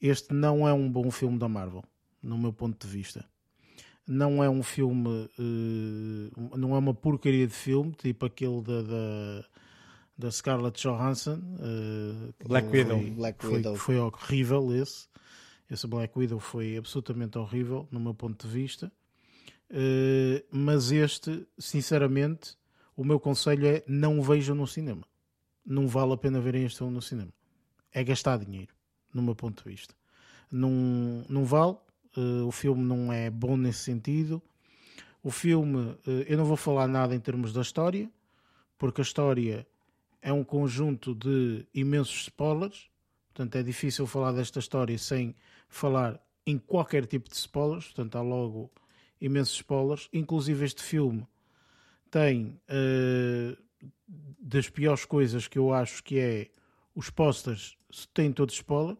[0.00, 1.84] Este não é um bom filme da Marvel,
[2.22, 3.28] no meu ponto de vista
[4.08, 9.44] não é um filme, uh, não é uma porcaria de filme, tipo aquele da, da,
[10.16, 11.38] da Scarlett Johansson.
[11.58, 12.98] Uh, Black Widow.
[12.98, 13.76] Foi, Black foi, Widow.
[13.76, 15.06] Foi horrível esse.
[15.70, 18.90] Esse Black Widow foi absolutamente horrível, no meu ponto de vista.
[19.70, 22.56] Uh, mas este, sinceramente,
[22.96, 25.06] o meu conselho é não vejam no cinema.
[25.64, 27.32] Não vale a pena verem este filme no cinema.
[27.92, 28.74] É gastar dinheiro,
[29.12, 29.94] no meu ponto de vista.
[30.50, 30.70] Não,
[31.28, 31.76] não vale,
[32.18, 34.42] Uh, o filme não é bom nesse sentido.
[35.22, 38.10] O filme, uh, eu não vou falar nada em termos da história,
[38.76, 39.64] porque a história
[40.20, 42.90] é um conjunto de imensos spoilers.
[43.32, 45.32] Portanto, é difícil falar desta história sem
[45.68, 47.84] falar em qualquer tipo de spoilers.
[47.84, 48.68] Portanto, há logo
[49.20, 50.08] imensos spoilers.
[50.12, 51.24] Inclusive, este filme
[52.10, 53.56] tem uh,
[54.40, 56.50] das piores coisas que eu acho que é
[56.96, 57.78] os posters
[58.12, 58.96] têm todos spoiler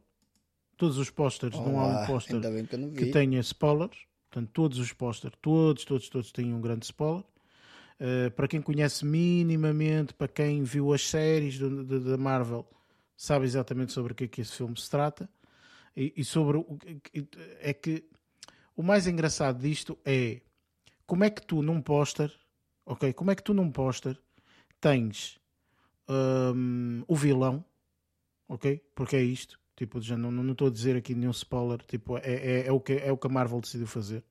[0.78, 4.06] todos os posters, Olá, não há um póster que, que, tenha spoilers.
[4.30, 7.24] Portanto, todos os posters, todos, todos, todos têm um grande spoiler.
[8.00, 12.64] Uh, para quem conhece minimamente, para quem viu as séries da Marvel,
[13.16, 15.28] sabe exatamente sobre o que é que esse filme se trata.
[15.96, 16.78] E, e sobre o
[17.60, 18.04] é que
[18.76, 20.40] o mais engraçado disto é
[21.04, 22.32] como é que tu num póster,
[22.86, 23.12] ok?
[23.12, 24.16] Como é que tu num póster
[24.80, 25.40] tens
[26.08, 27.64] um, o vilão,
[28.46, 28.80] ok?
[28.94, 31.80] Porque é isto Tipo, já não, não estou a dizer aqui nenhum spoiler.
[31.86, 34.24] Tipo, é, é, é, o que, é o que a Marvel decidiu fazer.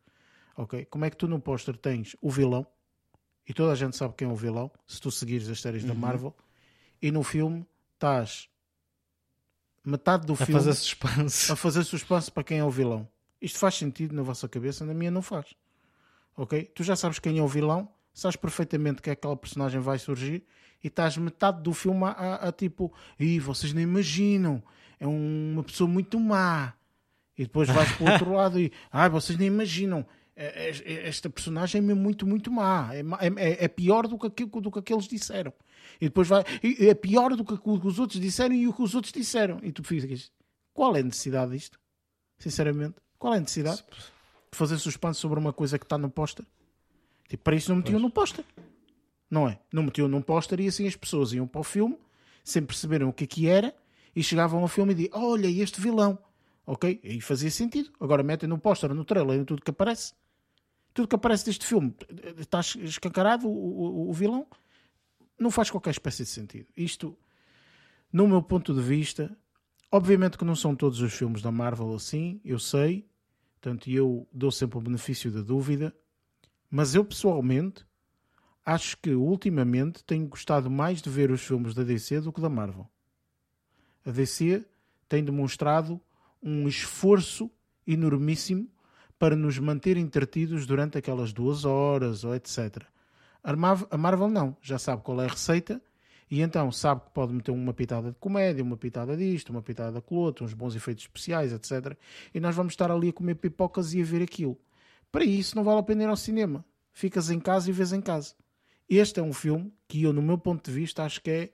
[0.57, 0.84] Ok?
[0.86, 2.68] Como é que tu no póster tens o vilão
[3.48, 5.90] e toda a gente sabe quem é o vilão, se tu seguires as séries uhum.
[5.90, 6.36] da Marvel,
[7.02, 8.49] e no filme estás
[9.86, 11.49] metade do a filme fazer suspense.
[11.49, 13.07] a fazer suspense para quem é o vilão.
[13.41, 15.56] Isto faz sentido na vossa cabeça, na minha não faz.
[16.36, 16.65] Ok?
[16.76, 17.88] Tu já sabes quem é o vilão,
[18.18, 20.44] sabes perfeitamente que aquela personagem vai surgir
[20.84, 24.64] e estás metade do filme a, a, a tipo, e vocês nem imaginam,
[24.99, 26.73] é uma pessoa muito má.
[27.38, 30.03] E depois vais para o outro lado e, ah, vocês nem imaginam,
[30.35, 32.89] é, é, é, esta personagem é muito, muito má.
[32.91, 33.02] É,
[33.38, 35.53] é, é pior do que, aquilo, do que aqueles disseram.
[36.02, 38.81] E depois vai, é pior do que o que os outros disseram e o que
[38.81, 39.60] os outros disseram.
[39.61, 40.31] E tu ficas,
[40.73, 41.80] qual é a necessidade disto?
[42.39, 43.84] Sinceramente, qual é a necessidade
[44.52, 46.45] de fazer suspense sobre uma coisa que está no póster?
[47.28, 48.45] Tipo, para isso não metiam no póster.
[49.30, 49.60] Não é?
[49.72, 51.98] Não metiam num póster e assim as pessoas iam para o filme
[52.44, 53.76] sem perceberem o que é que era
[54.16, 56.18] e chegavam ao filme e diziam: Olha, este vilão.
[56.66, 56.99] Ok?
[57.04, 57.91] E fazia sentido.
[57.99, 60.14] Agora metem no póster, no trailer, em tudo que aparece.
[60.94, 61.94] Tudo que aparece deste filme
[62.38, 64.48] está escancarado o, o, o vilão.
[65.40, 66.68] Não faz qualquer espécie de sentido.
[66.76, 67.18] Isto,
[68.12, 69.38] no meu ponto de vista,
[69.91, 73.08] obviamente que não são todos os filmes da Marvel assim, eu sei.
[73.54, 75.95] Portanto, eu dou sempre o benefício da dúvida.
[76.69, 77.85] Mas eu pessoalmente
[78.65, 82.49] acho que ultimamente tenho gostado mais de ver os filmes da DC do que da
[82.49, 82.89] Marvel.
[84.06, 84.65] A DC
[85.07, 86.02] tem demonstrado
[86.44, 87.49] um esforço
[87.85, 88.69] enormíssimo
[89.18, 92.84] para nos manter entretidos durante aquelas duas horas ou etc.
[93.44, 95.81] A Marvel não, já sabe qual é a receita
[96.30, 99.94] e então sabe que pode meter uma pitada de comédia, uma pitada disto, uma pitada
[99.94, 101.98] daquilo outro, uns bons efeitos especiais, etc.
[102.34, 104.60] E nós vamos estar ali a comer pipocas e a ver aquilo.
[105.11, 106.65] Para isso não vale a pena ir ao cinema.
[106.91, 108.34] Ficas em casa e vês em casa.
[108.89, 111.49] Este é um filme que eu, no meu ponto de vista, acho que é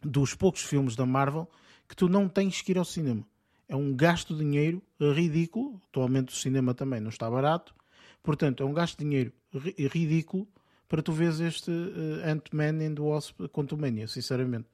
[0.00, 1.48] dos poucos filmes da Marvel
[1.88, 3.26] que tu não tens que ir ao cinema.
[3.68, 5.80] É um gasto de dinheiro ridículo.
[5.88, 7.74] Atualmente o cinema também não está barato.
[8.22, 10.46] Portanto, é um gasto de dinheiro ridículo
[10.88, 14.68] para tu veres este uh, Ant-Man and the Wasp Quantumania, sinceramente.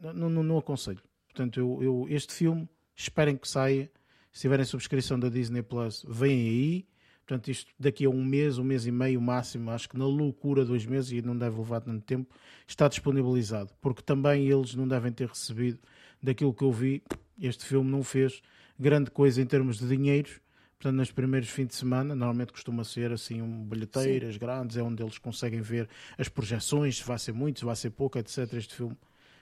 [0.00, 1.02] Não, não, não aconselho.
[1.26, 3.90] Portanto, eu, eu, este filme, esperem que saia.
[4.32, 6.88] Se tiverem subscrição da Disney Plus, vêm aí.
[7.28, 10.64] Portanto, isto daqui a um mês, um mês e meio máximo, acho que na loucura
[10.64, 12.34] dois meses, e não deve levar tanto tempo,
[12.66, 13.70] está disponibilizado.
[13.82, 15.78] Porque também eles não devem ter recebido,
[16.22, 17.02] daquilo que eu vi,
[17.38, 18.40] este filme não fez
[18.80, 20.40] grande coisa em termos de dinheiros
[20.78, 24.38] Portanto, nos primeiros fins de semana, normalmente costuma ser assim um bilheteiras Sim.
[24.38, 27.90] grandes, é onde eles conseguem ver as projeções, se vai ser muito, se vai ser
[27.90, 28.52] pouco, etc.
[28.52, 28.96] Este filme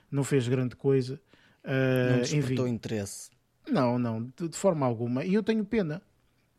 [0.09, 1.21] não fez grande coisa.
[1.63, 2.75] Uh, não despertou enfim.
[2.75, 3.29] interesse.
[3.69, 5.23] Não, não, de, de, forma alguma.
[5.23, 6.01] E eu tenho pena.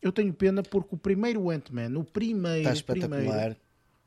[0.01, 2.59] Eu tenho pena porque o primeiro Ant-Man, o primeiro.
[2.59, 3.55] Está espetacular.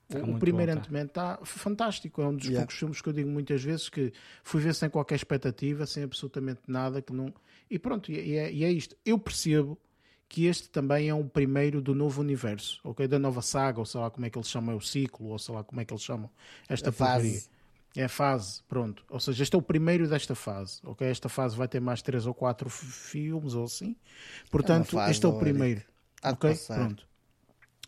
[0.09, 2.23] Primeiro, o, o primeiro Ant-Man está fantástico.
[2.23, 2.61] É um dos yeah.
[2.61, 4.13] poucos filmes que eu digo muitas vezes que
[4.43, 7.01] fui ver sem qualquer expectativa, sem absolutamente nada.
[7.03, 7.33] que não
[7.71, 8.97] E pronto, e é, e é isto.
[9.05, 9.79] Eu percebo
[10.29, 13.07] que este também é o primeiro do novo universo, ok?
[13.07, 15.39] Da nova saga, ou sei lá como é que eles chamam, é o ciclo, ou
[15.39, 16.31] sei lá como é que eles chamam
[16.67, 17.47] esta a fase.
[17.97, 19.05] É a fase, pronto.
[19.11, 21.07] Ou seja, este é o primeiro desta fase, ok?
[21.07, 23.95] Esta fase vai ter mais três ou quatro filmes ou assim.
[24.51, 25.83] Portanto, é este é o primeiro.
[26.25, 26.55] ok?
[26.67, 27.07] Pronto.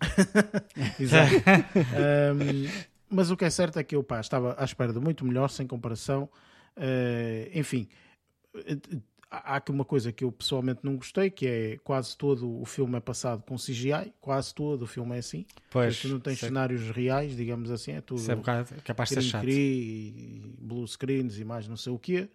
[1.00, 1.34] Exato.
[1.34, 5.24] um, mas o que é certo é que eu pá, estava à espera de muito
[5.24, 6.28] melhor, sem comparação.
[6.76, 7.88] Uh, enfim,
[9.44, 12.96] há aqui uma coisa que eu pessoalmente não gostei, que é quase todo o filme
[12.96, 15.46] é passado com CGI, quase todo o filme é assim.
[15.70, 16.48] Pois, tu não tens sei.
[16.48, 18.20] cenários reais, digamos assim, é tudo.
[18.20, 19.48] Isso é um bocado capaz de ser chato.
[19.48, 22.28] E blue screens e mais não sei o quê.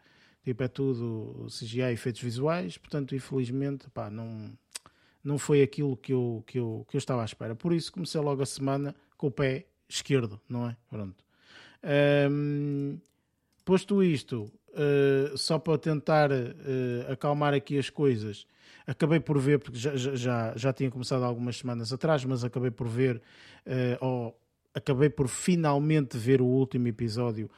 [0.43, 4.51] Tipo, é tudo CGI efeitos visuais, portanto, infelizmente, pá, não,
[5.23, 7.55] não foi aquilo que eu, que, eu, que eu estava à espera.
[7.55, 10.76] Por isso comecei logo a semana com o pé esquerdo, não é?
[10.89, 11.23] Pronto.
[12.31, 12.99] Um,
[13.65, 18.46] posto isto, uh, só para tentar uh, acalmar aqui as coisas,
[18.86, 22.88] acabei por ver, porque já, já, já tinha começado algumas semanas atrás, mas acabei por
[22.88, 23.22] ver,
[23.66, 24.40] uh, ou
[24.74, 27.50] acabei por finalmente ver o último episódio.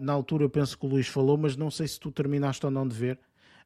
[0.00, 2.70] na altura eu penso que o Luís falou, mas não sei se tu terminaste ou
[2.70, 3.18] não de ver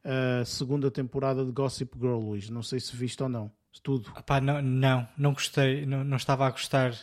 [0.03, 2.49] a segunda temporada de Gossip Girl, Luís.
[2.49, 3.51] Não sei se viste ou não.
[3.83, 4.11] Tudo.
[4.17, 6.93] Epá, não, não, não gostei, não, não estava a gostar.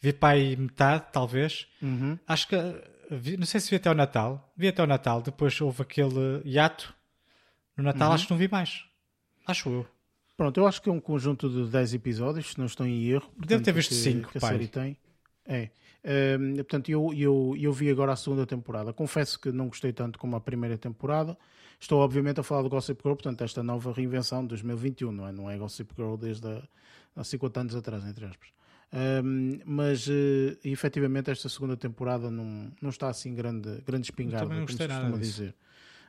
[0.00, 1.68] Vi para aí metade, talvez.
[1.82, 2.18] Uhum.
[2.26, 2.56] Acho que
[3.10, 6.42] vi, não sei se vi até o Natal, vi até o Natal, depois houve aquele
[6.44, 6.94] hiato.
[7.76, 8.14] No Natal uhum.
[8.14, 8.84] acho que não vi mais.
[9.46, 9.86] Acho eu.
[10.36, 13.30] Pronto, eu acho que é um conjunto de 10 episódios, se não estou em erro.
[13.36, 14.96] Deve ter visto 5, que a série tem.
[15.44, 15.68] É.
[16.38, 18.92] Um, portanto, eu, eu, eu vi agora a segunda temporada.
[18.92, 21.36] Confesso que não gostei tanto como a primeira temporada.
[21.78, 25.32] Estou, obviamente, a falar do Gossip Girl, portanto, esta nova reinvenção de 2021, não é?
[25.32, 26.62] Não é Gossip Girl desde
[27.14, 28.48] há 50 anos atrás, entre aspas.
[28.92, 34.68] Um, mas uh, efetivamente esta segunda temporada não, não está assim grande, grande espingarda, como
[34.68, 35.54] se costuma dizer.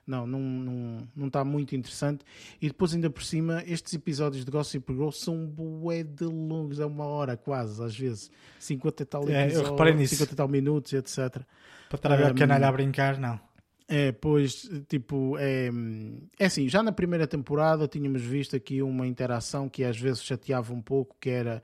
[0.06, 2.26] Não, não, não, não está muito interessante.
[2.60, 6.86] E depois, ainda por cima, estes episódios de Gossip Girl são bué de longos, é
[6.86, 8.32] uma hora quase, às vezes.
[8.60, 10.16] 50 e tal, é, eu reparei nisso.
[10.16, 11.44] 50 e tal minutos, etc.
[11.88, 13.40] Para estar a ver um, a canalha a brincar, não.
[13.88, 15.70] É, pois, tipo, é,
[16.40, 20.74] é assim, já na primeira temporada tínhamos visto aqui uma interação que às vezes chateava
[20.74, 21.62] um pouco, que era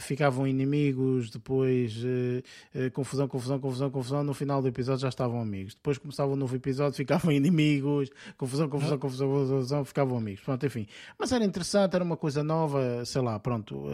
[0.00, 5.40] ficavam inimigos, depois uh, uh, confusão, confusão, confusão, confusão, no final do episódio já estavam
[5.40, 5.74] amigos.
[5.74, 10.42] Depois começava um novo episódio, ficavam inimigos, confusão, confusão, confusão, confusão, ficavam amigos.
[10.42, 10.86] Pronto, enfim.
[11.18, 13.86] Mas era interessante, era uma coisa nova, sei lá, pronto,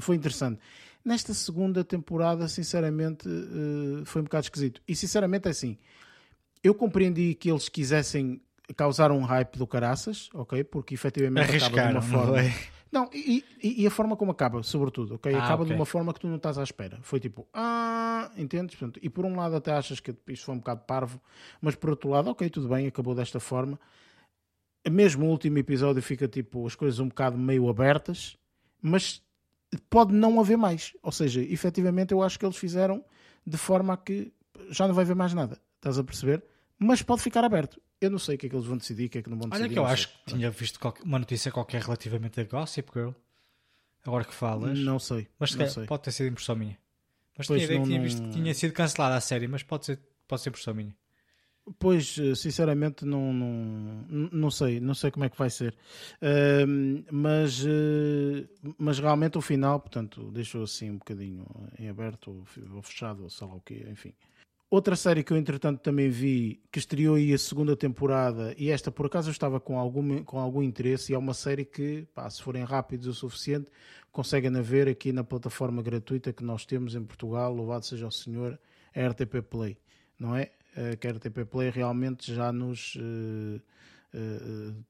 [0.00, 0.60] foi interessante.
[1.04, 3.28] Nesta segunda temporada, sinceramente,
[4.04, 4.80] foi um bocado esquisito.
[4.86, 5.76] E sinceramente é assim,
[6.62, 8.40] eu compreendi que eles quisessem
[8.76, 10.62] causar um hype do caraças, ok?
[10.64, 12.42] Porque efetivamente Arriscaram, acaba de uma forma...
[12.92, 15.34] Não, e, e, e, a forma como acaba, sobretudo, ok?
[15.34, 15.74] Ah, acaba okay.
[15.74, 16.98] de uma forma que tu não estás à espera.
[17.00, 18.76] Foi tipo, ah, entendes?
[18.76, 21.18] Portanto, e por um lado até achas que isto foi um bocado parvo,
[21.58, 23.80] mas por outro lado, ok, tudo bem, acabou desta forma.
[24.90, 28.36] Mesmo o último episódio fica tipo as coisas um bocado meio abertas,
[28.82, 29.22] mas
[29.88, 30.94] pode não haver mais.
[31.02, 33.02] Ou seja, efetivamente eu acho que eles fizeram
[33.46, 34.30] de forma a que
[34.68, 35.58] já não vai haver mais nada.
[35.76, 36.44] Estás a perceber?
[36.78, 37.80] Mas pode ficar aberto.
[38.02, 39.38] Eu não sei o que é que eles vão decidir, o que é que não
[39.38, 39.64] vão decidir.
[39.64, 43.12] Olha que eu acho que tinha visto uma notícia qualquer relativamente a Gossip Girl.
[44.04, 44.78] Agora que falas.
[44.78, 45.28] Não sei.
[45.38, 45.86] Mas não sei.
[45.86, 46.76] pode ter sido impressão minha.
[47.38, 50.00] Mas tinha ideia que tinha visto que tinha sido cancelada a série, mas pode ser,
[50.26, 50.94] pode ser impressão minha.
[51.78, 55.76] Pois, eh, sinceramente, não, não, não sei, não sei como é que vai ser.
[56.20, 61.46] Uh, mas, uh, mas realmente o final, portanto, deixou assim um bocadinho
[61.78, 64.12] em aberto ou fechado, ou sei lá o quê, enfim.
[64.72, 68.90] Outra série que eu, entretanto, também vi, que estreou aí a segunda temporada, e esta
[68.90, 72.30] por acaso eu estava com algum, com algum interesse, e é uma série que, pá,
[72.30, 73.70] se forem rápidos o suficiente,
[74.10, 78.58] conseguem ver aqui na plataforma gratuita que nós temos em Portugal, louvado seja o Senhor,
[78.96, 79.76] a RTP Play,
[80.18, 80.50] não é?
[80.74, 83.60] uh, que a RTP Play realmente já nos uh,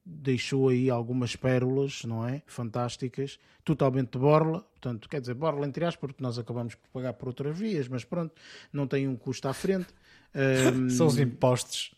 [0.05, 2.41] deixou aí algumas pérolas, não é?
[2.45, 7.13] Fantásticas, totalmente de borla, portanto, quer dizer, borla entre aspas, porque nós acabamos por pagar
[7.13, 8.33] por outras vias, mas pronto,
[8.71, 9.87] não tem um custo à frente.
[10.89, 11.93] São os impostos.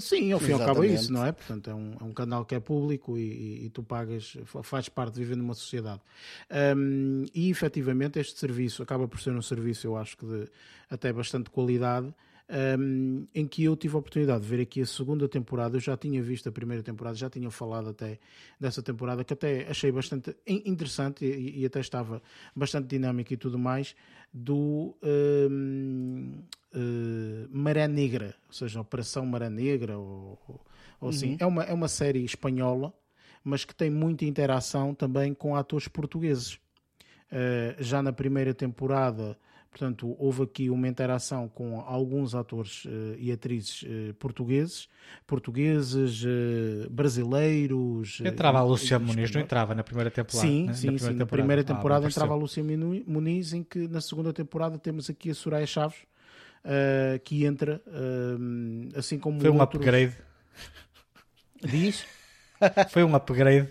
[0.00, 1.30] Sim, ao fim e ao cabo é isso, não é?
[1.30, 4.88] Portanto, é um, é um canal que é público e, e, e, tu pagas, faz
[4.88, 6.00] parte de viver numa sociedade.
[6.76, 10.48] Um, e efetivamente este serviço acaba por ser um serviço, eu acho que de
[10.90, 12.12] até bastante qualidade,
[12.48, 15.76] um, em que eu tive a oportunidade de ver aqui a segunda temporada.
[15.76, 18.18] Eu já tinha visto a primeira temporada, já tinha falado até
[18.58, 22.22] dessa temporada, que até achei bastante interessante e, e até estava
[22.54, 23.94] bastante dinâmica e tudo mais,
[24.32, 26.42] do um,
[26.74, 30.38] uh, eh, Maré Negra, ou seja, Operação Maré Negra, ou,
[31.00, 31.32] ou assim.
[31.32, 31.36] Uhum.
[31.40, 32.92] É, uma, é uma série espanhola,
[33.42, 36.54] mas que tem muita interação também com atores portugueses.
[37.26, 39.36] Uh, já na primeira temporada
[39.70, 42.88] Portanto, houve aqui uma interação com alguns atores uh,
[43.18, 44.88] e atrizes uh, portugueses,
[45.26, 48.20] portugueses, uh, brasileiros.
[48.24, 50.48] Entrava a Lúcia Muniz, não entrava na primeira temporada?
[50.48, 50.74] Sim, né?
[50.74, 50.98] sim, na sim.
[50.98, 51.18] Temporada.
[51.18, 55.30] Na primeira temporada ah, entrava a Lúcia Muniz, em que na segunda temporada temos aqui
[55.30, 55.98] a Soraya Chaves,
[57.22, 57.82] que entra
[58.96, 59.40] assim como.
[59.40, 59.80] Foi um outros...
[59.80, 60.16] upgrade.
[61.62, 62.04] Diz?
[62.90, 63.68] Foi um upgrade.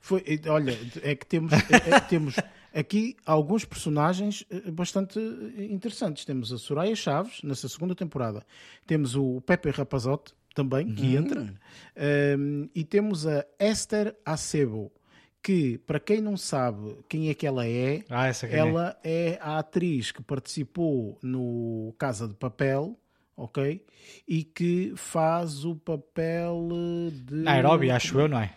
[0.00, 2.36] Foi, olha, é que temos, é, é, temos
[2.78, 5.18] aqui alguns personagens eh, bastante
[5.58, 6.24] interessantes.
[6.24, 8.44] Temos a Soraya Chaves, nessa segunda temporada.
[8.86, 11.22] Temos o Pepe Rapazote, também, que uhum.
[11.22, 11.54] entra.
[12.36, 14.90] Um, e temos a Esther Acebo,
[15.40, 19.34] que, para quem não sabe quem é que ela é, ah, ela é.
[19.34, 22.98] é a atriz que participou no Casa de Papel,
[23.36, 23.84] ok?
[24.26, 26.68] E que faz o papel
[27.12, 27.36] de.
[27.36, 28.52] Nairobi, acho eu, não é?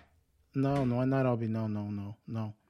[0.56, 2.61] Não, não é Nairobi, não, não, não, não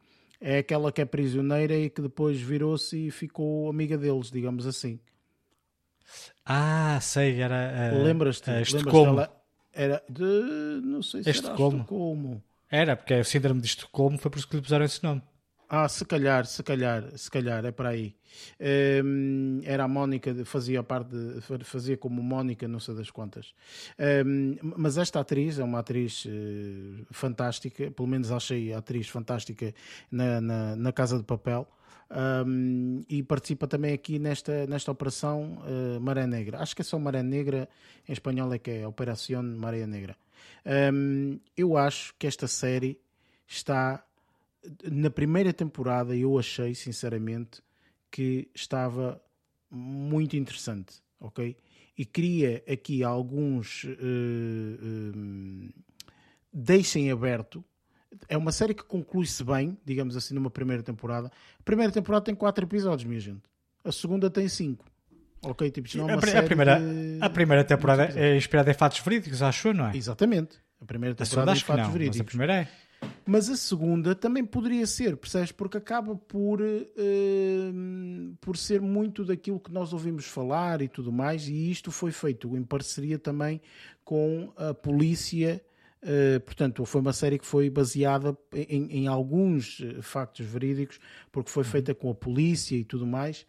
[0.41, 4.99] é aquela que é prisioneira e que depois virou-se e ficou amiga deles, digamos assim.
[6.43, 7.93] Ah, sei, era.
[7.93, 8.49] Uh, Lembras-te?
[8.49, 9.27] Uh, Estocolmo.
[9.71, 10.81] Era de.
[10.83, 11.77] Não sei se Estocolmo.
[11.77, 12.43] era Estocolmo.
[12.69, 15.21] Era, porque é o síndrome de Estocolmo foi por isso que lhe puseram esse nome.
[15.73, 18.13] Ah, se calhar, se calhar, se calhar, é para aí.
[19.05, 23.53] Um, era a Mónica, fazia parte, de, fazia como Mónica, não sei das quantas.
[24.25, 29.73] Um, mas esta atriz é uma atriz uh, fantástica, pelo menos achei a atriz fantástica
[30.11, 31.65] na, na, na Casa de Papel.
[32.45, 36.59] Um, e participa também aqui nesta, nesta operação uh, Maré Negra.
[36.59, 37.69] Acho que é só Maré Negra,
[38.09, 40.17] em espanhol é que é Operação Maré Negra.
[41.55, 42.99] eu acho que esta série
[43.47, 44.03] está
[44.91, 47.61] na primeira temporada eu achei, sinceramente,
[48.09, 49.21] que estava
[49.69, 51.55] muito interessante, ok?
[51.97, 53.87] E queria aqui alguns uh,
[55.15, 55.73] uh,
[56.51, 57.63] deixem aberto.
[58.27, 61.31] É uma série que conclui-se bem, digamos assim, numa primeira temporada.
[61.59, 63.43] A primeira temporada tem quatro episódios, minha gente.
[63.83, 64.85] A segunda tem cinco.
[65.43, 67.17] Ok, tipo, não é a, a, primeira, de...
[67.19, 69.97] a primeira temporada é inspirada em fatos verídicos, acho, não é?
[69.97, 70.59] Exatamente.
[70.79, 72.21] A primeira temporada a é em fatos não, verídicos.
[72.21, 72.67] A primeira é.
[73.25, 75.51] Mas a segunda também poderia ser, percebes?
[75.51, 81.47] Porque acaba por, uh, por ser muito daquilo que nós ouvimos falar e tudo mais,
[81.47, 83.61] e isto foi feito em parceria também
[84.03, 85.63] com a polícia.
[86.03, 90.99] Uh, portanto, foi uma série que foi baseada em, em, alguns factos verídicos,
[91.31, 93.45] porque foi feita com a polícia e tudo mais.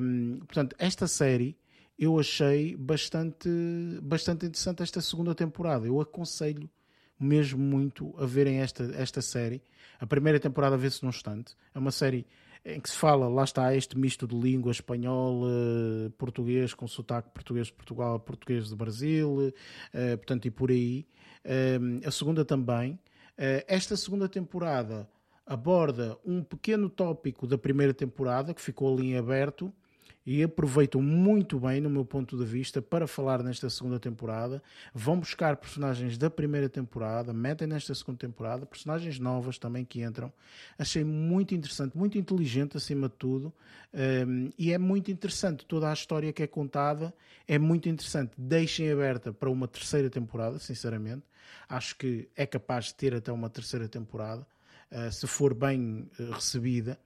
[0.00, 1.56] Um, portanto, esta série
[1.98, 3.48] eu achei bastante,
[4.02, 5.86] bastante interessante esta segunda temporada.
[5.86, 6.68] Eu aconselho
[7.18, 9.62] mesmo muito a verem esta, esta série.
[9.98, 11.56] A primeira temporada vê-se num instante.
[11.74, 12.26] É uma série
[12.64, 15.42] em que se fala, lá está, este misto de língua espanhol,
[16.18, 19.52] português, com sotaque português de Portugal, português do Brasil,
[19.94, 21.06] uh, portanto, e por aí.
[21.44, 22.98] Uh, a segunda também.
[23.68, 25.08] esta segunda temporada
[25.46, 29.72] aborda um pequeno tópico da primeira temporada, que ficou ali em aberto,
[30.26, 34.60] e aproveitam muito bem, no meu ponto de vista, para falar nesta segunda temporada.
[34.92, 40.32] Vão buscar personagens da primeira temporada, metem nesta segunda temporada, personagens novas também que entram.
[40.76, 43.54] Achei muito interessante, muito inteligente acima de tudo,
[43.94, 47.14] um, e é muito interessante toda a história que é contada.
[47.46, 48.32] É muito interessante.
[48.36, 51.22] Deixem aberta para uma terceira temporada, sinceramente.
[51.68, 54.46] Acho que é capaz de ter até uma terceira temporada,
[54.90, 56.98] uh, se for bem uh, recebida.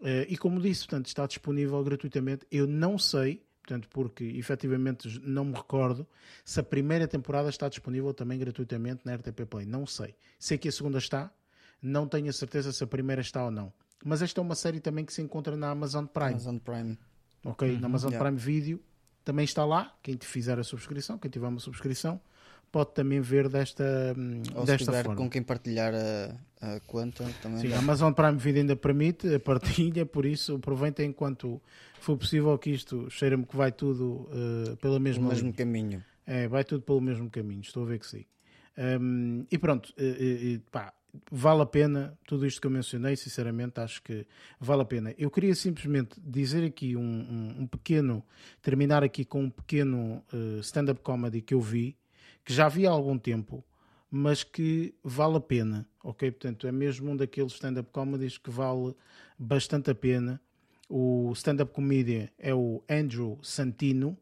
[0.00, 2.46] Uh, e como disse, portanto, está disponível gratuitamente.
[2.50, 6.06] Eu não sei, portanto, porque efetivamente não me recordo
[6.44, 9.66] se a primeira temporada está disponível também gratuitamente na RTP Play.
[9.66, 10.14] Não sei.
[10.38, 11.32] Sei que a segunda está,
[11.80, 13.72] não tenho a certeza se a primeira está ou não.
[14.04, 16.30] Mas esta é uma série também que se encontra na Amazon Prime.
[16.30, 16.98] Amazon Prime.
[17.44, 18.24] Ok, uhum, na Amazon yeah.
[18.24, 18.82] Prime Video
[19.24, 19.96] também está lá.
[20.02, 22.20] Quem fizer a subscrição, quem tiver uma subscrição,
[22.70, 24.14] pode também ver desta,
[24.54, 25.16] Ou desta se forma.
[25.16, 27.60] com quem partilhar a, a conta também.
[27.60, 27.76] Sim, dá.
[27.76, 31.60] a Amazon Prime Video ainda permite a partilha, por isso aproveitem enquanto
[32.00, 36.04] for possível que isto cheira-me que vai tudo uh, pelo mesmo, mesmo caminho.
[36.26, 38.24] É, vai tudo pelo mesmo caminho, estou a ver que sim.
[38.76, 40.92] Um, e pronto, uh, uh, pá,
[41.30, 44.26] vale a pena tudo isto que eu mencionei, sinceramente acho que
[44.60, 45.14] vale a pena.
[45.16, 48.22] Eu queria simplesmente dizer aqui um, um, um pequeno,
[48.60, 51.96] terminar aqui com um pequeno uh, stand-up comedy que eu vi,
[52.46, 53.62] que já vi há algum tempo,
[54.08, 56.30] mas que vale a pena, ok?
[56.30, 58.94] Portanto, é mesmo um daqueles stand-up comedies que vale
[59.36, 60.40] bastante a pena.
[60.88, 64.16] O stand-up comedian é o Andrew Santino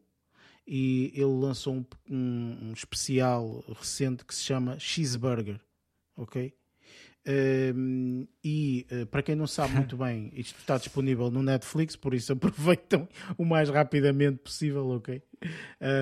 [0.65, 5.61] e ele lançou um, um, um especial recente que se chama Cheeseburger,
[6.17, 6.51] ok?
[7.27, 12.13] Um, e uh, para quem não sabe muito bem, isto está disponível no Netflix, por
[12.13, 13.07] isso aproveitam
[13.37, 15.21] o mais rapidamente possível, ok?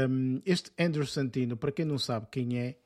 [0.10, 2.78] Um, este Andrew Santino, para quem não sabe quem é,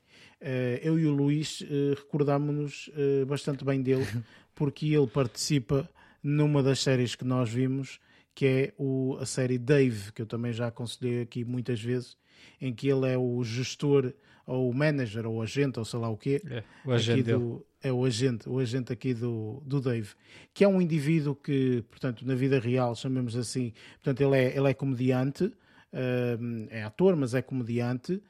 [0.42, 2.92] uh, eu e o Luís uh, recordámos-nos
[3.28, 4.06] bastante bem dele,
[4.54, 5.90] porque ele participa
[6.22, 8.00] numa das séries que nós vimos,
[8.36, 12.18] que é o, a série Dave, que eu também já aconselhei aqui muitas vezes,
[12.62, 14.14] em que ele é o gestor
[14.46, 17.66] ou o manager ou o agente ou sei lá o quê é, o agente do,
[17.82, 20.10] é o agente o agente aqui do, do Dave
[20.54, 24.70] que é um indivíduo que portanto na vida real chamamos assim portanto ele é ele
[24.70, 28.22] é comediante uh, é ator mas é comediante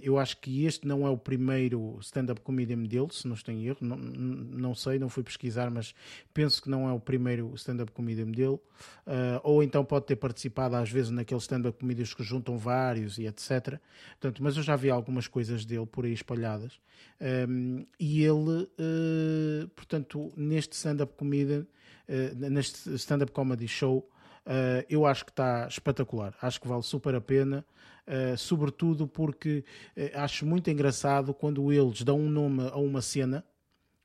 [0.00, 3.66] eu acho que este não é o primeiro stand-up comedian dele, se não estou em
[3.66, 5.94] erro, não, não sei, não fui pesquisar, mas
[6.32, 8.58] penso que não é o primeiro stand-up comedian dele.
[9.06, 13.26] Uh, ou então pode ter participado às vezes naqueles stand-up comedians que juntam vários e
[13.26, 13.78] etc.
[14.20, 16.80] Portanto, mas eu já vi algumas coisas dele por aí espalhadas.
[17.98, 21.66] E ele, uh, portanto, neste stand-up comedian,
[22.34, 24.08] neste stand-up comedy show,
[24.88, 26.34] eu acho que está espetacular.
[26.40, 27.64] Acho que vale super a pena.
[28.08, 29.62] Uh, sobretudo porque
[29.94, 33.44] uh, acho muito engraçado quando eles dão um nome a uma cena,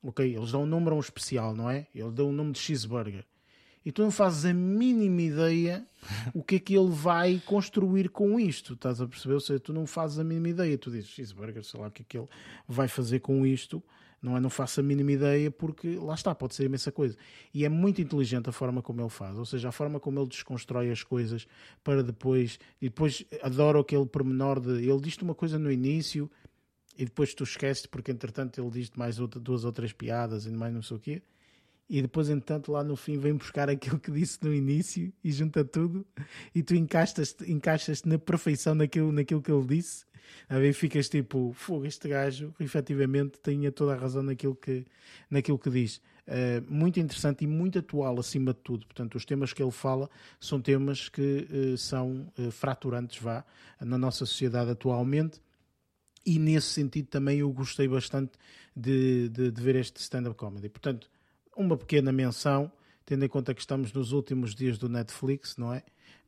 [0.04, 0.36] ok?
[0.36, 1.88] Eles dão um nome a um especial, não é?
[1.96, 3.26] Ele dão um nome de cheeseburger.
[3.86, 5.86] E tu não fazes a mínima ideia
[6.34, 9.36] o que é que ele vai construir com isto, estás a perceber?
[9.36, 12.02] Ou seja, tu não fazes a mínima ideia, tu dizes cheeseburger, sei lá o que
[12.02, 12.28] é que ele
[12.68, 13.84] vai fazer com isto,
[14.24, 14.40] não é?
[14.40, 17.18] Não faço a mínima ideia porque lá está, pode ser imensa coisa.
[17.54, 20.30] E é muito inteligente a forma como ele faz, ou seja, a forma como ele
[20.30, 21.46] desconstrói as coisas
[21.84, 22.58] para depois.
[22.82, 24.90] E depois adoro aquele pormenor de.
[24.90, 26.32] Ele diz-te uma coisa no início
[26.98, 30.52] e depois tu esqueces porque entretanto ele diz-te mais outra, duas ou três piadas e
[30.52, 31.22] mais não sei o quê.
[31.90, 35.66] E depois, entretanto, lá no fim vem buscar aquilo que disse no início e junta
[35.66, 36.08] tudo
[36.56, 40.06] e tu encaixas-te encaixas na perfeição naquilo, naquilo que ele disse
[40.50, 44.86] a ver, ficas tipo, fogo, este gajo efetivamente tinha toda a razão naquilo que,
[45.30, 46.02] naquilo que diz.
[46.26, 48.86] Uh, muito interessante e muito atual acima de tudo.
[48.86, 50.10] Portanto, os temas que ele fala
[50.40, 53.44] são temas que uh, são uh, fraturantes vá,
[53.82, 55.42] na nossa sociedade atualmente
[56.26, 58.32] e nesse sentido também eu gostei bastante
[58.76, 60.70] de, de, de ver este stand-up comedy.
[60.70, 61.10] Portanto,
[61.56, 62.72] uma pequena menção,
[63.06, 65.84] tendo em conta que estamos nos últimos dias do Netflix, não é?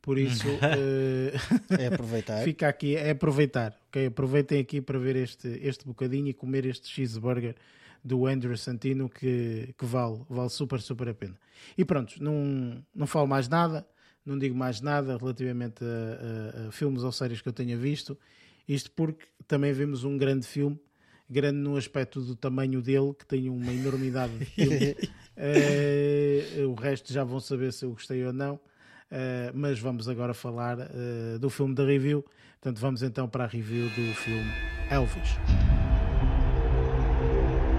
[0.06, 2.44] Por isso uh, é aproveitar.
[2.46, 3.76] fica aqui, é aproveitar.
[3.88, 4.06] Okay?
[4.06, 7.56] Aproveitem aqui para ver este, este bocadinho e comer este cheeseburger
[8.04, 11.36] do Andrew Santino que, que vale, vale super, super a pena.
[11.76, 13.84] E pronto, não, não falo mais nada,
[14.24, 18.16] não digo mais nada relativamente a, a, a filmes ou séries que eu tenha visto.
[18.68, 20.78] Isto porque também vemos um grande filme
[21.28, 24.96] grande no aspecto do tamanho dele, que tem uma enormidade de filme.
[25.36, 28.60] uh, o resto já vão saber se eu gostei ou não.
[29.10, 32.24] Uh, mas vamos agora falar uh, do filme da review.
[32.60, 34.52] Portanto, vamos então para a review do filme
[34.90, 35.38] Elvis.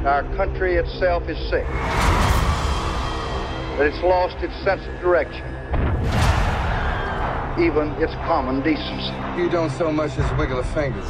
[0.06, 1.66] Our country itself is sick.
[3.78, 5.44] That it's lost its sense of direction.
[7.60, 9.12] Even its common decency.
[9.36, 11.02] You don't so much as wiggle a finger.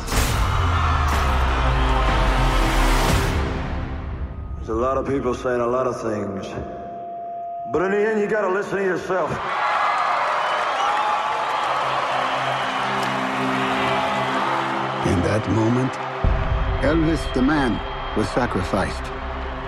[4.56, 6.48] There's a lot of people saying a lot of things.
[7.72, 9.30] But in the end, you gotta listen to yourself.
[15.38, 15.94] That moment,
[16.82, 17.74] Elvis the man
[18.18, 19.06] was sacrificed,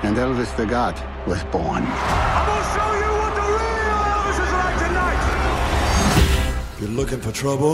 [0.04, 0.96] and Elvis the God
[1.28, 1.84] was born.
[1.86, 5.24] I'm gonna show you what the real Elvis is like tonight!
[6.80, 7.74] You're looking for trouble?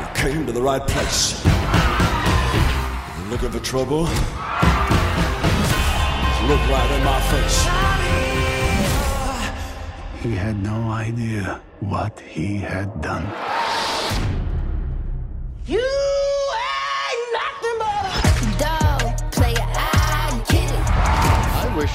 [0.00, 1.20] You came to the right place.
[3.16, 4.02] You're looking for trouble?
[6.48, 7.58] Look right in my face.
[10.22, 13.26] He had no idea what he had done.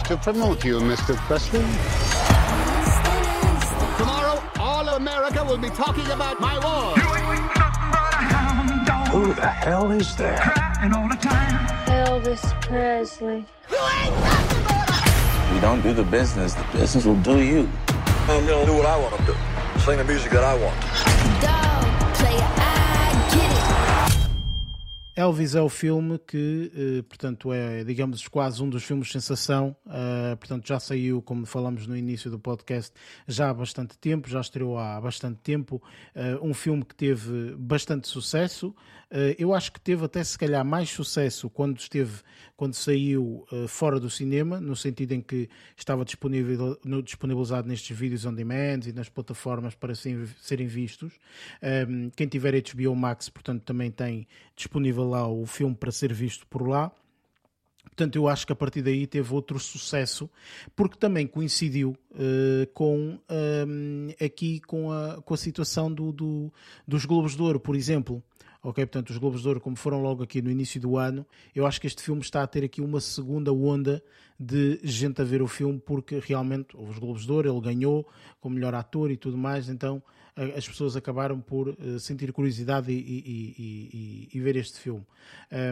[0.06, 1.16] To promote you, Mr.
[1.28, 1.62] Presley.
[3.98, 6.94] Tomorrow, all of America will be talking about my war.
[9.12, 10.38] Who the hell is there?
[10.38, 11.68] Crying all the time.
[11.88, 13.46] Elvis Presley.
[15.54, 17.70] You don't do the business, the business will do you.
[18.28, 19.36] I'm gonna do what I want to do.
[19.80, 20.80] Sing the music that I want.
[21.42, 22.63] Dog player.
[25.16, 29.76] Elvis é o filme que, eh, portanto, é, digamos, quase um dos filmes sensação.
[29.88, 32.92] eh, portanto, já saiu, como falamos no início do podcast,
[33.28, 35.82] já há bastante tempo, já estreou há bastante tempo.
[36.16, 38.76] eh, um filme que teve bastante sucesso.
[39.16, 42.22] Eh, eu acho que teve até, se calhar, mais sucesso quando esteve,
[42.58, 48.26] quando saiu eh, fora do cinema, no sentido em que estava disponível, disponibilizado nestes vídeos
[48.26, 51.14] on demand e nas plataformas para serem, vistos.
[51.88, 56.48] Um, quem tiver HBO Max, portanto, também tem disponível lá o filme para ser visto
[56.48, 56.92] por lá.
[57.84, 60.28] Portanto, eu acho que a partir daí teve outro sucesso,
[60.76, 66.52] porque também coincidiu eh, com ehm, aqui com a, com a situação do, do-
[66.88, 68.24] dos Globos de Ouro, por exemplo.
[68.66, 71.66] Ok, portanto, os Globos de Ouro, como foram logo aqui no início do ano, eu
[71.68, 74.02] acho que este filme está a ter aqui uma segunda onda
[74.40, 78.08] de gente a ver o filme, porque realmente os Globos de Ouro, ele ganhou
[78.40, 80.02] como melhor ator e tudo mais, então
[80.56, 85.06] as pessoas acabaram por eh, sentir curiosidade e, e- e- e- ver este filme.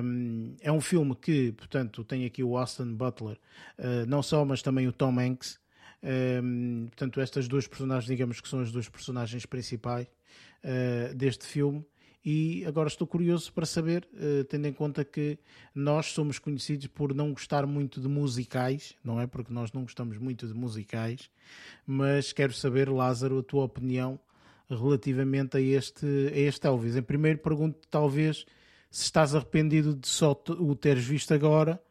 [0.04, 3.38] Um, é um filme que, portanto, tem aqui o Austin Butler,
[3.78, 5.60] eh, não só, mas também o Tom Hanks.
[6.04, 10.08] Um, portanto, estas duas personagens, digamos que são as duas personagens principais
[10.64, 11.84] eh, deste filme.
[12.24, 15.40] E agora estou curioso para saber, eh, tendo em conta que
[15.74, 19.26] nós somos conhecidos por não gostar muito de musicais, não é?
[19.26, 21.32] Porque nós não gostamos muito de musicais,
[21.86, 24.20] mas quero saber, Lázaro, a tua opinião
[24.70, 26.96] relativamente a este, a este Elvis.
[26.96, 28.46] Em primeiro, pergunto talvez
[28.90, 31.82] se estás arrependido de só o teres visto agora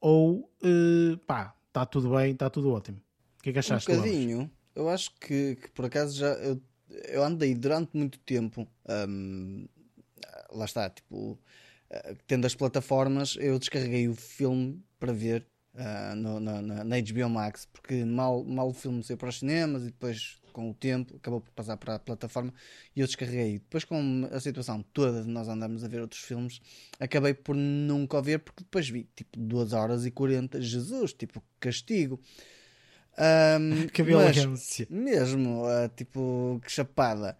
[0.00, 2.98] ou eh, pá, está tudo bem, está tudo ótimo.
[3.38, 4.18] O que é que Um achaste Elvis?
[4.18, 4.50] bocadinho.
[4.74, 6.60] Eu acho que, que por acaso já eu,
[7.08, 8.68] eu andei durante muito tempo.
[9.08, 9.66] hum,
[10.52, 11.38] lá está, tipo,
[11.90, 15.46] eh, tendo as plataformas, eu descarreguei o filme para ver
[15.80, 19.38] ah, no- na, na- na HBO Max, porque mal, mal o filme saiu para os
[19.38, 22.52] cinemas e depois, com o tempo, acabou por passar para a plataforma
[22.96, 23.60] e eu descarreguei.
[23.60, 26.60] Depois, com a situação toda de nós andarmos a ver outros filmes,
[26.98, 31.40] acabei por nunca o ver, porque depois vi tipo 2 horas e 40, Jesus, tipo,
[31.60, 32.18] castigo.
[33.92, 34.86] Cabelo mas- arrogância.
[34.90, 37.36] mesmo, ah, tipo, que chapada.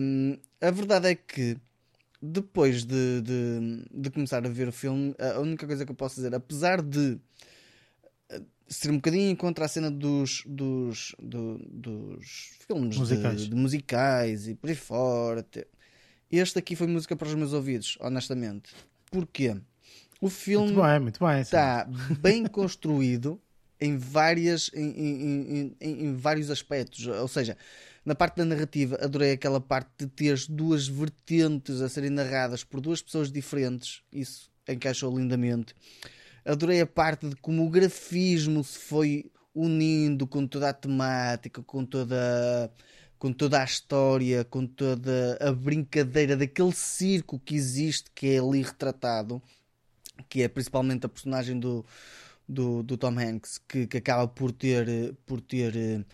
[0.00, 1.56] Hum, a verdade é que
[2.20, 6.16] depois de, de, de começar a ver o filme, a única coisa que eu posso
[6.16, 7.18] dizer, apesar de
[8.30, 13.40] ah, ser um bocadinho contra a cena dos, dos, do- dos filmes de- Musicais.
[13.48, 15.66] De, musicais e por aí fora, te-
[16.30, 18.74] este aqui foi música para os meus ouvidos, honestamente.
[19.10, 19.56] Porquê?
[20.20, 21.40] O filme Muito bem, muito bem.
[21.40, 21.86] está
[22.20, 23.40] bem construído
[23.80, 27.56] em várias em- em- em- em vários aspectos ou seja
[28.06, 32.80] na parte da narrativa adorei aquela parte de teres duas vertentes a serem narradas por
[32.80, 34.00] duas pessoas diferentes.
[34.12, 35.74] Isso encaixou lindamente.
[36.44, 41.84] Adorei a parte de como o grafismo se foi unindo com toda a temática com
[41.84, 42.70] toda
[43.18, 48.62] com toda a história com toda a brincadeira daquele circo que existe que é ali
[48.62, 49.42] retratado
[50.28, 51.84] que é principalmente a personagem do,
[52.48, 56.04] do, do Tom Hanks, que, que acaba por ter, por ter eh,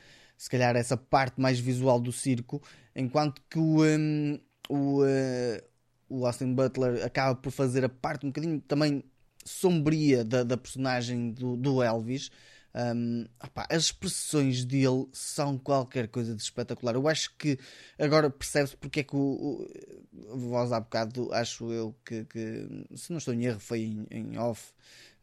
[0.42, 2.60] se calhar essa parte mais visual do circo,
[2.96, 5.62] enquanto que o, em, o, eh,
[6.08, 9.04] o Austin Butler acaba por fazer a parte um bocadinho também
[9.44, 12.28] sombria da, da personagem do, do Elvis.
[12.74, 16.96] Um, opá, as expressões dele são qualquer coisa de espetacular.
[16.96, 17.56] Eu acho que
[17.96, 19.64] agora percebe-se porque é que o,
[20.12, 24.06] o voz há bocado, acho eu que, que, se não estou em erro, foi em,
[24.10, 24.72] em off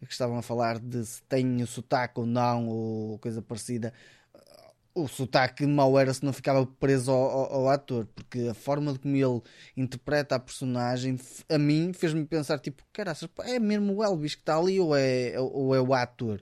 [0.06, 3.94] que estavam a falar de se tem o sotaque ou não, ou coisa parecida.
[4.94, 8.92] O sotaque mau era se não ficava preso ao, ao- ao ator, porque a forma
[8.92, 9.42] de como ele
[9.78, 11.18] interpreta a personagem,
[11.48, 15.34] a mim, fez-me pensar: tipo, caraças, é mesmo o Elvis que está ali ou é,
[15.40, 16.42] ou é o ator?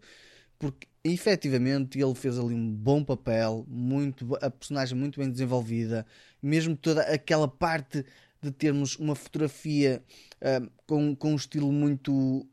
[0.60, 6.06] porque efetivamente ele fez ali um bom papel, muito, a personagem muito bem desenvolvida,
[6.42, 8.06] mesmo toda aquela parte
[8.42, 10.04] de termos uma fotografia
[10.42, 12.48] ah, com, com um estilo muito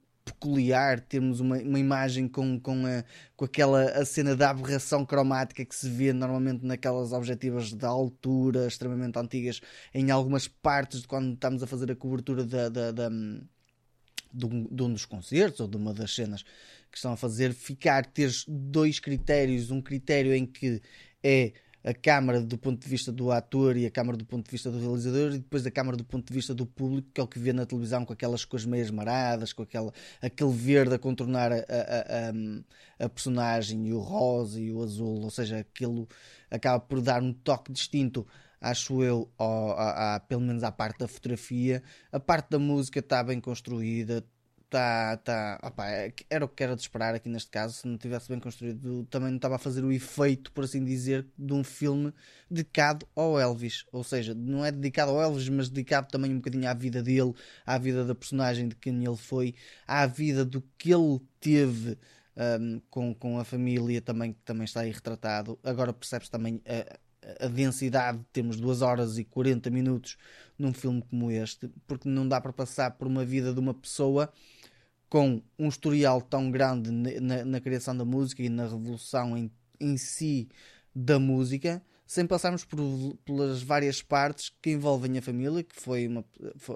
[0.45, 3.03] peculiar, termos uma, uma imagem com, com, a,
[3.37, 8.67] com aquela a cena da aberração cromática que se vê normalmente naquelas objetivas de altura
[8.67, 9.61] extremamente antigas
[9.95, 13.09] em algumas partes de quando estamos a fazer a cobertura da, da- da,
[14.33, 16.43] de um, de um dos concertos ou de uma das cenas
[16.91, 20.81] que estão a fazer, ficar, teres dois critérios, um critério em que
[21.23, 21.53] é
[21.85, 24.71] a câmara do ponto de vista do ator e a câmara do ponto de vista
[24.71, 27.29] do realizador e depois a câmara do ponto de vista do público, que é o
[27.29, 29.93] que vê na televisão com aquelas cores meias maradas, com aquela,
[30.23, 35.23] aquele verde a contornar a, a, a, a personagem e o rosa e o azul,
[35.23, 36.09] ou seja, aquilo
[36.51, 38.27] acaba por dar um toque distinto
[38.65, 41.83] acho eu, ao, a, a, pelo menos à parte da fotografia.
[42.11, 44.25] A parte da música está bem construída,
[44.75, 47.75] tá, tá, é era o que era de esperar aqui neste caso.
[47.75, 51.25] Se não tivesse bem construído, também não estava a fazer o efeito, por assim dizer,
[51.39, 52.13] de um filme
[52.51, 53.85] dedicado ao Elvis.
[53.93, 57.33] Ou seja, não é dedicado ao Elvis, mas dedicado também um bocadinho à vida dele,
[57.65, 59.55] à vida da personagem de quem ele foi,
[59.87, 61.97] à vida do que ele teve.
[62.37, 67.45] Um, com, com a família também que também está aí retratado agora percebes também a,
[67.45, 70.17] a densidade temos 2 horas e 40 minutos
[70.59, 74.33] num filme como este porque não dá para passar por uma vida de uma pessoa
[75.15, 79.97] com um historial tão grande na, na criação da música e na revolução em, em
[79.97, 80.49] si
[80.93, 82.81] da música, sem passarmos por,
[83.25, 86.25] pelas várias partes que envolvem a família, que foi uma,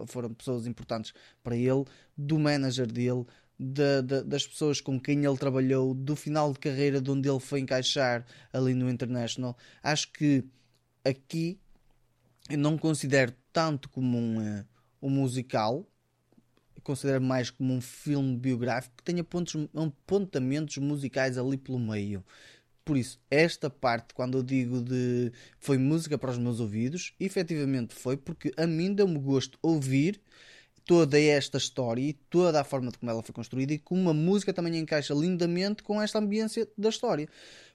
[0.07, 1.13] foram pessoas importantes
[1.43, 1.85] para ele,
[2.17, 3.27] do manager dele,
[3.59, 7.41] da, da, das pessoas com quem ele trabalhou, do final de carreira de onde ele
[7.41, 9.57] foi encaixar ali no International.
[9.83, 10.45] Acho que
[11.05, 11.59] aqui
[12.49, 14.65] eu não considero tanto como um, eh,
[15.03, 15.85] um musical,
[16.89, 22.25] considero mais como um filme biográfico que tenha pontos, apontamentos musicais ali pelo meio.
[22.83, 27.95] Por isso, esta parte, quando eu digo de foi música para os meus ouvidos, efetivamente
[27.95, 30.19] foi, porque a mim deu-me gosto ouvir
[30.87, 34.15] toda esta história e toda a forma de como ela foi construída e como a
[34.15, 37.29] música também encaixa lindamente com esta ambiência da história.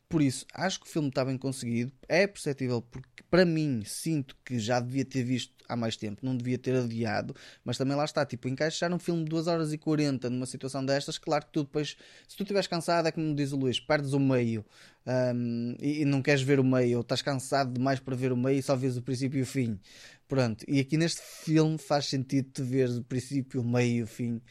[0.09, 1.91] Por isso, acho que o filme está bem conseguido.
[2.07, 6.35] É perceptível porque, para mim, sinto que já devia ter visto há mais tempo, não
[6.35, 9.77] devia ter adiado, mas também lá está, tipo, encaixar um filme de 2 horas e
[9.77, 11.97] 40 numa situação destas, claro que tu depois,
[12.27, 14.65] se tu estiveres cansado, é como diz o Luís, perdes o meio
[15.05, 18.37] um, e, e, não queres ver o meio, ou estás cansado demais para ver o
[18.37, 19.79] meio e só vês o princípio e o fim.
[20.27, 24.07] Pronto, e aqui neste filme faz sentido tu veres o princípio, o meio e o
[24.07, 24.41] fim.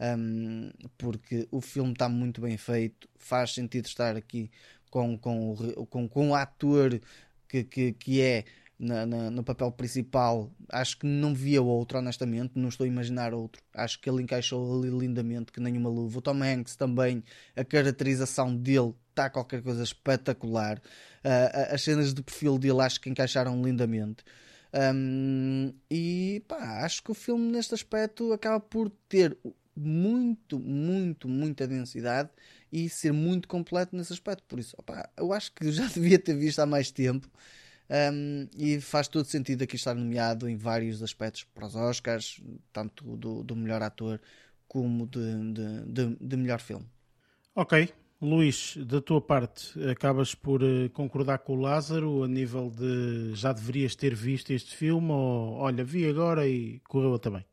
[0.00, 4.50] Um, porque o filme está muito bem feito, faz sentido estar aqui
[4.92, 5.56] com, com,
[5.88, 7.00] com, com o ator
[7.48, 8.44] que, que, que é
[8.78, 13.32] na, na, no papel principal, acho que não via outro, honestamente, não estou a imaginar
[13.32, 13.62] outro.
[13.72, 16.18] Acho que ele encaixou ali lindamente, que nem uma luva.
[16.18, 17.24] O Tom Hanks também,
[17.56, 20.78] a caracterização dele está qualquer coisa espetacular.
[20.78, 24.22] Uh, as cenas de perfil dele acho que encaixaram lindamente.
[24.94, 29.38] Um, e pá, acho que o filme neste aspecto acaba por ter
[29.74, 32.28] muito, muito, muita densidade
[32.72, 34.42] e ser muito completo nesse aspecto.
[34.48, 37.28] Por isso, opa, eu acho que já devia ter visto há mais tempo.
[37.90, 42.40] Um, e faz todo sentido aqui estar nomeado em vários aspectos para os Oscars,
[42.72, 44.18] tanto do, do melhor ator
[44.66, 46.86] como de, de, de, de, melhor filme.
[47.54, 47.92] Ok,
[48.22, 53.52] Luís, da tua parte, acabas por uh, concordar com o Lázaro a nível de já
[53.52, 57.44] deverias ter visto este filme ou olha, vi agora e correu também?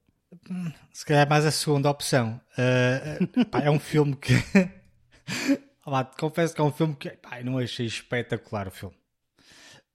[0.94, 2.40] Se calhar mais a segunda opção.
[2.54, 4.34] Uh, pá, é um filme que.
[6.18, 8.95] Confesso que é um filme que pá, não achei espetacular o filme.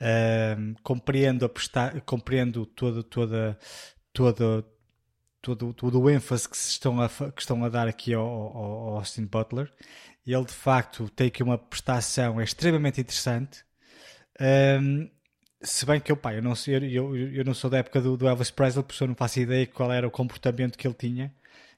[0.01, 3.59] Uh, compreendo, a prestar, compreendo toda, toda,
[4.12, 4.65] toda,
[5.40, 9.24] todo, todo o ênfase que, estão a, que estão a dar aqui ao, ao Austin
[9.24, 9.73] Butler.
[10.27, 13.65] Ele de facto tem aqui uma prestação extremamente interessante.
[15.62, 18.16] Se bem que eu, pá, eu, não, eu, eu, eu não sou da época do,
[18.16, 21.35] do Elvis Presley, porque eu não faço ideia qual era o comportamento que ele tinha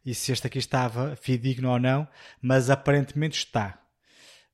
[0.06, 2.06] e se este aqui estava fidedigno ou não,
[2.40, 3.82] mas aparentemente está.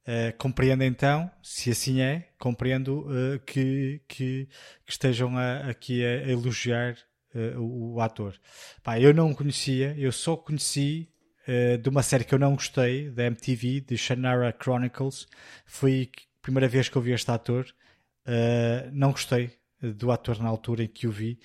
[0.03, 4.49] Uh, compreendo então, se assim é, compreendo uh, que, que,
[4.85, 6.97] que, estejam a, aqui a, elogiar
[7.35, 8.35] uh, o, o, ator.
[8.83, 11.09] Pá, eu não o conhecia, eu só conheci
[11.83, 15.27] de uma série que eu não gostei, da MTV, de Shannara Chronicles.
[15.67, 17.67] Foi a primeira vez que eu vi este ator.
[18.93, 19.51] não gostei
[19.83, 21.39] do ator na altura em que o vi.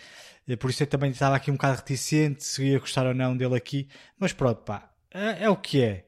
[0.59, 3.55] Por isso eu também estava aqui um bocado reticente se ia gostar ou não dele
[3.55, 3.89] aqui.
[4.17, 6.05] Mas pronto, pá, é, é o que é.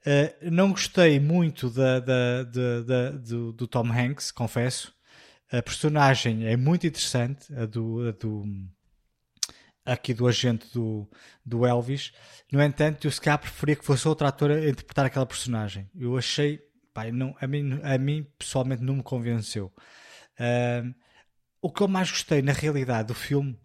[0.00, 4.94] Uh, não gostei muito da, da, da, da do, do, Tom Hanks, confesso.
[5.50, 8.44] A personagem é muito interessante, a do, a do
[9.84, 11.08] aqui do agente do,
[11.44, 12.12] do Elvis.
[12.52, 15.90] No entanto, eu se calhar preferia que fosse outro ator a interpretar aquela personagem.
[15.98, 16.60] Eu achei,
[16.92, 19.72] pá, não, a, mim, a mim pessoalmente não me convenceu.
[20.38, 20.94] Uh,
[21.60, 23.58] o que eu mais gostei na realidade do filme,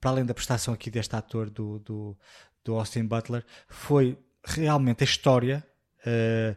[0.00, 2.18] para além da prestação aqui deste ator do, do,
[2.64, 5.64] do Austin Butler, foi realmente a história
[6.06, 6.56] Uh,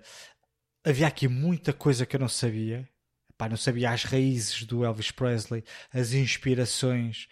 [0.83, 2.87] havia aqui muita coisa que eu não sabia.
[3.37, 7.27] Pá, não sabia as raízes do Elvis Presley, as inspirações.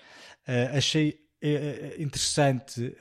[0.48, 2.96] Uh, achei uh, interessante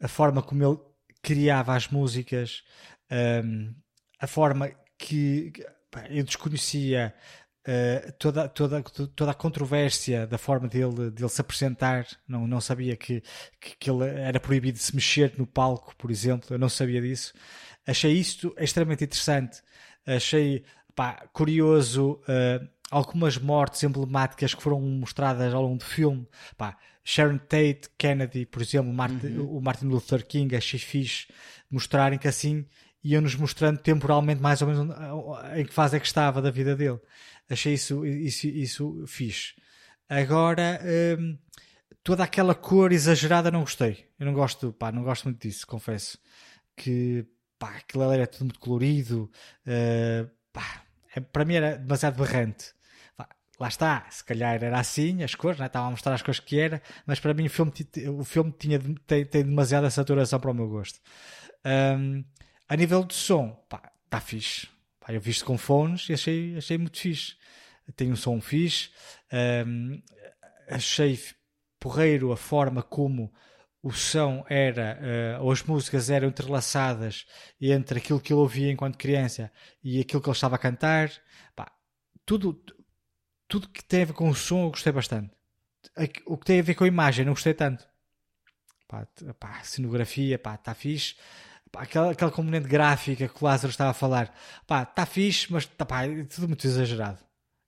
[0.00, 0.78] a, forma como ele
[1.22, 2.64] criava as músicas,
[3.44, 3.74] um,
[4.18, 5.52] a forma que
[6.10, 7.14] eu desconhecia
[7.68, 12.06] uh, toda, toda, toda a controvérsia da forma dele, dele se apresentar.
[12.26, 13.22] Não, não sabia que,
[13.60, 16.54] que, que ele era proibido de se mexer no palco, por exemplo.
[16.54, 17.34] Eu não sabia disso.
[17.86, 19.62] Achei isto extremamente interessante.
[20.06, 20.64] Achei
[20.94, 22.20] pá, curioso.
[22.22, 26.26] Uh, algumas mortes emblemáticas que foram mostradas ao longo do filme.
[26.56, 29.56] Pá, Sharon Tate, Kennedy, por exemplo, Martin, uhum.
[29.56, 31.26] o Martin Luther King, achei fixe
[31.70, 32.66] mostrarem que assim
[33.02, 34.96] iam-nos mostrando temporalmente mais ou menos
[35.56, 36.98] em que fase é que estava da vida dele.
[37.48, 39.54] Achei isso, isso, isso fixe.
[40.08, 40.80] Agora,
[41.18, 41.38] hum,
[42.02, 44.06] toda aquela cor exagerada não gostei.
[44.18, 46.18] Eu não gosto, pá, não gosto muito disso, confesso.
[46.76, 47.26] Que,
[47.58, 49.30] pá, aquilo era tudo muito colorido.
[49.66, 50.82] Uh, pá,
[51.14, 52.74] é, para mim era demasiado barrante
[53.58, 55.66] lá está, se calhar era assim, as cores, né?
[55.66, 57.72] estava a mostrar as cores que era, mas para mim o filme,
[58.16, 61.00] o filme tinha, tem, tem demasiada saturação para o meu gosto.
[61.64, 62.24] Um,
[62.68, 64.68] a nível de som, pá, está fixe.
[65.00, 67.36] Pá, eu visto com fones e achei, achei muito fixe.
[67.96, 68.90] Tem um som fixe.
[69.32, 70.02] Um,
[70.68, 71.18] achei
[71.80, 73.32] porreiro a forma como
[73.82, 74.98] o som era,
[75.38, 77.24] uh, ou as músicas eram entrelaçadas
[77.60, 79.50] entre aquilo que ele ouvia enquanto criança
[79.82, 81.10] e aquilo que ele estava a cantar.
[81.56, 81.72] Pá,
[82.26, 82.60] tudo,
[83.46, 85.30] tudo que tem a ver com o som eu gostei bastante.
[86.26, 87.88] O que tem a ver com a imagem não gostei tanto.
[88.86, 89.06] Pá,
[89.38, 91.14] pá cenografia, pá, está fixe.
[91.70, 94.34] Pá, aquela, aquela componente gráfica que o Lázaro estava a falar,
[94.66, 97.18] pá, está fixe, mas tá, pá, é tudo muito exagerado.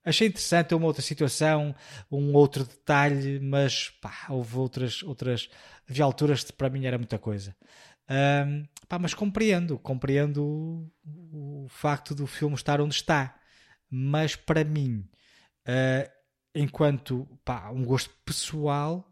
[0.05, 1.75] Achei interessante uma outra situação,
[2.11, 5.49] um outro detalhe, mas pá, houve outras, outras.
[5.89, 7.55] Havia alturas que para mim era muita coisa.
[8.09, 10.43] Um, pá, mas compreendo, compreendo
[11.05, 13.37] o, o facto do filme estar onde está.
[13.91, 15.09] Mas para mim,
[15.71, 16.11] Uh,
[16.55, 19.09] enquanto pá, um gosto pessoal,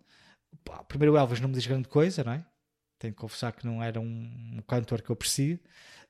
[0.65, 2.45] pá, primeiro o Elvis não me diz grande coisa, não é?
[2.99, 5.59] Tenho que confessar que não era um, cantor que eu aprecio,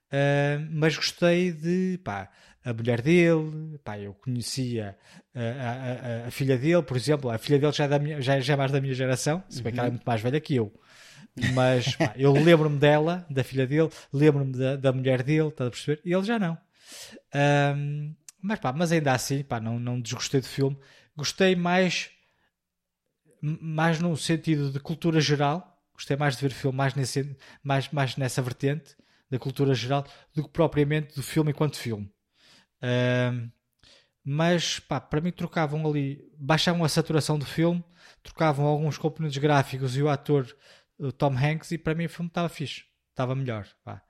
[0.07, 2.31] uh, mas gostei de pá,
[2.65, 4.97] a mulher dele, pá, eu conhecia
[5.35, 8.41] a, a, a, filha dele, por exemplo, a filha dele já é, da minha, já,
[8.41, 9.75] já é mais da minha geração, se bem uhum.
[9.75, 10.73] que ela é muito mais velha que eu.
[11.55, 15.71] Mas pá, eu lembro-me dela, da filha dele, lembro-me da, da mulher dele, estás a
[15.71, 16.01] perceber?
[16.05, 16.59] E ele já não.
[17.35, 20.79] Um, mas, pá, mas ainda assim, pá, não, não desgostei do filme.
[21.17, 22.11] Gostei mais,
[23.43, 25.68] mais no sentido de cultura geral.
[25.99, 28.97] Gostei mais de ver o filme mais, nesse, mais, mais nessa vertente
[29.29, 32.09] da cultura geral do que propriamente do filme enquanto filme.
[32.81, 33.51] Uh,
[34.25, 37.85] mas, pá, para mim trocavam ali, baixavam a saturação do filme,
[38.23, 40.47] trocavam alguns componentes gráficos e o ator
[40.97, 43.67] o Tom Hanks e para mim o filme estava fixe, estava melhor.
[43.85, 44.01] Pá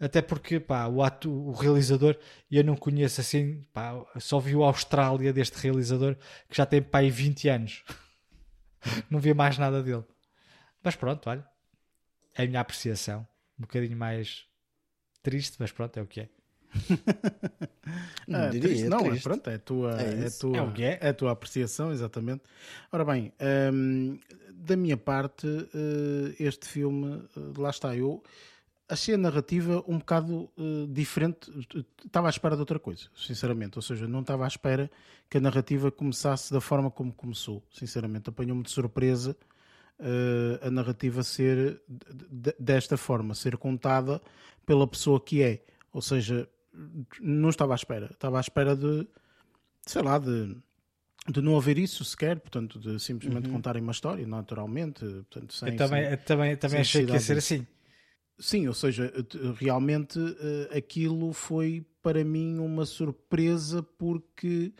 [0.00, 2.16] até porque pá, o, ato, o realizador
[2.50, 6.16] eu não conheço assim, pá, só vi o Austrália deste realizador
[6.48, 7.84] que já tem pá, aí 20 anos.
[9.10, 10.04] não vi mais nada dele.
[10.82, 11.44] Mas pronto, olha,
[12.34, 13.26] é a minha apreciação.
[13.58, 14.46] Um bocadinho mais
[15.22, 16.28] triste, mas pronto, é o que é.
[18.28, 20.62] não, ah, diria, triste, não é, pronto, é a tua, é, é a tua, é,
[20.62, 20.98] o que é.
[21.00, 22.42] é a tua apreciação, exatamente.
[22.92, 23.32] Ora bem,
[23.72, 24.18] hum,
[24.52, 28.22] da minha parte, uh, este filme, uh, lá está, eu
[28.88, 31.50] achei a narrativa um bocado uh, diferente.
[32.04, 33.78] Estava à espera de outra coisa, sinceramente.
[33.78, 34.90] Ou seja, não estava à espera
[35.28, 37.62] que a narrativa começasse da forma como começou.
[37.70, 39.36] Sinceramente, apanhou-me de surpresa
[40.00, 41.82] uh, a narrativa ser
[42.58, 44.20] desta forma, ser contada
[44.64, 45.64] pela pessoa que é.
[45.92, 46.48] Ou seja,
[47.20, 48.10] não estava à espera.
[48.12, 49.06] Estava à espera de,
[49.86, 50.56] sei lá, de,
[51.28, 53.54] de não haver isso sequer, portanto, de simplesmente uhum.
[53.54, 55.00] contarem uma história, naturalmente.
[55.00, 57.66] Portanto, sem, eu também, sem, eu também, também achei que ia ser assim.
[58.40, 59.12] Sim, ou seja,
[59.56, 64.72] realmente eh, aquilo foi para mim uma surpresa porque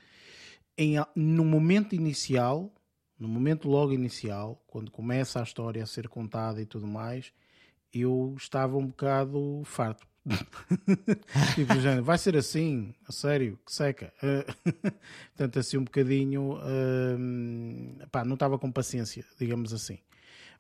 [0.77, 2.73] em, no momento inicial,
[3.19, 7.33] no momento logo inicial, quando começa a história a ser contada e tudo mais,
[7.93, 10.07] eu estava um bocado farto.
[11.55, 14.13] tipo, género, vai ser assim, a sério, que seca.
[15.35, 19.99] Portanto, assim um bocadinho, uh, pá, não estava com paciência, digamos assim.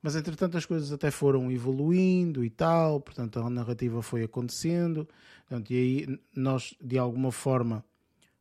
[0.02, 5.08] Mas entretanto as coisas até foram evoluindo e tal, portanto a narrativa foi acontecendo,
[5.48, 7.84] portanto, e aí nós de alguma forma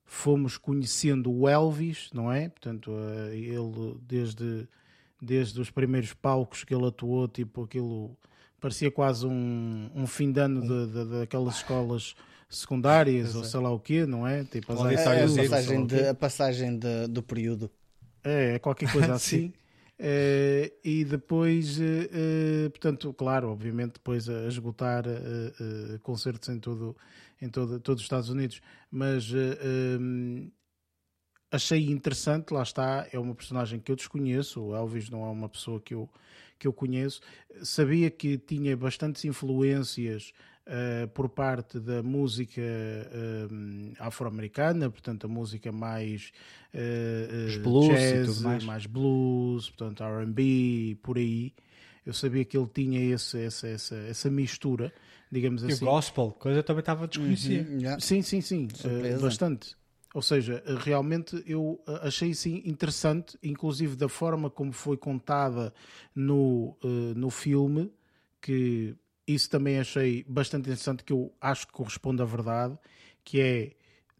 [0.07, 2.47] fomos conhecendo o Elvis, não é?
[2.47, 2.91] Portanto,
[3.29, 4.67] eh, ele desde,
[5.21, 8.17] desde os primeiros palcos que ele atuou, tipo aquilo
[8.59, 12.15] parecia quase um, um fim de ano de, de, daquelas escolas
[12.49, 14.45] secundárias ou sei lá o quê, não é?
[14.45, 17.69] Tipo, as é, é, a passagem, de, a passagem de, do período.
[18.23, 19.53] É, é qualquer coisa assim.
[19.99, 25.03] Uh, e depois, uh, portanto, claro, obviamente, depois a, esgotar
[26.01, 26.95] concertos em, todo,
[27.41, 28.61] em todo, todos os Estados Unidos,
[28.91, 29.31] mas
[29.99, 30.49] um,
[31.51, 35.49] achei interessante, lá está, é uma personagem que eu desconheço, o Elvis não é uma
[35.49, 36.09] pessoa que eu,
[36.57, 37.21] que eu conheço,
[37.63, 40.33] sabia que tinha bastantes influências
[40.67, 42.61] uh, por parte da música
[43.51, 46.31] um, afro-americana, portanto a música mais
[46.73, 48.63] uh, blues jazz, mais.
[48.63, 48.85] mais.
[48.85, 51.53] blues, portanto R&B, por aí.
[52.05, 54.93] Eu sabia que ele tinha esse, essa, essa, essa mistura,
[55.31, 55.83] digamos e assim.
[55.83, 57.69] o gospel, coisa também estava desconhecida.
[57.69, 57.99] Uhum, yeah.
[57.99, 59.75] Sim, sim, sim, uh, bastante.
[60.13, 65.73] Ou seja, uh, realmente eu uh, achei sim interessante, inclusive da forma como foi contada
[66.15, 67.91] no, uh, no filme,
[68.41, 68.95] que
[69.27, 72.77] isso também achei bastante interessante, que eu acho que corresponde à verdade,
[73.23, 73.71] que é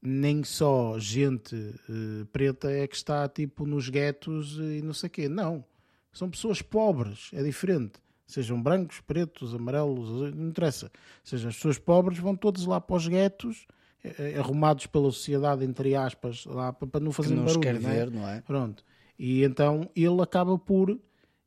[0.01, 5.11] nem só gente uh, preta é que está tipo nos guetos e não sei o
[5.11, 5.29] quê.
[5.29, 5.65] Não,
[6.11, 7.93] são pessoas pobres, é diferente.
[8.27, 10.87] Sejam brancos, pretos, amarelos, azuis, não interessa.
[10.87, 10.91] Ou
[11.23, 13.65] seja, as pessoas pobres vão todos lá para os guetos,
[14.03, 17.61] eh, eh, arrumados pela sociedade, entre aspas, lá para não Que fazer não os barulho.
[17.61, 17.93] quer não é?
[17.93, 18.41] ver, não é?
[18.41, 18.83] Pronto.
[19.17, 20.99] E então ele acaba por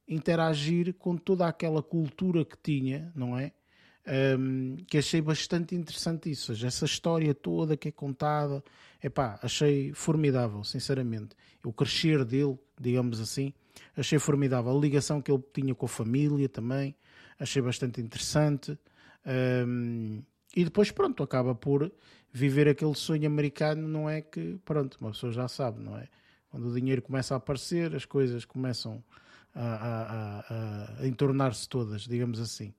[0.09, 3.52] interagir com toda aquela cultura que tinha, não é?
[4.06, 6.52] Um, que achei bastante interessante isso.
[6.52, 8.64] Ou seja, essa história toda que é contada,
[9.02, 11.36] epá, achei formidável, sinceramente.
[11.64, 13.52] O crescer dele, digamos assim,
[13.97, 14.77] achei formidável.
[14.77, 16.94] A ligação que ele tinha com a família também,
[17.39, 18.78] achei bastante interessante.
[19.66, 20.22] Um,
[20.56, 21.93] e depois, pronto, acaba por
[22.32, 26.09] viver aquele sonho americano, não é que, pronto, uma pessoa já sabe, não é?
[26.48, 29.02] Quando o dinheiro começa a aparecer, as coisas começam
[29.55, 30.44] a,
[31.01, 32.72] a, entornar-se todas, digamos assim.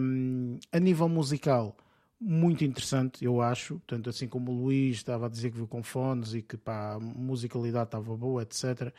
[0.00, 1.76] Um, a nível musical,
[2.20, 3.74] muito interessante, eu acho.
[3.74, 6.94] Portanto, assim como o Luís estava a dizer que viu com fones e que pá,
[6.94, 8.92] a musicalidade estava boa, etc.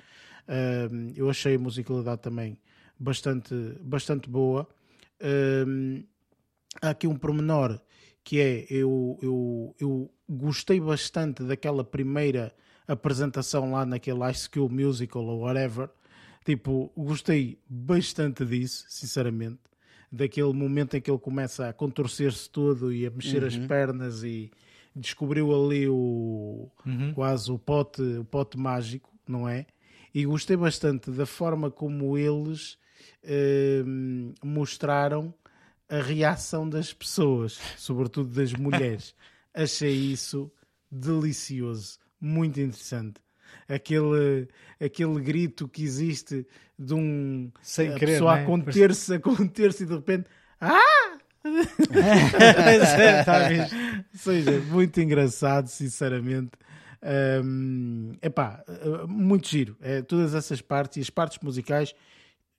[0.48, 2.58] Um, eu achei a musicalidade também
[3.00, 4.68] bastante, bastante boa.
[5.22, 6.04] Um,
[6.82, 7.80] há aqui um pormenor
[8.24, 12.54] que é eu, eu, eu gostei bastante daquela primeira
[12.88, 15.90] apresentação lá naquele High School Musical ou whatever.
[16.46, 19.60] Tipo, gostei bastante disso, sinceramente.
[20.12, 24.52] Daquele momento em que ele começa a contorcer-se todo e a mexer as pernas e
[24.96, 26.70] descobriu ali o
[27.14, 29.68] quase o pote, o pote mágico, não é?
[30.14, 32.80] E gostei bastante da forma como eles
[33.86, 35.34] hum, mostraram
[35.88, 39.16] a reação das pessoas, sobretudo das mulheres.
[39.54, 40.52] Achei isso
[40.92, 43.20] delicioso, muito interessante.
[43.68, 44.48] Aquele,
[44.80, 46.46] aquele grito que existe
[46.78, 48.44] de um Sem a querer, pessoa não é?
[48.44, 50.26] a conter-se, a conter-se e de repente
[50.62, 51.18] ah!
[53.26, 53.50] Tá?
[54.14, 56.52] Ou seja, muito engraçado, sinceramente.
[57.44, 59.78] Hum, epá, uh, muito giro.
[59.82, 61.96] É, todas essas partes e as partes musicais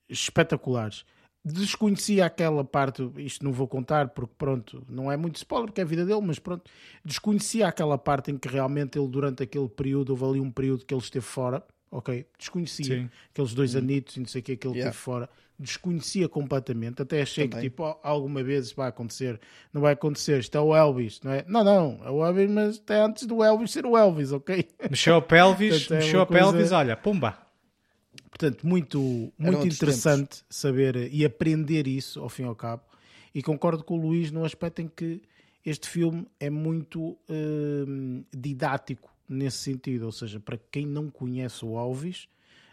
[0.09, 1.05] espetaculares.
[1.43, 5.85] Desconhecia aquela parte, isto não vou contar porque pronto, não é muito spoiler porque é
[5.85, 6.71] a vida dele, mas pronto,
[7.03, 10.93] desconhecia aquela parte em que realmente ele durante aquele período, houve ali um período que
[10.93, 12.27] ele esteve fora, ok?
[12.39, 13.11] Desconhecia Sim.
[13.33, 14.93] aqueles dois anitos e não sei o que que ele Yeah.
[14.93, 17.65] fora, desconhecia completamente, até achei Também.
[17.65, 19.41] que tipo, "Oh, alguma vez vai acontecer,
[19.73, 21.45] não vai acontecer, isto é o Elvis, não é?
[21.49, 24.69] Não, não, é o Elvis, mas até antes do Elvis ser o Elvis, ok?
[24.91, 27.39] Mexeu a pelvis, Portanto, é mexeu uma a pelvis, coisa- olha, pumba.
[28.31, 32.83] Portanto, muito, muito interessante saber e aprender isso, ao fim e ao cabo.
[33.35, 35.21] E concordo com o Luís no aspecto em que
[35.65, 40.07] este filme é muito hum, didático nesse sentido.
[40.07, 42.29] Ou seja, para quem não conhece o Alves,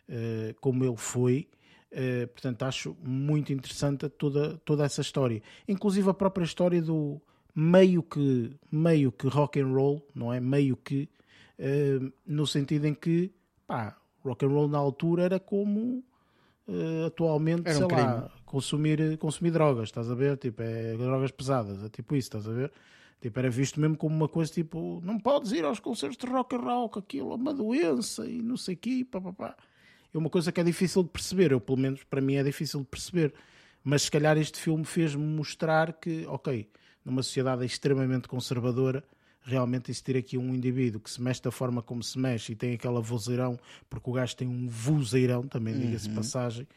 [0.07, 1.47] eh, como ele foi,
[1.91, 5.41] eh, portanto, acho muito interessante toda, toda essa história.
[5.67, 7.21] Inclusive a própria história do
[7.53, 10.39] meio que, meio que rock and roll, não é?
[10.39, 11.09] Meio que,
[11.59, 13.31] eh, no sentido em que,
[13.65, 16.03] pá, rock and roll na altura era como
[16.67, 20.37] eh, atualmente, Era um sei lá, consumir, consumir drogas, estás a ver?
[20.37, 22.71] Tipo, é drogas pesadas, é tipo isso, estás a ver?
[23.21, 26.55] Tipo, era visto mesmo como uma coisa tipo, não podes ir aos concertos de rock
[26.55, 29.55] and roll, que aquilo é uma doença e não sei o quê, pá, pá, pá.
[30.13, 32.81] É uma coisa que é difícil de perceber, eu pelo menos para mim é difícil
[32.81, 33.33] de perceber.
[33.83, 36.69] Mas se calhar este filme fez-me mostrar que, ok,
[37.03, 39.03] numa sociedade extremamente conservadora,
[39.47, 42.73] realmente existir aqui um indivíduo que se mexe da forma como se mexe e tem
[42.73, 43.57] aquela vozeirão,
[43.89, 46.67] porque o gajo tem um vozeirão, também diga-se de passagem,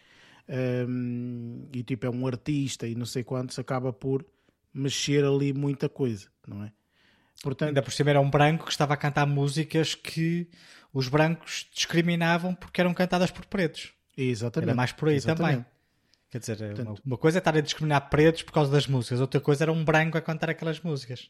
[0.89, 4.25] hum, e tipo é um artista e não sei quantos, acaba por
[4.73, 6.73] mexer ali muita coisa, não é?
[7.43, 10.47] Portanto, Ainda por cima era um branco que estava a cantar músicas que
[10.93, 13.93] os brancos discriminavam porque eram cantadas por pretos.
[14.17, 14.69] exatamente.
[14.69, 15.57] Era mais por aí exatamente.
[15.57, 15.67] também.
[16.31, 19.41] Quer dizer, uma, uma coisa é estar a discriminar pretos por causa das músicas, outra
[19.41, 21.29] coisa era um branco a cantar aquelas músicas.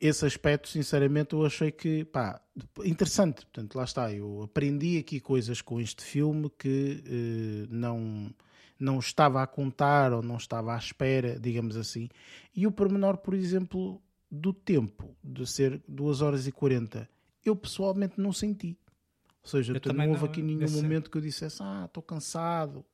[0.00, 2.40] Esse aspecto, sinceramente, eu achei que, pá,
[2.84, 3.44] interessante.
[3.46, 8.30] Portanto, lá está, eu aprendi aqui coisas com este filme que eh, não,
[8.78, 12.08] não estava a contar ou não estava à espera, digamos assim.
[12.54, 14.00] E o pormenor, por exemplo,
[14.30, 17.08] do tempo, de ser 2 horas e 40,
[17.44, 18.78] eu pessoalmente não senti.
[19.42, 22.84] Ou seja, Eu não houve não- aqui nenhum momento que eu dissesse, ah, estou cansado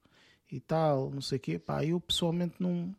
[0.51, 1.59] e tal, não sei o quê.
[1.59, 2.94] Pá, eu pessoalmente não,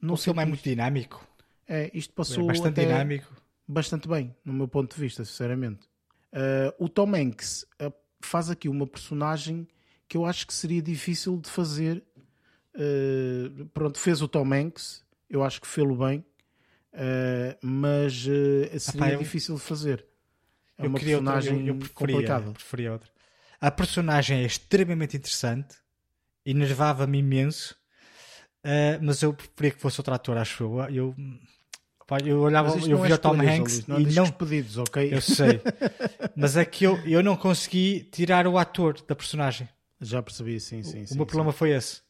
[0.00, 1.26] não o filme é muito dinâmico.
[1.66, 3.34] É, isto É passou bastante até dinâmico.
[3.68, 5.86] Bastante bem, no meu ponto de vista, sinceramente.
[6.32, 9.68] Uh, o Tom Hanks uh, faz aqui uma personagem
[10.08, 12.02] que eu acho que seria difícil de fazer.
[12.74, 16.24] Uh, pronto, fez o Tom Hanks, eu acho que fez-o bem,
[17.62, 18.24] mas
[18.78, 20.06] seria eu- difícil de fazer.
[20.78, 22.52] É eu uma queria outra, personagem eu, eu preferia, complicada.
[22.52, 23.10] preferia outra.
[23.60, 25.76] A personagem é extremamente interessante,
[26.46, 27.76] enervava-me imenso,
[29.02, 30.80] mas eu preferia que fosse outro ator, acho eu.
[30.88, 31.16] Eu,
[32.08, 34.30] pá, eu olhava, eu não via é o Tom Hanks não é e não.
[34.30, 35.14] pedidos, ok?
[35.14, 35.60] Eu sei,
[36.34, 39.68] mas é que eu, eu não consegui tirar o ator da personagem.
[40.00, 41.02] Já percebi, sim, sim.
[41.02, 41.30] o sim, meu sim.
[41.30, 42.00] problema foi esse.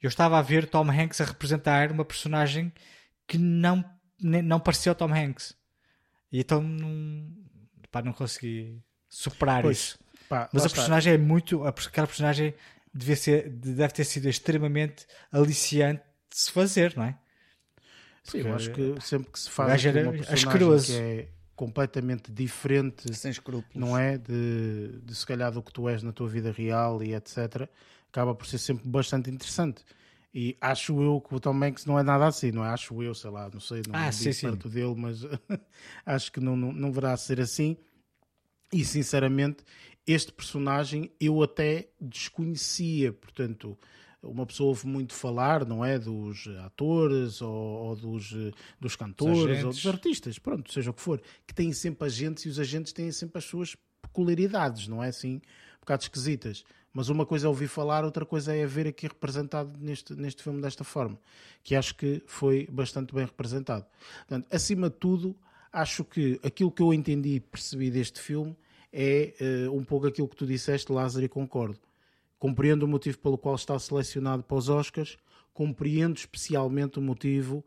[0.00, 2.70] Eu estava a ver Tom Hanks a representar uma personagem
[3.26, 3.82] que não,
[4.20, 5.54] não parecia o Tom Hanks.
[6.30, 7.26] E então não,
[7.90, 9.98] pá, não consegui superar Pois, isso.
[10.28, 10.76] Pá, Mas a está.
[10.76, 11.64] personagem é muito.
[11.64, 12.52] Aquela personagem
[12.92, 17.16] devia ser, deve ter sido extremamente aliciante de se fazer, não é?
[18.24, 23.12] Sim, eu acho que sempre que se faz era uma personagem que é completamente diferente
[23.14, 23.74] Sem escrúpulos.
[23.74, 24.16] não é?
[24.18, 27.68] De, de se calhar do que tu és na tua vida real e etc.
[28.08, 29.84] Acaba por ser sempre bastante interessante.
[30.34, 32.68] E acho eu que o Tom Hanks não é nada assim, não é?
[32.68, 34.46] Acho eu, sei lá, não sei, não Ah, ah, sim, sim.
[34.48, 35.20] perto dele, mas
[36.06, 37.76] acho que não, não, não verá ser assim.
[38.72, 39.62] E sinceramente,
[40.06, 43.78] este personagem eu até desconhecia, portanto,
[44.22, 45.98] uma pessoa ouve muito falar, não é?
[45.98, 48.34] Dos atores ou, ou dos,
[48.80, 52.48] dos cantores ou dos artistas, pronto, seja o que for, que têm sempre agentes e
[52.48, 55.36] os agentes têm sempre as suas peculiaridades, não é assim?
[55.76, 56.64] Um bocado esquisitas.
[56.92, 60.60] Mas uma coisa é ouvir falar, outra coisa é ver aqui representado neste, neste filme
[60.60, 61.18] desta forma,
[61.62, 63.86] que acho que foi bastante bem representado.
[64.28, 65.34] Portanto, acima de tudo,
[65.72, 68.54] acho que aquilo que eu entendi e percebi deste filme
[68.92, 71.78] é eh, um pouco aquilo que tu disseste, Lázaro, e concordo.
[72.42, 75.16] Compreendo o motivo pelo qual está selecionado para os Oscars,
[75.54, 77.64] compreendo especialmente o motivo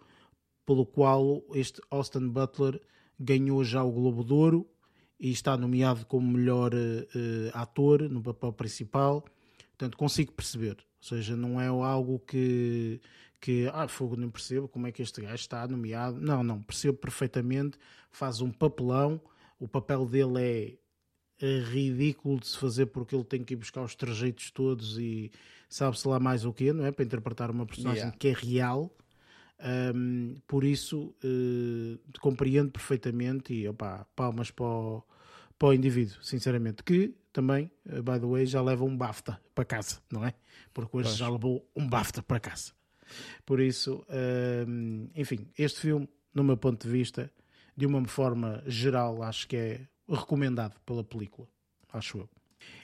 [0.66, 2.82] pelo qual este Austin Butler
[3.18, 4.70] ganhou já o Globo de Ouro
[5.18, 9.24] e está nomeado como melhor eh, ator no papel principal.
[9.70, 10.76] Portanto, consigo perceber.
[11.02, 13.00] Ou seja, não é algo que,
[13.40, 16.20] que ah, fogo, não percebo como é que este gajo está nomeado.
[16.20, 17.78] Não, não, percebo perfeitamente.
[18.12, 19.22] Faz um papelão.
[19.58, 20.78] O papel dele é
[21.40, 25.32] ridículo de se fazer porque ele tem que ir buscar os trajeitos todos e
[25.70, 26.92] sabe-se lá mais o quê, não é?
[26.92, 28.18] Para interpretar uma personagem Yeah.
[28.18, 28.96] que é real.
[29.96, 35.04] Um, por isso, eh, compreendo perfeitamente e opá, palmas para o,
[35.58, 39.64] para o indivíduo, sinceramente, que também, eh, by the way, já leva um BAFTA para
[39.66, 40.34] casa, não é?
[40.74, 42.74] Porque hoje já levou um BAFTA para casa.
[43.46, 44.06] Por isso,
[44.68, 47.32] um, enfim, este filme, no meu ponto de vista,
[47.78, 51.48] de uma forma geral, acho que é recomendado pela película,
[51.92, 52.30] acho eu.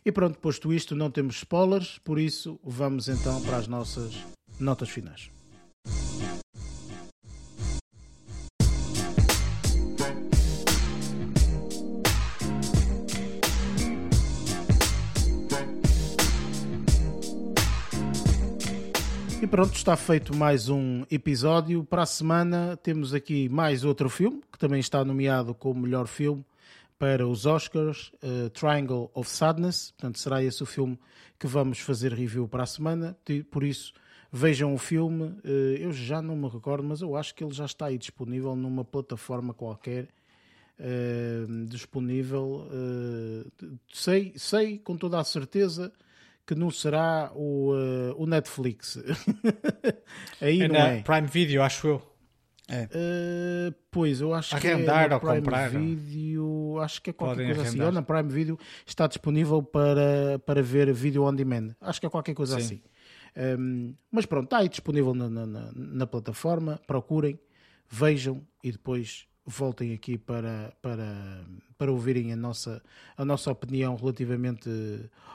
[0.05, 4.15] E pronto, posto isto, não temos spoilers, por isso vamos então para as nossas
[4.59, 5.29] notas finais.
[19.41, 21.83] E pronto, está feito mais um episódio.
[21.83, 26.45] Para a semana temos aqui mais outro filme, que também está nomeado como melhor filme
[27.01, 29.89] para os Oscars, eh, Triangle of Sadness.
[29.89, 30.99] Portanto, será esse o filme
[31.39, 33.17] que vamos fazer review para a semana.
[33.49, 33.91] Por isso,
[34.31, 35.35] vejam o filme.
[35.43, 38.55] Eh, eu já não me recordo, mas eu acho que ele já está aí disponível
[38.55, 40.09] numa plataforma qualquer.
[40.77, 42.67] eh, disponível.
[43.91, 45.91] sei, sei com toda a certeza
[46.45, 47.71] que não será o,
[48.15, 48.99] o Netflix.
[50.39, 51.01] aí É não é.
[51.01, 52.10] Prime Video, acho eu.
[52.71, 55.69] Uh, pois, eu acho que Arrendar é na ou Prime comprar.
[55.69, 57.69] Video, acho que é qualquer Podem coisa assim.
[57.79, 57.87] arrendar.
[57.87, 61.75] Ou na Prime Video está disponível para, para ver vídeo on demand.
[61.81, 62.65] Acho que é qualquer coisa Sim.
[62.65, 62.81] assim.
[63.59, 66.79] Um, mas pronto, está aí disponível na, na, na- na plataforma.
[66.87, 67.39] Procurem,
[67.89, 71.43] vejam e depois voltem aqui para, para,
[71.77, 72.81] para ouvirem a nossa,
[73.17, 74.69] a nossa opinião relativamente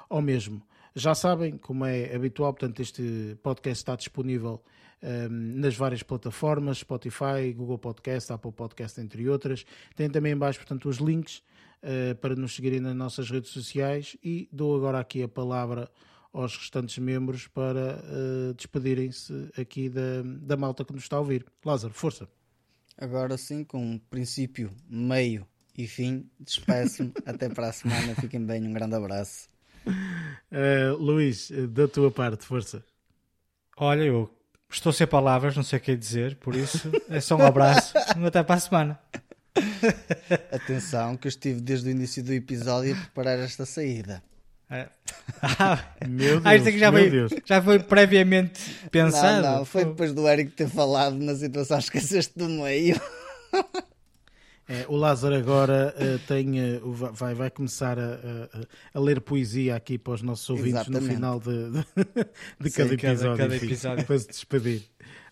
[0.09, 0.63] ao mesmo.
[0.95, 4.63] Já sabem, como é habitual, portanto, este podcast está disponível
[5.02, 9.64] um, nas várias plataformas, Spotify, Google Podcast, Apple Podcast, entre outras.
[9.94, 11.43] Tem também em baixo, portanto, os links
[11.82, 15.90] uh, para nos seguirem nas nossas redes sociais e dou agora aqui a palavra
[16.32, 21.47] aos restantes membros para uh, despedirem-se aqui da, da malta que nos está a ouvir.
[21.64, 22.28] Lázaro, força!
[22.98, 25.47] Agora sim, com princípio, meio
[25.77, 27.12] e fim, despeço-me.
[27.27, 28.14] Até para a semana.
[28.14, 28.66] Fiquem bem.
[28.66, 29.48] Um grande abraço.
[29.86, 32.85] Uh, Luís, da tua parte, força!
[33.77, 34.31] Olha, eu
[34.71, 37.97] estou sem palavras, não sei o que dizer, por isso é só um abraço.
[37.99, 39.01] Até para a semana.
[40.53, 44.23] Atenção, que eu estive desde o início do episódio a preparar esta saída.
[44.69, 44.89] É.
[45.43, 45.79] Ah,
[46.09, 47.33] Meu ah, isto Deus, aqui já meu foi, Deus.
[47.45, 48.61] já foi previamente
[48.91, 49.43] pensado.
[49.43, 53.01] Não, não, foi depois do Eric ter falado na situação, esqueceste do meio.
[54.69, 58.49] É, o Lázaro agora eh, tem, eh, va- vai, vai começar a, a-
[58.95, 61.15] a ler poesia aqui para os nossos ouvintes no Exatamente.
[61.15, 61.85] final de, de,
[62.61, 64.05] de Sim, cada cada- episódio, cada enfim, episódio.
[64.05, 64.83] para se despedir.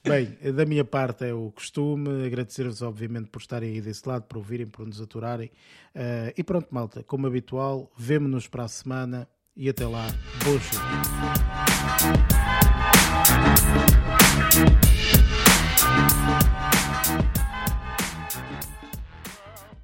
[0.07, 4.37] Bem, da minha parte é o costume, agradecer-vos obviamente por estarem aí desse lado, por
[4.39, 5.51] ouvirem, por nos aturarem.
[5.95, 10.07] Eh, e pronto, malta, como habitual, vemo-nos para a semana e até lá,
[10.45, 10.85] boa chuva.